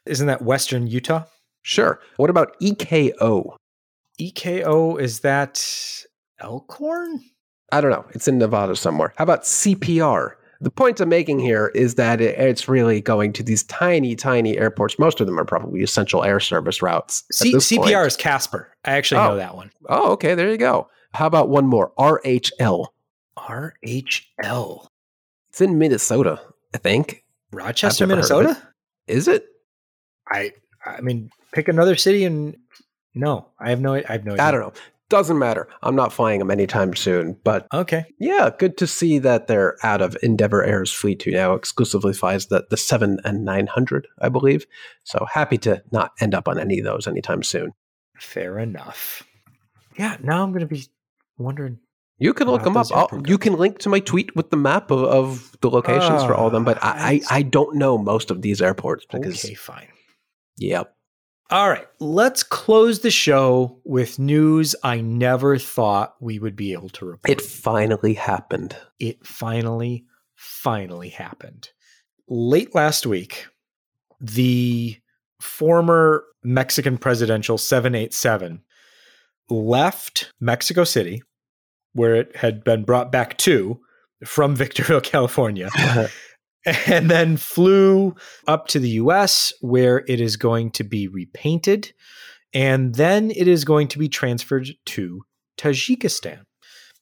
isn't 0.08 0.26
that 0.26 0.42
Western 0.42 0.86
Utah? 0.86 1.24
Sure. 1.62 2.00
What 2.16 2.30
about 2.30 2.58
EKO? 2.60 3.56
EKO 4.20 5.00
is 5.00 5.20
that 5.20 5.64
Elkhorn? 6.40 7.22
I 7.72 7.80
don't 7.80 7.90
know. 7.90 8.06
It's 8.10 8.26
in 8.26 8.38
Nevada 8.38 8.74
somewhere. 8.76 9.12
How 9.16 9.24
about 9.24 9.42
CPR? 9.42 10.32
The 10.60 10.70
point 10.70 10.98
I'm 10.98 11.08
making 11.08 11.38
here 11.38 11.68
is 11.74 11.94
that 11.96 12.20
it's 12.20 12.68
really 12.68 13.00
going 13.00 13.32
to 13.34 13.44
these 13.44 13.62
tiny, 13.64 14.16
tiny 14.16 14.58
airports. 14.58 14.98
Most 14.98 15.20
of 15.20 15.26
them 15.26 15.38
are 15.38 15.44
probably 15.44 15.82
essential 15.82 16.24
air 16.24 16.40
service 16.40 16.82
routes. 16.82 17.22
C- 17.30 17.54
CPR 17.54 17.78
point. 17.78 18.06
is 18.06 18.16
Casper. 18.16 18.72
I 18.84 18.92
actually 18.92 19.20
oh. 19.20 19.28
know 19.28 19.36
that 19.36 19.54
one. 19.54 19.70
Oh, 19.88 20.12
okay. 20.12 20.34
There 20.34 20.50
you 20.50 20.56
go. 20.56 20.88
How 21.12 21.26
about 21.26 21.48
one 21.48 21.66
more? 21.66 21.92
RHL. 21.98 22.86
RHL. 23.38 24.86
It's 25.48 25.60
in 25.60 25.78
Minnesota, 25.78 26.40
I 26.74 26.78
think. 26.78 27.24
Rochester, 27.52 28.06
Minnesota? 28.06 28.60
Is 29.06 29.28
it? 29.28 29.47
I 30.30 30.52
I 30.84 31.00
mean, 31.00 31.30
pick 31.52 31.68
another 31.68 31.96
city 31.96 32.24
and 32.24 32.56
no, 33.14 33.48
I 33.58 33.70
have 33.70 33.80
no 33.80 33.94
I 33.94 34.02
have 34.08 34.24
no 34.24 34.32
idea. 34.32 34.44
I 34.44 34.50
don't 34.50 34.60
know. 34.60 34.72
Doesn't 35.10 35.38
matter. 35.38 35.68
I'm 35.82 35.96
not 35.96 36.12
flying 36.12 36.38
them 36.38 36.50
anytime 36.50 36.94
soon. 36.94 37.38
But 37.42 37.66
okay, 37.72 38.04
yeah, 38.18 38.50
good 38.58 38.76
to 38.76 38.86
see 38.86 39.18
that 39.20 39.46
they're 39.46 39.76
out 39.82 40.02
of 40.02 40.18
Endeavor 40.22 40.62
Air's 40.62 40.92
fleet 40.92 41.22
who 41.22 41.30
now 41.30 41.54
exclusively 41.54 42.12
flies 42.12 42.46
the 42.48 42.66
the 42.68 42.76
seven 42.76 43.18
and 43.24 43.42
nine 43.44 43.68
hundred, 43.68 44.06
I 44.20 44.28
believe. 44.28 44.66
So 45.04 45.26
happy 45.32 45.56
to 45.58 45.82
not 45.92 46.12
end 46.20 46.34
up 46.34 46.46
on 46.46 46.58
any 46.58 46.78
of 46.78 46.84
those 46.84 47.06
anytime 47.06 47.42
soon. 47.42 47.72
Fair 48.18 48.58
enough. 48.58 49.22
Yeah, 49.98 50.16
now 50.22 50.42
I'm 50.42 50.50
going 50.50 50.60
to 50.60 50.66
be 50.66 50.84
wondering. 51.38 51.78
You 52.18 52.34
can 52.34 52.48
look 52.48 52.64
them 52.64 52.76
up. 52.76 52.88
those 52.88 52.92
I'll, 52.92 53.02
airport 53.02 53.28
you 53.28 53.38
can 53.38 53.54
link 53.54 53.78
to 53.78 53.88
my 53.88 54.00
tweet 54.00 54.34
with 54.36 54.50
the 54.50 54.56
map 54.56 54.90
of, 54.90 55.04
of 55.04 55.56
the 55.60 55.70
locations 55.70 56.22
for 56.24 56.34
all 56.34 56.48
of 56.48 56.52
them, 56.52 56.64
but 56.64 56.76
I, 56.82 56.88
I, 56.88 57.20
Ah, 57.30 57.34
I 57.36 57.42
don't 57.42 57.76
know 57.76 57.96
most 57.96 58.30
of 58.30 58.42
these 58.42 58.60
airports 58.60 59.06
because, 59.10 59.44
Okay, 59.44 59.54
fine. 59.54 59.86
Yep. 60.58 60.94
All 61.50 61.70
right, 61.70 61.86
let's 61.98 62.42
close 62.42 63.00
the 63.00 63.10
show 63.10 63.80
with 63.84 64.18
news 64.18 64.76
I 64.82 65.00
never 65.00 65.56
thought 65.56 66.14
we 66.20 66.38
would 66.38 66.56
be 66.56 66.74
able 66.74 66.90
to 66.90 67.06
report. 67.06 67.30
It 67.30 67.40
finally 67.40 68.12
happened. 68.12 68.76
it 69.00 69.26
finally, 69.26 70.04
finally 70.34 71.08
happened. 71.08 71.70
Late 72.28 72.74
last 72.74 73.06
week, 73.06 73.46
the 74.20 74.98
former 75.40 76.24
Mexican 76.42 76.98
presidential 76.98 77.56
787 77.56 78.62
left 79.48 80.32
Mexico 80.40 80.84
City, 80.84 81.22
where 81.94 82.14
it 82.14 82.36
had 82.36 82.62
been 82.62 82.84
brought 82.84 83.10
back 83.10 83.38
to 83.38 83.80
from 84.24 84.54
Victorville, 84.54 85.00
California, 85.02 85.70
and 86.86 87.10
then 87.10 87.36
flew 87.36 88.14
up 88.46 88.68
to 88.68 88.78
the 88.78 88.90
US, 88.90 89.52
where 89.60 90.04
it 90.08 90.20
is 90.20 90.36
going 90.36 90.70
to 90.72 90.84
be 90.84 91.08
repainted. 91.08 91.92
And 92.54 92.94
then 92.94 93.30
it 93.30 93.46
is 93.46 93.64
going 93.64 93.88
to 93.88 93.98
be 93.98 94.08
transferred 94.08 94.68
to 94.86 95.22
Tajikistan 95.58 96.44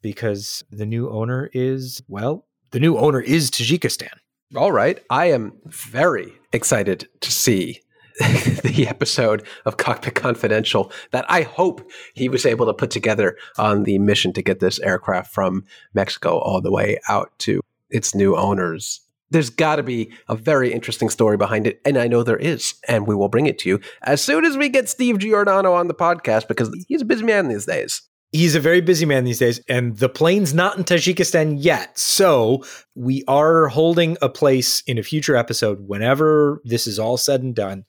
because 0.02 0.64
the 0.70 0.86
new 0.86 1.10
owner 1.10 1.50
is, 1.52 2.02
well, 2.08 2.46
the 2.70 2.80
new 2.80 2.96
owner 2.96 3.20
is 3.20 3.50
Tajikistan. 3.50 4.12
All 4.54 4.72
right. 4.72 5.02
I 5.10 5.26
am 5.26 5.58
very 5.66 6.32
excited 6.52 7.08
to 7.20 7.32
see 7.32 7.80
the 8.18 8.86
episode 8.88 9.46
of 9.66 9.76
Cockpit 9.76 10.14
Confidential 10.14 10.90
that 11.10 11.26
I 11.28 11.42
hope 11.42 11.90
he 12.14 12.28
was 12.28 12.46
able 12.46 12.66
to 12.66 12.74
put 12.74 12.90
together 12.90 13.36
on 13.58 13.82
the 13.82 13.98
mission 13.98 14.32
to 14.34 14.42
get 14.42 14.60
this 14.60 14.78
aircraft 14.78 15.34
from 15.34 15.64
Mexico 15.92 16.38
all 16.38 16.60
the 16.60 16.72
way 16.72 16.98
out 17.08 17.30
to 17.40 17.60
its 17.90 18.14
new 18.14 18.36
owners. 18.36 19.00
There's 19.30 19.50
got 19.50 19.76
to 19.76 19.82
be 19.82 20.12
a 20.28 20.36
very 20.36 20.72
interesting 20.72 21.10
story 21.10 21.36
behind 21.36 21.66
it, 21.66 21.80
and 21.84 21.98
I 21.98 22.06
know 22.06 22.22
there 22.22 22.36
is, 22.36 22.74
and 22.88 23.06
we 23.06 23.14
will 23.14 23.28
bring 23.28 23.46
it 23.46 23.58
to 23.60 23.68
you 23.68 23.80
as 24.02 24.22
soon 24.22 24.44
as 24.44 24.56
we 24.56 24.68
get 24.68 24.88
Steve 24.88 25.18
Giordano 25.18 25.72
on 25.72 25.88
the 25.88 25.94
podcast 25.94 26.48
because 26.48 26.70
he's 26.88 27.02
a 27.02 27.06
busy 27.06 27.24
man 27.24 27.48
these 27.48 27.66
days. 27.66 28.02
He's 28.32 28.54
a 28.54 28.60
very 28.60 28.80
busy 28.80 29.06
man 29.06 29.24
these 29.24 29.38
days, 29.38 29.60
and 29.68 29.96
the 29.96 30.08
plane's 30.08 30.52
not 30.52 30.76
in 30.76 30.84
Tajikistan 30.84 31.56
yet. 31.58 31.98
So 31.98 32.64
we 32.94 33.24
are 33.26 33.68
holding 33.68 34.16
a 34.20 34.28
place 34.28 34.82
in 34.86 34.98
a 34.98 35.02
future 35.02 35.36
episode 35.36 35.78
whenever 35.86 36.60
this 36.64 36.86
is 36.86 36.98
all 36.98 37.16
said 37.16 37.42
and 37.42 37.54
done. 37.54 37.84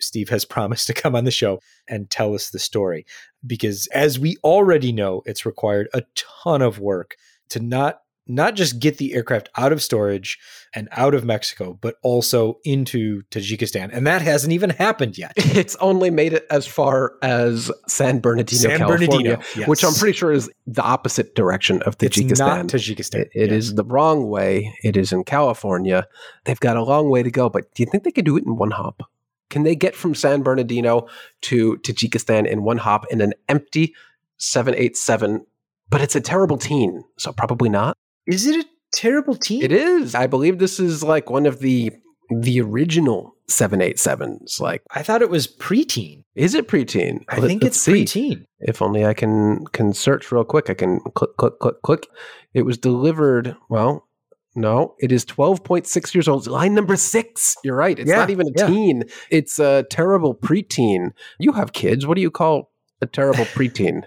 Steve 0.00 0.28
has 0.30 0.44
promised 0.46 0.86
to 0.88 0.94
come 0.94 1.14
on 1.14 1.24
the 1.24 1.30
show 1.30 1.60
and 1.88 2.10
tell 2.10 2.34
us 2.34 2.50
the 2.50 2.58
story 2.58 3.06
because, 3.46 3.86
as 3.88 4.18
we 4.18 4.36
already 4.44 4.92
know, 4.92 5.22
it's 5.24 5.46
required 5.46 5.88
a 5.94 6.02
ton 6.14 6.62
of 6.62 6.78
work 6.78 7.16
to 7.50 7.60
not 7.60 8.00
not 8.26 8.54
just 8.54 8.78
get 8.78 8.98
the 8.98 9.14
aircraft 9.14 9.48
out 9.56 9.72
of 9.72 9.82
storage 9.82 10.38
and 10.74 10.88
out 10.92 11.14
of 11.14 11.24
Mexico, 11.24 11.76
but 11.80 11.96
also 12.02 12.58
into 12.64 13.22
Tajikistan, 13.30 13.90
and 13.92 14.06
that 14.06 14.22
hasn't 14.22 14.52
even 14.52 14.70
happened 14.70 15.18
yet. 15.18 15.32
It's 15.62 15.76
only 15.76 16.10
made 16.10 16.32
it 16.32 16.46
as 16.50 16.66
far 16.66 17.14
as 17.22 17.70
San 17.88 18.20
Bernardino, 18.20 18.58
San 18.60 18.78
California, 18.78 19.08
Bernardino, 19.08 19.42
yes. 19.56 19.68
which 19.68 19.84
I'm 19.84 19.92
pretty 19.94 20.16
sure 20.16 20.32
is 20.32 20.50
the 20.66 20.82
opposite 20.82 21.34
direction 21.34 21.82
of 21.82 21.98
Tajikistan. 21.98 22.30
It's 22.30 22.40
not 22.40 22.66
Tajikistan. 22.66 23.20
It- 23.20 23.30
it 23.34 23.50
Yeah. 23.50 23.56
is 23.56 23.74
the 23.74 23.84
wrong 23.84 24.28
way. 24.28 24.72
It 24.82 24.96
is 24.96 25.12
in 25.12 25.24
California. 25.24 26.06
They've 26.44 26.58
got 26.60 26.76
a 26.76 26.82
long 26.82 27.10
way 27.10 27.22
to 27.22 27.30
go, 27.30 27.48
but 27.50 27.74
do 27.74 27.82
you 27.82 27.86
think 27.90 28.04
they 28.04 28.10
could 28.12 28.24
do 28.24 28.36
it 28.36 28.44
in 28.46 28.56
one 28.56 28.70
hop? 28.70 29.02
Can 29.50 29.64
they 29.64 29.74
get 29.74 29.94
from 29.94 30.14
San 30.14 30.42
Bernardino 30.42 31.06
to 31.42 31.76
Tajikistan 31.78 32.46
in 32.46 32.62
one 32.62 32.78
hop 32.78 33.04
in 33.10 33.20
an 33.20 33.34
empty 33.48 33.94
787? 34.38 35.44
But 35.90 36.00
it's 36.00 36.16
a 36.16 36.20
terrible 36.20 36.56
teen, 36.56 37.04
so 37.18 37.32
probably 37.32 37.68
not. 37.68 37.98
Is 38.26 38.46
it 38.46 38.64
a 38.64 38.68
terrible 38.94 39.34
team? 39.34 39.62
It 39.62 39.72
is. 39.72 40.14
I 40.14 40.26
believe 40.26 40.58
this 40.58 40.78
is 40.80 41.02
like 41.02 41.30
one 41.30 41.46
of 41.46 41.58
the 41.60 41.92
the 42.30 42.60
original 42.62 43.34
787s. 43.50 44.58
Like, 44.58 44.82
I 44.92 45.02
thought 45.02 45.20
it 45.20 45.28
was 45.28 45.46
preteen. 45.46 46.24
is 46.34 46.54
it 46.54 46.66
preteen? 46.66 47.24
I 47.28 47.38
Let- 47.40 47.46
think 47.48 47.62
it's 47.64 47.78
see. 47.80 48.04
preteen. 48.04 48.44
If 48.60 48.80
only 48.80 49.04
I 49.04 49.12
can 49.12 49.64
can 49.72 49.92
search 49.92 50.32
real 50.32 50.44
quick. 50.44 50.70
I 50.70 50.74
can 50.74 51.00
click, 51.14 51.36
click, 51.36 51.58
click, 51.58 51.82
click. 51.82 52.06
It 52.54 52.62
was 52.62 52.78
delivered. 52.78 53.56
Well, 53.68 54.08
no, 54.54 54.94
it 54.98 55.10
is 55.12 55.24
twelve 55.24 55.64
point 55.64 55.86
six 55.86 56.14
years 56.14 56.28
old. 56.28 56.46
Line 56.46 56.74
number 56.74 56.96
six. 56.96 57.56
You're 57.64 57.76
right. 57.76 57.98
It's 57.98 58.08
Yeah, 58.08 58.16
not 58.16 58.30
even 58.30 58.46
a 58.48 58.52
yeah. 58.56 58.66
teen. 58.66 59.02
It's 59.30 59.58
a 59.58 59.84
terrible 59.90 60.34
preteen. 60.34 61.10
You 61.38 61.52
have 61.52 61.72
kids. 61.72 62.06
What 62.06 62.14
do 62.14 62.20
you 62.22 62.30
call 62.30 62.70
a 63.02 63.06
terrible 63.06 63.44
preteen? 63.56 64.04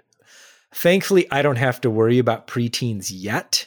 Thankfully, 0.73 1.29
I 1.31 1.41
don't 1.41 1.55
have 1.57 1.79
to 1.81 1.89
worry 1.89 2.17
about 2.19 2.47
preteens 2.47 3.09
yet, 3.13 3.65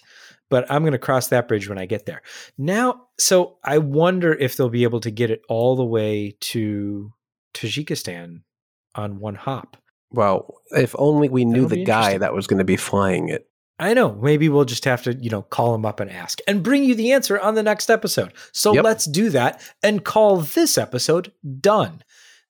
but 0.51 0.71
I'm 0.71 0.83
going 0.83 0.93
to 0.93 0.99
cross 0.99 1.29
that 1.29 1.49
bridge 1.49 1.69
when 1.69 1.79
I 1.79 1.87
get 1.87 2.07
there. 2.07 2.23
Now, 2.57 3.09
so 3.19 3.59
I 3.65 3.79
wonder 3.79 4.33
if 4.33 4.57
they'll 4.57 4.69
be 4.69 4.85
able 4.85 5.01
to 5.01 5.11
get 5.11 5.31
it 5.31 5.43
all 5.49 5.77
the 5.77 5.85
way 5.85 6.37
to 6.41 7.13
Tajikistan 7.55 8.43
on 8.95 9.19
one 9.21 9.35
hop. 9.35 9.77
Well, 10.11 10.55
if 10.71 10.95
only 10.99 11.29
we 11.29 11.45
knew 11.45 11.67
the 11.67 11.85
guy 11.85 12.17
that 12.19 12.33
was 12.33 12.47
going 12.47 12.59
to 12.59 12.65
be 12.65 12.77
flying 12.77 13.29
it. 13.29 13.47
I 13.79 13.95
know. 13.95 14.15
Maybe 14.15 14.49
we'll 14.49 14.65
just 14.65 14.87
have 14.87 15.03
to, 15.05 15.15
you 15.15 15.31
know, 15.31 15.43
call 15.43 15.75
him 15.75 15.85
up 15.87 16.01
and 16.01 16.11
ask 16.11 16.41
and 16.49 16.63
bring 16.65 16.83
you 16.83 16.95
the 16.97 17.13
answer 17.13 17.39
on 17.39 17.55
the 17.55 17.63
next 17.63 17.91
episode. 17.91 18.33
So 18.53 18.73
Yep. 18.75 18.85
let's 18.85 19.05
do 19.05 19.31
that 19.31 19.61
and 19.83 20.05
call 20.05 20.39
this 20.39 20.77
episode 20.79 21.31
done. 21.61 22.03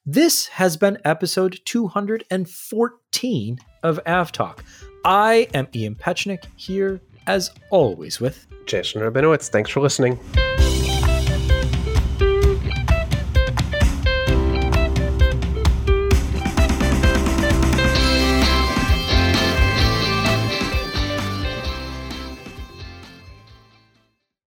This 0.06 0.46
has 0.46 0.78
been 0.78 0.96
episode 1.04 1.58
214 1.66 3.58
of 3.82 4.00
AvTalk. 4.06 4.60
I 5.04 5.48
am 5.52 5.68
Ian 5.74 5.96
Petchenik 5.96 6.44
here, 6.56 7.00
as 7.28 7.50
always, 7.70 8.20
with 8.20 8.46
Jason 8.66 9.02
Rabinowitz, 9.02 9.50
thanks 9.50 9.70
for 9.70 9.80
listening. 9.80 10.18